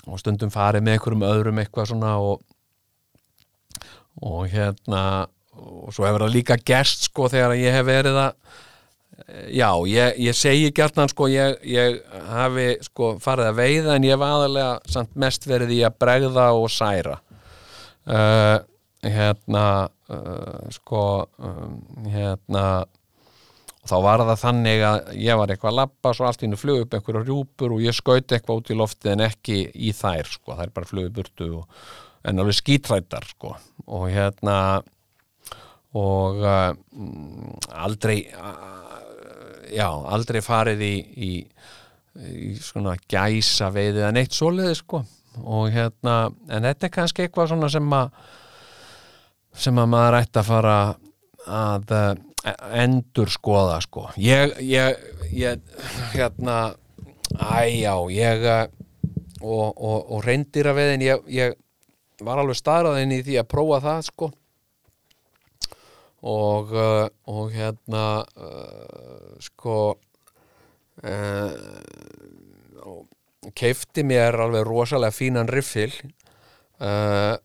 [0.06, 2.42] og stundum farið með einhverjum öðrum eitthvað svona og
[4.22, 5.02] og hérna
[5.56, 8.62] og svo hefur það líka gerst sko þegar ég hef verið að
[9.50, 14.16] já, ég, ég segi gjarnan sko ég, ég hafi sko farið að veiða en ég
[14.16, 17.18] hef aðalega samt mest verið í að bregða og særa.
[18.06, 18.58] Uh,
[19.06, 19.64] hérna
[20.12, 21.02] uh, sko
[21.42, 22.66] um, hérna
[23.86, 26.58] og þá var það þannig að ég var eitthvað að labba svo allt í hennu
[26.58, 30.30] flug upp einhverja rjúpur og ég skaut eitthvað út í loftið en ekki í þær
[30.30, 31.86] sko, þær bara flugið burtu og,
[32.26, 33.54] en alveg skítrættar sko.
[33.86, 34.56] Og hérna
[35.96, 36.74] og uh,
[37.86, 38.95] aldrei uh,
[39.72, 41.30] já, aldrei farið í, í,
[42.30, 45.02] í svona gæsa veiðið eða neitt svoleiði sko.
[45.44, 48.12] Og hérna, en þetta er kannski eitthvað svona sem að
[49.56, 50.78] sem að maður ætti að fara
[51.46, 52.08] að uh,
[52.76, 54.08] endur skoða sko.
[54.20, 54.98] Ég, ég,
[55.32, 55.62] ég
[56.12, 56.56] hérna
[57.36, 58.64] æjá, ég uh,
[59.40, 61.56] og, og, og reyndir að veðin ég, ég
[62.24, 64.30] var alveg staðraðin í því að prófa það sko.
[66.26, 68.04] Og, uh, og hérna
[69.42, 69.76] sko
[71.02, 71.52] uh,
[72.86, 73.02] og,
[73.56, 75.92] keifti mér alveg rosalega fínan riffil.
[76.76, 77.36] Uh,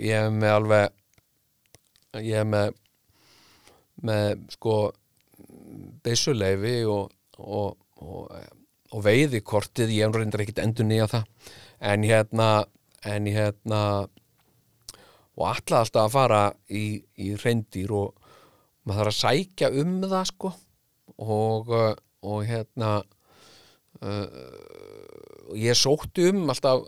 [0.00, 2.72] ég hef með alveg ég hef með
[4.00, 4.76] með sko
[6.02, 8.30] byssuleifi og, og, og,
[8.90, 11.28] og veiðikortið ég hef reyndar ekkit endur nýja það.
[11.92, 12.48] En hérna
[13.06, 13.82] en hérna
[15.40, 18.16] og alltaf að fara í, í reyndir og
[18.84, 20.52] maður þarf að sækja um það sko
[21.20, 21.92] og, uh,
[22.26, 23.00] og hérna
[24.00, 24.26] uh,
[25.56, 26.86] ég sótti um alltaf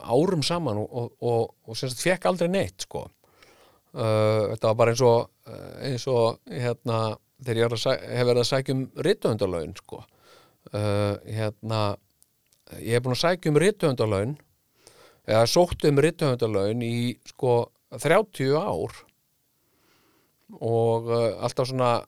[0.00, 3.06] árum saman og, og, og, og sem sagt fekk aldrei neitt sko.
[3.96, 7.86] Uh, þetta var bara eins og eins og hérna þegar ég
[8.16, 10.02] hef verið að sækja um rithöndalaun sko.
[10.72, 11.80] Uh, hérna
[12.80, 14.36] ég hef búin að sækja um rithöndalaun
[15.26, 16.96] eða sótti um rithöndalaun í
[17.28, 17.58] sko
[17.94, 19.00] 30 ár.
[20.56, 21.98] Og uh, alltaf svona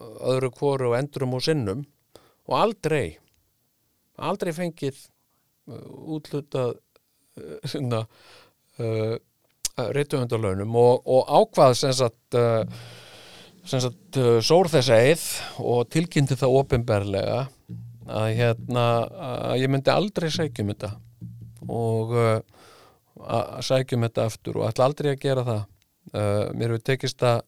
[0.00, 1.84] öðru hvoru og endurum og sinnum
[2.48, 3.18] og aldrei
[4.14, 4.98] aldrei fengið
[5.70, 8.04] uh, útlutað uh, svona
[8.78, 9.14] uh,
[9.74, 12.62] rithöfundalaunum og, og ákvað sem sagt uh,
[13.64, 15.24] sem sagt uh, sór þess eið
[15.64, 17.40] og tilkynnti það opinberlega
[18.04, 18.84] að hérna
[19.48, 20.92] að ég myndi aldrei sækjum þetta
[21.70, 22.38] og uh,
[23.24, 25.62] að sækjum þetta aftur og ætla aldrei að gera það.
[26.14, 27.40] Uh, mér hefur tekist að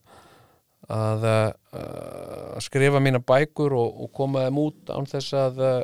[0.92, 5.80] að, uh, að skrifa mína bækur og, og koma þeim út án þess að uh,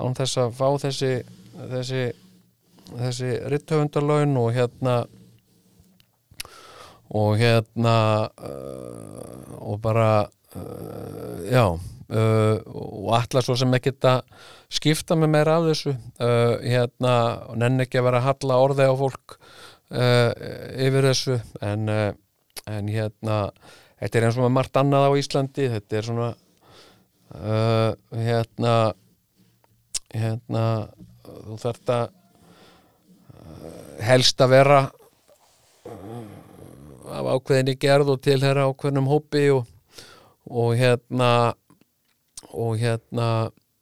[0.00, 1.12] án þess að fá þessi
[1.56, 2.02] þessi,
[2.94, 4.96] þessi rittöfundarlaun og hérna
[7.16, 7.96] og hérna
[8.40, 10.10] uh, og bara
[11.50, 11.66] já
[12.06, 14.20] og alla svo sem ekki að
[14.70, 15.94] skipta með meira af þessu.
[16.62, 17.14] Hérna
[17.50, 19.34] og nenni ekki að vera að halla orði á fólk
[19.90, 21.40] yfir þessu.
[21.66, 23.40] En, en hérna
[24.00, 26.28] þetta er eins og margt annað á Íslandi þetta er svona
[27.34, 28.74] uh, hérna
[30.12, 30.64] hérna
[31.24, 32.06] þú þarft að
[33.34, 34.80] uh, helst að vera
[35.88, 36.24] uh,
[37.16, 39.68] af ákveðinni gerð og tilhera ákveðnum hópi og,
[40.50, 41.30] og hérna
[42.52, 43.28] og hérna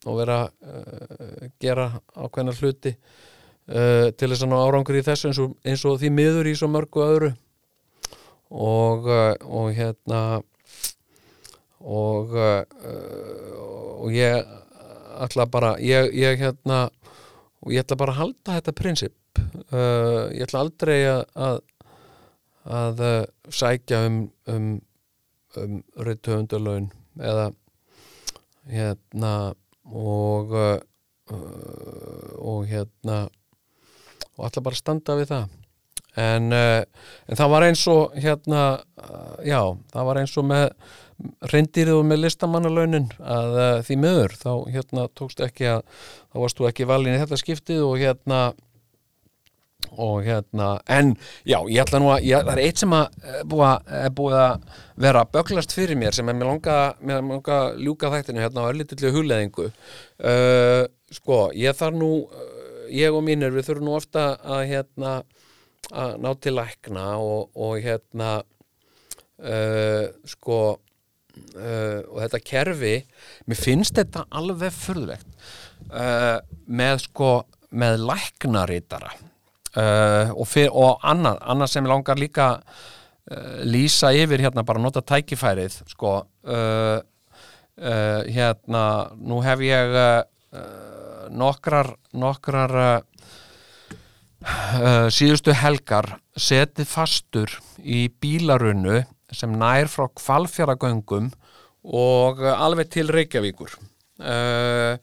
[0.05, 5.41] og vera uh, gera ákveðna hluti uh, til þess að ná árangur í þessu eins
[5.43, 7.33] og, eins og því miður í svo mörgu öðru
[8.55, 10.21] og, uh, og hérna
[11.85, 12.63] og uh,
[14.05, 14.47] og ég
[15.25, 16.87] ætla bara ég, ég hérna
[17.65, 19.15] og ég ætla bara að halda þetta prinsip.
[19.73, 21.61] Uh, ég ætla aldrei að að,
[22.65, 23.05] að
[23.51, 24.19] sækja um
[24.53, 24.71] um,
[25.61, 27.51] um rithöfundalaun eða
[28.71, 29.35] hérna
[29.85, 30.79] og uh,
[32.39, 33.25] og hérna
[34.37, 35.64] og ætla bara að standa við það
[36.21, 36.83] en, uh,
[37.29, 38.67] en það var eins og hérna
[39.01, 39.61] uh, já,
[39.95, 40.69] það var eins og með
[41.53, 46.71] reyndirðu með listamannalaunin að uh, því miður þá hérna tókst ekki að þá varst þú
[46.71, 48.45] ekki valin í þetta skiptið og hérna
[50.01, 51.13] og hérna, en
[51.47, 54.81] já, ég ætla nú að ég, það er eitt sem að að, er búið að
[55.05, 59.13] vera böglast fyrir mér sem er mér langa, mér langa ljúka þættinu hérna á örlítillu
[59.15, 60.83] hugleðingu uh,
[61.15, 62.11] sko, ég þarf nú
[62.95, 65.15] ég og mínir, við þurfum nú ofta að hérna
[65.93, 68.31] að ná til lækna og, og hérna
[69.45, 72.95] uh, sko uh, og þetta kerfi
[73.51, 75.29] mér finnst þetta alveg furðulegt
[75.91, 77.31] uh, með sko
[77.75, 84.67] með læknaritara uh, og, og annað, annað sem ég langar líka uh, lýsa yfir hérna
[84.67, 87.01] bara nota tækifærið sko uh,
[87.75, 88.85] hérna
[89.19, 90.23] nú hef ég uh,
[91.35, 93.03] nokkrar nokkrar
[94.45, 99.03] uh, síðustu helgar setið fastur í bílarunnu
[99.35, 101.31] sem nær frá kvalfjaragöngum
[101.85, 103.75] og alveg til Reykjavíkur.
[104.21, 104.95] Uh,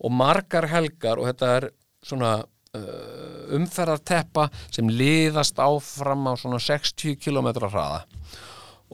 [0.00, 1.68] og margar helgar og þetta er
[2.04, 8.04] svona uh, umferðarteppa sem liðast áfram á svona 60 km hraða.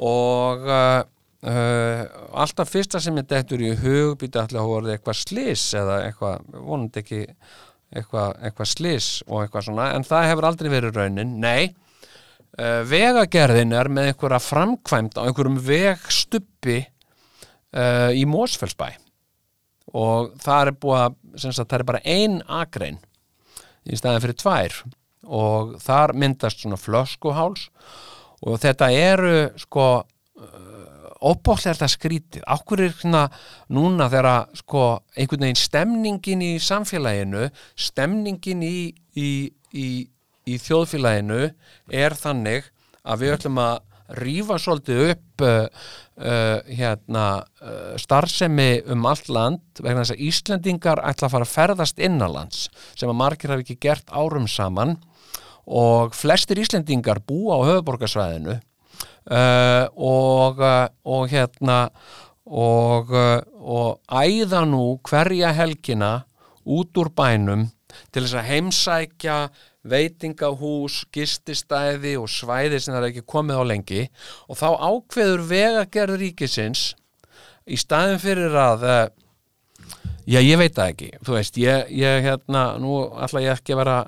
[0.02, 1.02] Og uh,
[1.42, 6.46] alltaf fyrsta sem ég dettur í hug býta allir að hóra eitthvað slis eða eitthvað,
[6.54, 7.22] vonandi ekki
[7.92, 11.72] eitthvað, eitthvað slis og eitthvað svona en það hefur aldrei verið raunin, nei.
[12.52, 18.90] Uh, vegagerðin er með einhverja framkvæmt á einhverjum vegstuppi uh, í Mósfellsbæ
[19.92, 23.00] og það er búið að sagt, það er bara ein akrein
[23.84, 24.78] í staðin fyrir tvær.
[25.22, 27.68] Og þar myndast svona flöskuháls.
[28.42, 30.02] Og þetta eru sko
[31.22, 33.22] óbóðlega þetta skrítið ákkur er svona
[33.72, 34.84] núna þegar sko
[35.16, 37.46] einhvern veginn stemningin í samfélaginu
[37.78, 38.76] stemningin í,
[39.14, 39.30] í,
[39.72, 39.88] í,
[40.46, 41.42] í þjóðfélaginu
[41.92, 42.68] er þannig
[43.02, 43.80] að við ætlum að,
[44.18, 45.68] rífa svolítið upp uh,
[46.20, 47.26] uh, hérna
[47.62, 52.66] uh, starfsemi um allt land vegna þess að Íslendingar ætla að fara að ferðast innanlands
[52.92, 54.98] sem að margir hafi ekki gert árum saman.
[55.62, 58.58] Og flestir Íslendingar búa á höfuborgarsvæðinu
[59.30, 61.78] uh, og, uh, og hérna
[62.46, 66.22] og, uh, og æða nú hverja helgina
[66.62, 67.68] út úr bænum
[68.12, 69.36] til þess að heimsækja
[69.82, 74.02] veitingahús, gististæði og svæði sem það er ekki komið á lengi.
[74.48, 76.92] Og þá ákveður vegagerð ríkisins
[77.66, 79.04] í staðin fyrir að eh,
[80.30, 81.10] já ég veit það ekki.
[81.26, 83.98] Þú veist ég, ég hérna nú ætla ég ekki að vera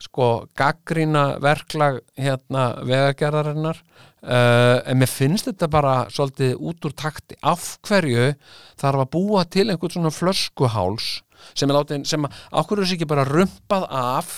[0.00, 3.82] sko gaggrína verklag hérna vegagerðarinnar
[4.24, 7.38] uh, en mér finnst þetta bara svolítið út úr takti.
[7.42, 8.32] Af hverju
[8.80, 11.20] þarf að búa til einhvern svona flöskuháls
[11.56, 14.34] sem er látin, sem að er þessi ekki bara rumpað af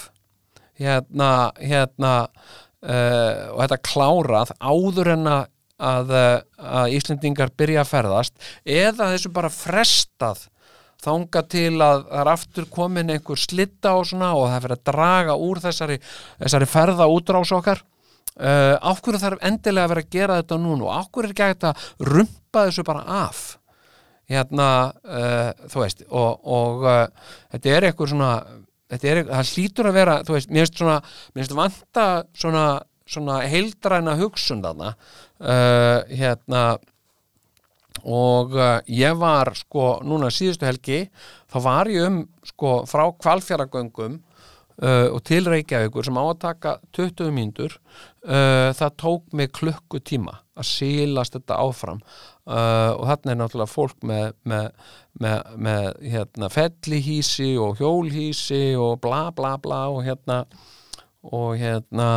[0.79, 5.45] hérna, hérna uh, og þetta klárað áður en að,
[5.83, 6.15] að,
[6.63, 10.47] að Íslendingar byrja að ferðast eða þessu bara frestað
[11.03, 14.85] þanga til að það er aftur komin einhver slitta og svona og það fyrir að
[14.93, 15.97] draga úr þessari,
[16.39, 17.83] þessari ferða útrás okkar
[18.41, 20.87] uh, ákveður þarf endilega að vera að gera þetta núna?
[20.87, 23.43] Og ákveður er ekki að rumpa þessu bara af?
[24.33, 24.69] Hérna,
[25.05, 28.31] uh, þú veist og, og uh, þetta er eitthvað svona
[28.93, 30.97] þetta er, það hlýtur að vera þú veist, mér finnst svona,
[31.33, 32.07] mér finnst vanta
[32.45, 32.65] svona,
[33.09, 34.95] svona heildræna hugsun þarna.
[35.43, 36.63] Hérna
[38.09, 38.53] og
[38.87, 41.01] ég var sko núna síðustu helgi
[41.51, 44.21] þá var ég um sko frá kvalfjaragöngum
[44.81, 50.39] uh, og til Reykjavíkur sem á að taka 20 mínútur uh, það tók mig klukkutíma
[50.57, 52.03] að sílast þetta áfram.
[52.43, 54.70] Uh, og þarna er náttúrulega fólk með, með,
[55.23, 60.43] með, með hérna, fellihísi og hjólhísi og bla bla bla og hérna
[61.23, 62.09] og hérna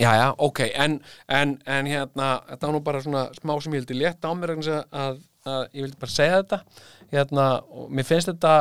[0.00, 0.94] Já, já, ok, en,
[1.28, 4.54] en, en hérna, þetta var nú bara svona smá sem ég vildi létta á mér
[4.56, 6.58] að, að, ég vildi bara segja þetta.
[7.10, 8.54] Hérna, og mér finnst þetta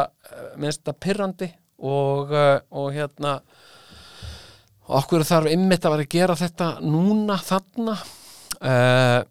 [0.58, 1.48] mér finnst þetta pirrandi
[1.80, 3.40] og, eh, og hérna
[4.90, 7.98] okkur þarf ymmit að vera að gera þetta núna, þarna.
[8.60, 9.22] Uh,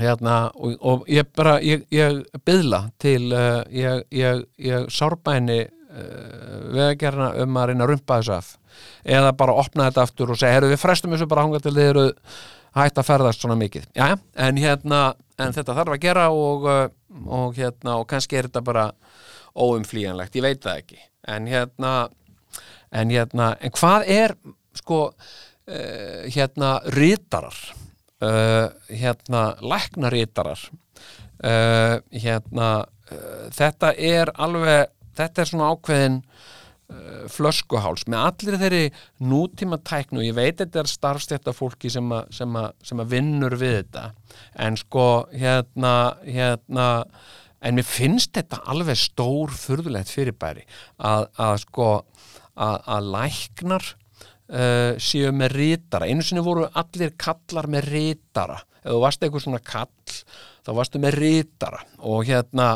[0.00, 6.56] hérna og, og ég bara, ég, ég byðla til, uh, ég, ég, ég sárbæni uh,
[6.72, 8.48] vegagerna um að reyna að rumpa þessu af.
[9.04, 11.90] Eða bara opna þetta aftur og segja, herru við frestum þessu bara hanga til þið
[11.92, 12.06] eru
[12.80, 13.86] hægt að ferðast svona mikið.
[13.94, 14.16] Já,
[14.48, 15.04] en hérna,
[15.38, 16.68] en þetta þarf að gera og,
[17.28, 18.88] og hérna og kannski er þetta bara
[19.52, 20.40] óumflýjanlegt.
[20.40, 21.92] Ég veit það ekki, en hérna
[22.92, 24.34] en hérna, en hvað er
[24.76, 27.56] sko uh, hérna rítarar
[28.22, 38.06] uh, hérna læknarítarar uh, hérna uh, þetta er alveg þetta er svona ákveðin uh, flöskuháls
[38.10, 38.84] með allir þeirri
[39.32, 44.10] nútíma tæknu, ég veit þetta er starfstætta fólki sem að vinnur við þetta.
[44.64, 45.94] En sko hérna,
[46.26, 46.88] hérna
[47.62, 50.64] en mér finnst þetta alveg stór furðulegt fyrirbæri
[50.98, 51.88] að, að sko
[52.54, 58.90] að, að læknar uh, séu með rítara einu sinni voru allir kallar með rítara ef
[58.90, 60.18] þú varst eitthvað svona kall
[60.62, 62.66] þá varstu með rítara og hérna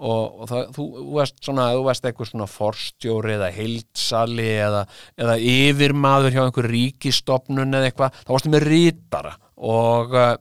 [0.00, 0.86] og, og það, þú,
[1.16, 4.82] varst svona þú varst eitthvað svona forstjóri eða heildsali eða,
[5.20, 10.34] eða yfirmaður hjá einhver ríkistofnun eða eitthvað, þá varstu með rítara og uh,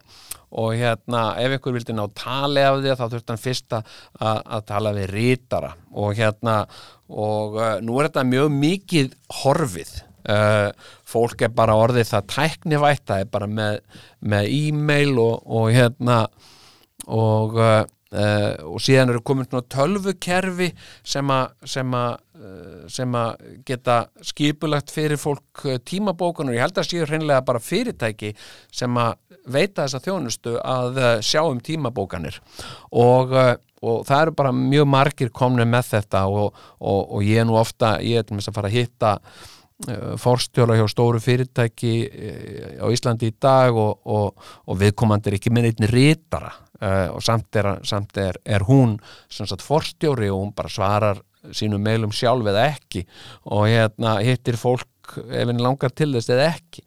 [0.49, 3.89] og hérna ef einhver vildi ná tali af því þá þurfti hann fyrst að,
[4.69, 6.55] tala við rítara og hérna
[7.09, 9.91] og uh, nú er þetta mjög mikið horfið.
[10.29, 10.69] Uh,
[11.07, 13.79] fólk er bara orðið það tæknivætt, það er bara með,
[14.19, 16.17] með e-mail og, og hérna
[17.09, 17.85] og uh,
[18.65, 20.71] og síðan eru komin tölvukerfi
[21.05, 22.15] sem að
[23.67, 28.33] geta skipulagt fyrir fólk uh, tímabókunar ég held að séu hreinlega bara fyrirtæki
[28.73, 29.13] sem að
[29.47, 32.39] veita þessa þjónustu að sjá um tímabókanir.
[32.91, 33.35] Og,
[33.81, 37.59] og það eru bara mjög margir komni með þetta og, og, og ég er nú
[37.59, 39.15] ofta, ég er til að fara að hitta
[40.19, 41.93] forstjóla hjá stóru fyrirtæki
[42.83, 46.51] á Íslandi í dag og viðkomandi er ekki með einni rítara
[47.13, 48.97] og samt er, samt er, er hún
[49.31, 51.23] sagt, forstjóri og hún bara svarar
[51.55, 53.05] sínum meilum sjálf eða ekki.
[53.51, 54.87] Og hérna hittir fólk
[55.17, 56.85] ef henni langar til þess eða ekki.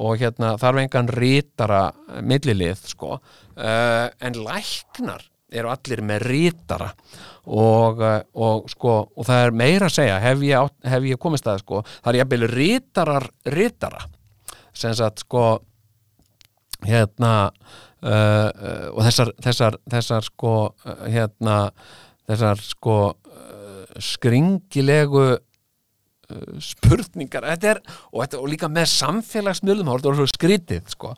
[0.00, 1.84] Og hérna þarf engan rítara
[2.22, 3.18] millilið sko.
[3.54, 6.90] Uh, en læknar eru allir með rítara
[7.44, 11.46] og, uh, og sko og það er meira að segja hef ég, hef ég komist
[11.46, 14.06] að sko það er jafnvel rítarar rítara
[14.74, 15.46] sem sagt sko
[16.84, 17.34] hérna
[18.04, 20.50] Uh, uh, og þessar, þessar, þessar sko
[21.08, 21.54] hérna
[22.28, 22.96] þessar sko
[23.96, 25.22] skringilegu
[26.64, 27.80] spurningar þetta er,
[28.10, 31.14] og, þetta, og líka með samfélagsmiðlum þá er þetta svo skrítið sko.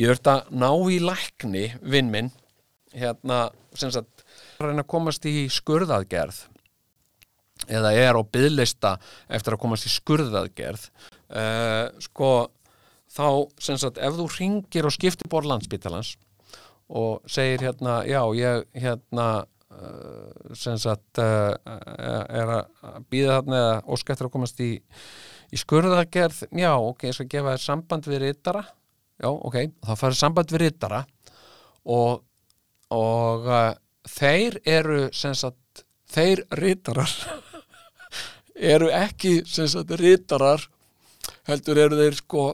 [0.00, 2.32] ég verður að ná í lækni vinn minn
[2.94, 4.24] hérna, sem sagt
[4.62, 6.44] reyna að komast í skurðaðgerð
[7.70, 8.96] eða er á byðlista
[9.32, 12.30] eftir að komast í skurðaðgerð uh, sko
[13.14, 13.26] þá
[13.62, 16.14] sem sagt ef þú ringir og skiptir bor landsbítalans
[16.94, 19.28] og segir hérna já ég hérna
[20.54, 24.70] sem sagt uh, er að býða þarna eða óska eftir að komast í,
[25.50, 26.44] í skurðaðgerð.
[26.54, 28.64] Já ok, ég skal gefa þér samband við rittara
[29.22, 31.00] já ok, þá farið samband við rittara
[31.84, 32.22] og,
[32.94, 33.72] og uh,
[34.08, 35.84] þeir eru sem sagt
[36.14, 37.10] þeir rittarar
[38.74, 40.66] eru ekki sem sagt rittarar
[41.48, 42.46] heldur eru þeir sko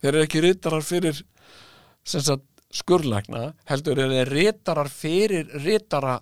[0.00, 1.20] þeir eru ekki rittarar fyrir
[2.06, 6.18] sem sagt skurlækna heldur eru þeir rittarar fyrir rittara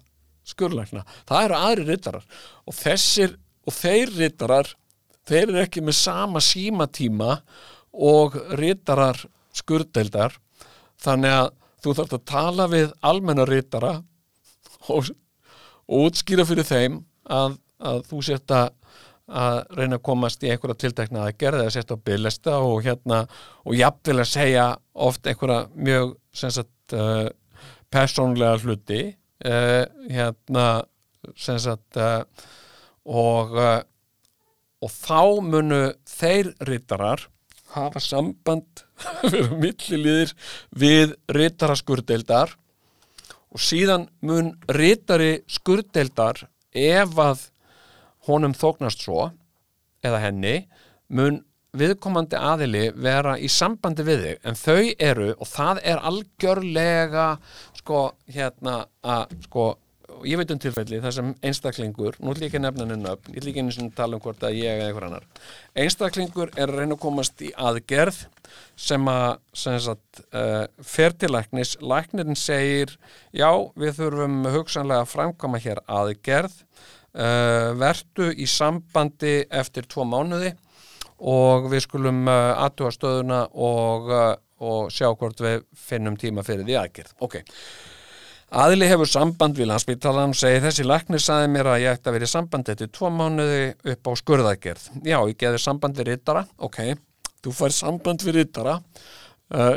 [0.49, 2.29] skurlækna það eru aðri rittarar
[2.65, 3.35] og þessir
[3.69, 4.71] og þeir rittarar
[5.29, 7.39] þeir eru ekki með sama símatíma
[7.93, 9.21] og rittarar
[9.57, 10.39] skurdeildar
[11.03, 11.51] þannig að
[11.85, 13.93] þú þarft að tala við almenna rittara
[14.89, 15.11] og,
[15.87, 18.57] og útskýra fyrir þeim að, að þú sért
[19.29, 23.23] að reyna að komast í einhverja tiltekna að gerða eða setja á bygglista og hérna
[23.65, 24.67] og jafnvel að segja
[25.09, 27.29] oft einhverja mjög sagt, uh,
[27.93, 29.03] persónlega hluti
[29.45, 30.69] uh, hérna
[31.37, 32.25] sagt, uh,
[33.05, 33.57] og
[34.79, 37.25] og þá munu þeir rittarar
[37.75, 38.85] hafa samband
[39.31, 40.33] fyrir milliliðir
[40.71, 42.55] við rittara skurdeildar
[43.49, 47.47] og síðan mun rittari skurdeildar ef að
[48.29, 49.31] honum þóknast svo
[50.05, 50.57] eða henni
[51.09, 51.43] mun
[51.79, 54.39] viðkomandi aðili vera í sambandi við þig.
[54.49, 57.27] En þau eru og það er algjörlega
[57.77, 59.69] sko hérna að sko
[60.27, 63.63] ég veit um tilfelli þar sem einstaklingur nú er líka nefnan en upp, ég líka
[63.63, 65.27] einu sem tala um hvort að ég eða einhver annar.
[65.79, 68.23] Einstaklingur er að reyna að komast í aðgerð
[68.89, 69.29] sem að
[69.63, 71.77] sem sagt, uh, fer til læknis.
[71.85, 72.97] Læknirinn segir
[73.37, 76.63] já við þurfum hugsanlega að framkama hér aðgerð
[77.17, 80.53] uh, vertu í sambandi eftir tvo mánuði
[81.19, 86.45] og við skulum uh, eh, aðtúa stöðuna og, uh, og sjá hvort við finnum tíma
[86.47, 87.15] fyrir því aðgerð.
[87.25, 87.41] Ok,
[88.63, 92.29] aðli hefur samband við landsbyttalan, segi þessi laknir saði mér að ég ætti að vera
[92.29, 93.63] í sambandi eftir tvo mánuði
[93.95, 94.91] upp á skurðaðgerð.
[95.03, 96.83] Já, ég geði samband við rittara, ok,
[97.43, 98.79] þú fær samband við rittara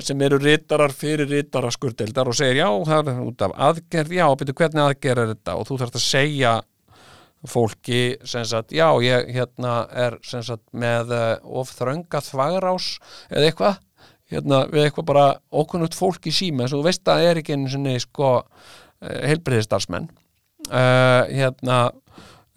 [0.04, 4.26] sem eru rittarar fyrir rittara skurdeldar og segir já, það er út af aðgerð, já,
[4.36, 5.54] betur hvernig aðgerð er þetta?
[5.56, 6.52] Og þú þarfst að segja
[7.50, 11.32] fólki sem sagt, já ég hérna er sem sagt með uh,
[11.62, 12.94] of þrönga þvagrás
[13.32, 13.80] eða eitthvað
[14.32, 17.42] hérna við eitthvað bara okkunnult fólk í síma eins og þú veist að það er
[17.42, 18.46] ekki einu svona sko uh,
[19.02, 21.82] eh, heilbreyðistarsmenn uh, eh, hérna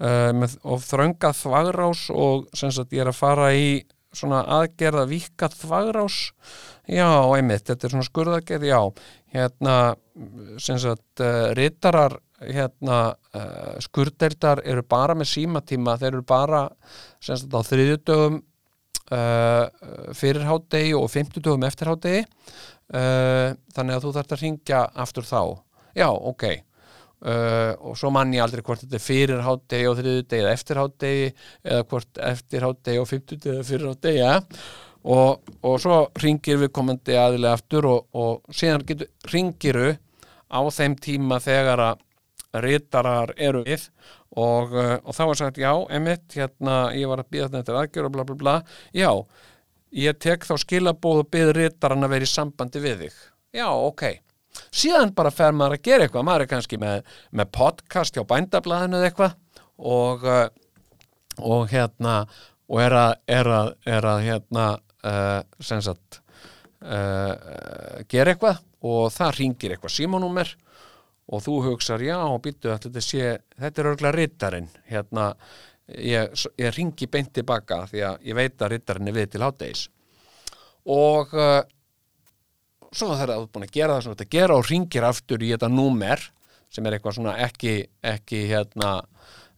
[0.04, 3.68] með of þrönga þvagrás og sem sagt ég er að fara í
[4.14, 6.16] svona aðgerða vika þvagrás.
[6.90, 8.80] Já, einmitt, þetta er svona skurðagerð, já.
[9.32, 9.76] Hérna
[10.60, 11.22] sem sagt
[11.56, 12.18] rittarar
[12.52, 16.66] hérna uh, skurdeldar eru bara með símatíma, þeir eru bara
[17.22, 24.36] semst á þriðjudögum uh, fyrir hátdegi og fymtudögum eftir hátdegi uh, þannig að þú þarfst
[24.36, 25.42] að ringja aftur þá,
[25.96, 26.48] já, ok.
[27.24, 31.28] Og svo mann ég aldrei hvort þetta er fyrir hátdegi og þriðjudegi eða eftir hátdegi
[31.64, 34.34] eða hvort eftir hátdegi og fymtudögi eða fyrir hátdegi, já
[35.04, 38.84] og, og svo ringir við komandi aðilega aftur og, og síðan
[39.30, 39.92] ringiru
[40.48, 42.02] á þeim tíma þegar að
[42.62, 43.88] rittarar eru við
[44.34, 47.78] og, uh, og þá var sagt já, emitt, hérna ég var að býða þetta eftir
[47.80, 48.54] aðgjör og bla bla bla.
[48.94, 49.10] Já,
[49.94, 53.20] ég tek þá skilabóð og byð rittaran að vera í sambandi við þig.
[53.54, 54.04] Já, ok.
[54.74, 56.26] Síðan bara fer maður að gera eitthvað.
[56.26, 59.38] Maður er kannski með, með podcast hjá bændablaðinu eða eitthvað
[59.78, 60.48] og, uh,
[61.42, 62.18] og hérna
[62.70, 66.20] og er að, er að, er að hérna uh, sem sagt
[66.84, 70.50] gera eitthvað og það ringir eitthvað símanúmer
[71.24, 75.30] og þú hugsar, já, býttu þetta sé, þetta er örgulega rittarinn hérna,
[75.88, 79.86] ég, ég ringi beint tilbaka því að ég veit að rittarinn er við til háttegis
[80.84, 81.62] og uh,
[82.92, 85.52] svo þegar þú er búin að gera það sem þetta gera og ringir aftur í
[85.54, 86.28] þetta númer
[86.74, 87.74] sem er eitthvað svona ekki,
[88.04, 88.96] ekki hérna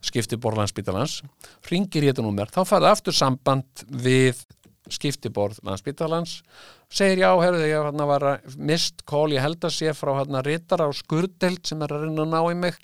[0.06, 1.20] skiptiborðlandsbytalans,
[1.70, 4.44] ringir í þetta númer þá farið aftur samband við
[4.92, 6.40] skiptiborð landsbytalans
[6.92, 8.26] segir já, herruðu, ég hérna, var
[8.58, 12.26] mist kól, ég held að sé frá hérna rittar á skurdelt sem er að reyna
[12.26, 12.78] að ná í mig.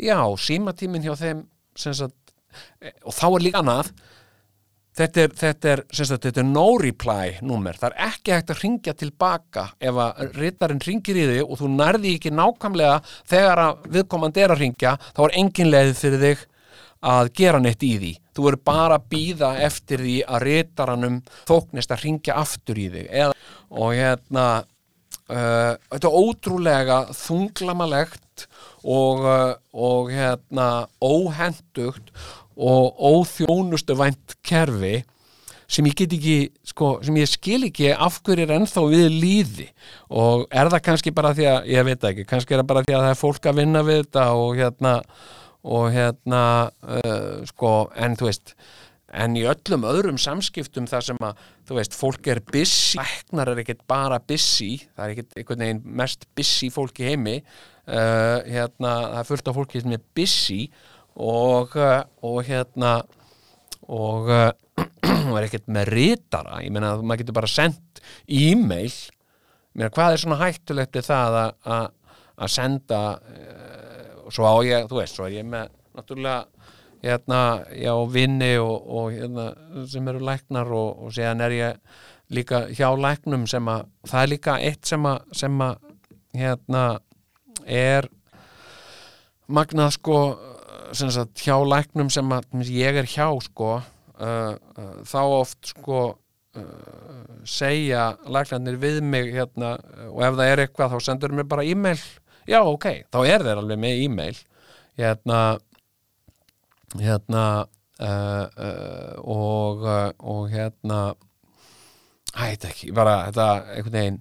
[0.00, 1.44] Já, símatímin hjá þeim
[1.76, 2.34] sagt,
[2.80, 3.92] e, og þá er líka annað.
[4.92, 8.58] Þetta er, þetta er, sagt, þetta er no reply númer, það er ekki hægt að
[8.60, 12.98] ringja tilbaka ef að rittarinn ringir í þig og þú nærði ekki nákvæmlega
[13.30, 16.44] þegar að viðkomandi er að ringja þá er engin leið fyrir þig
[17.08, 21.94] að gera neitt í því þú verður bara að býða eftir því að ritaranum þóknist
[21.94, 23.32] að ringja aftur í þig Eða,
[23.70, 28.46] og hérna uh, þetta er ótrúlega þunglamalegt
[28.82, 30.68] og, uh, og hérna
[31.02, 32.12] óhendugt
[32.56, 35.02] og óþjónustu vænt kerfi
[35.72, 36.36] sem ég get ekki,
[36.68, 39.68] sko, sem ég skil ekki af hverju er ennþá við líði
[40.12, 42.96] og er það kannski bara því að ég veit ekki, kannski er það bara því
[42.96, 44.92] að það er fólk að vinna við þetta og hérna
[45.62, 46.44] og hérna
[46.82, 48.54] uh, sko, en þú veist
[49.12, 53.60] en í öllum öðrum samskiptum þar sem að, þú veist, fólk er busy læknar er
[53.62, 58.94] ekkert bara busy það er ekkert einhvern veginn mest busy fólk í heimi uh, hérna,
[59.12, 60.60] það er fullt af fólki sem er busy
[61.20, 62.94] og, uh, og hérna
[63.92, 64.50] og uh,
[65.28, 66.60] og er ekkert með ritara.
[66.64, 68.92] Ég meina að maður getur bara sendt e-mail.
[68.92, 72.16] Ég meina hvað er svona hættulegt við það að, að,
[72.46, 73.71] að senda uh,
[74.32, 76.46] svo á ég, þú veist, svo er ég með náttúrulega
[77.02, 77.40] hérna,
[77.74, 79.50] já, vinni og, og hérna,
[79.90, 82.00] sem eru læknar og, og síðan er ég
[82.32, 85.74] líka hjá læknum sem að það er líka eitt sem að, sem að
[86.38, 86.84] hérna
[87.66, 88.08] er
[89.52, 90.18] magnað sko
[90.96, 93.84] sem sagt, hjá læknum sem að ég er hjá sko uh,
[94.22, 99.76] uh, þá oft sko uh, segja læknarnir við mig hérna
[100.08, 102.00] og ef það er eitthvað þá sendur mér bara e-mail
[102.48, 104.40] já ok, þá er þeir alveg með e-mail.
[104.98, 105.42] Hérna
[107.00, 107.44] hérna
[108.02, 111.02] uh, uh, og, uh, og hérna
[112.36, 114.18] hætti ekki, bara þetta einhvern veginn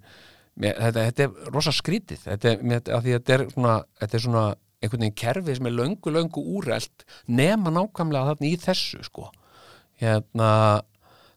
[0.61, 2.25] mér, þetta, þetta er rosa skrítið.
[2.27, 4.45] Þetta mér, þetta er svona, þetta er svona
[4.81, 9.29] einhvern veginn kerfi sem er löngu, löngu úrelt nema nákvæmlega þarna í þessu sko.
[10.01, 10.51] Hérna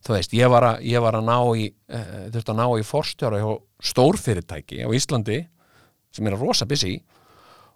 [0.05, 2.87] þú veist, ég var að, ég var að ná í uh, þurfti að ná í
[2.89, 3.51] forstjóra hjá
[3.85, 5.41] stórfyrirtæki á Íslandi
[6.15, 6.97] sem er að rosa busy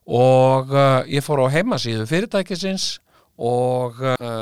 [0.09, 2.95] og uh, ég fór á heimasíðu fyrirtækisins
[3.39, 4.41] og, uh,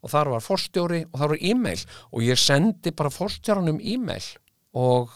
[0.00, 1.82] og þar var forstjóri og þar var e-mail.
[2.10, 4.24] Og ég sendi bara forstjóranum e-mail.
[4.72, 5.12] Og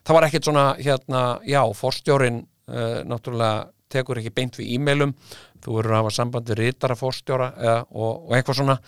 [0.00, 5.12] það var ekkert svona hérna, já, forstjórin uh, náttúrulega tekur ekki beint við e-mailum.
[5.60, 8.78] Þú verður að hafa sambandi rítara forstjóra uh, og, og eitthvað svona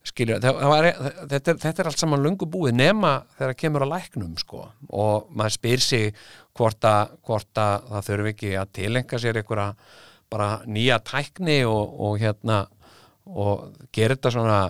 [0.00, 0.86] það var,
[1.28, 4.62] þetta, er, þetta er allt saman lungu búið nema þegar það kemur að læknum sko.
[4.88, 6.14] Og maður spyr sig
[6.56, 9.74] hvort að, hvort að það þurfi ekki að tilenga sér einhverja
[10.30, 12.62] bara nýja tækni og, og hérna
[13.30, 14.60] og gera þetta svona,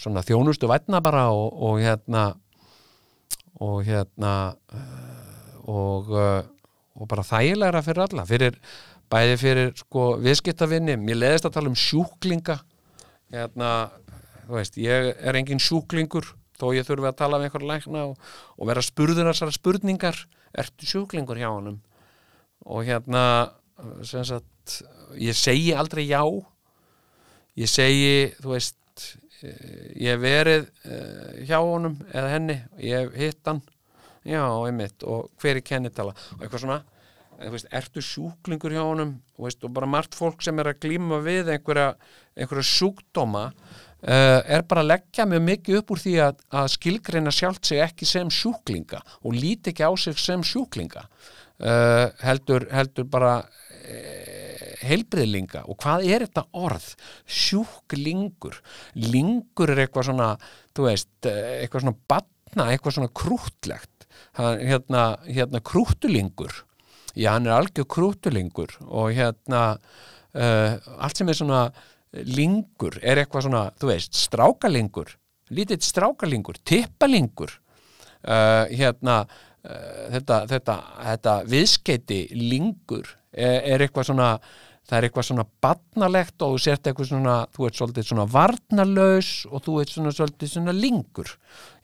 [0.00, 2.24] svona þjónustu vætna bara og, og hérna
[3.62, 4.32] og hérna
[5.70, 8.58] og, og bara þægilegra fyrir alla fyrir,
[9.12, 12.58] bæði fyrir sko viðskiptavinni, mér leðist að tala um sjúklinga.
[13.34, 13.70] Hérna,
[14.46, 18.30] þú veist, ég er engin sjúklingur þó ég þurfi að tala með einhver lækna og,
[18.58, 20.20] og vera spurður þessar spurningar.
[20.54, 21.80] Ertu sjúklingur hjá honum?
[22.70, 23.24] Og hérna
[24.06, 24.78] sagt,
[25.18, 26.22] ég segi aldrei já.
[27.58, 28.78] Ég segi, þú veist
[29.44, 33.60] ég hef verið uh, hjá honum eða henni, ég hitt hann.
[34.24, 36.14] Já, einmitt, og hver er kennitala?
[36.36, 36.78] Og eitthvað svona
[37.36, 39.18] en, veist, ertu sjúklingur hjá honum?
[39.40, 41.90] Veist, og bara margt fólk sem er að glíma við einhverja,
[42.38, 43.50] einhverja sjúkdóma
[44.04, 48.08] er bara að leggja mjög mikið upp úr því að, að skilgreina sjálft sig ekki
[48.08, 51.06] sem sjúklinga og líti ekki á sig sem sjúklinga.
[51.54, 53.38] Uh, heldur, heldur bara
[54.84, 56.86] heilbriðlinga og hvað er þetta orð?
[57.24, 58.60] Sjúklingur.
[58.96, 60.30] Lingur er eitthvað svona
[60.74, 66.64] þú veist, eitthvað svona batna, eitthvað svona krútlegt hérna, hérna krútulingur
[67.14, 69.76] já, hann er algjör krútulingur og hérna
[70.34, 71.60] uh, allt sem er svona
[72.22, 75.14] lingur er eitthvað svona, þú veist, strákalingur
[75.52, 80.76] lítið strákalingur, tippalingur uh, hérna uh, þetta, þetta,
[81.10, 84.30] þetta viðskeiti lingur er, er eitthvað svona
[84.84, 89.30] það er eitthvað svona badnalegt og þú sért eitthvað svona, þú ert svolítið svona varnalaus
[89.48, 91.30] og þú ert svona svolítið svona lingur,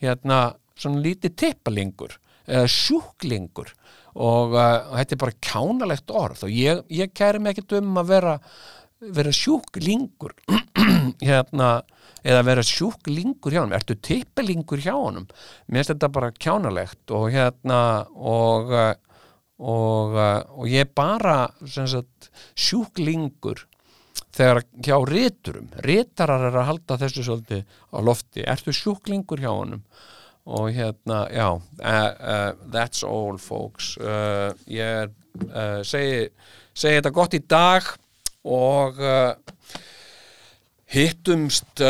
[0.04, 0.40] hérna
[0.80, 2.18] svona lítið tippalingur
[2.50, 3.72] eða sjúklingur
[4.10, 8.00] og, uh, og þetta er bara kjánalegt orð og ég, ég kæri mig ekkert um
[8.00, 8.36] að vera
[9.00, 10.34] vera sjúklingur
[11.28, 11.70] hérna,
[12.20, 15.28] eða vera sjúklingur hjá honum, ertu tippalingur hjá honum?
[15.68, 17.80] Mér finnst þetta bara kjánalegt og hérna
[18.14, 18.74] og
[19.60, 23.66] og, og ég bara sagt, sjúklingur
[24.32, 29.84] þegar hjá ríturum rítarar er að halda þessu svolítið á lofti, ertu sjúklingur hjá honum?
[30.50, 33.92] Og hérna já, uh, uh, that's all folks.
[34.00, 35.12] Uh, ég
[35.86, 36.24] segi,
[36.74, 37.86] segi þetta gott í dag
[38.44, 39.00] og
[40.90, 41.82] hittumst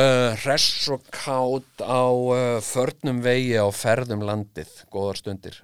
[0.42, 2.04] hress og kátt á
[2.60, 5.60] förnum vegi á ferðum landið, góðar stundir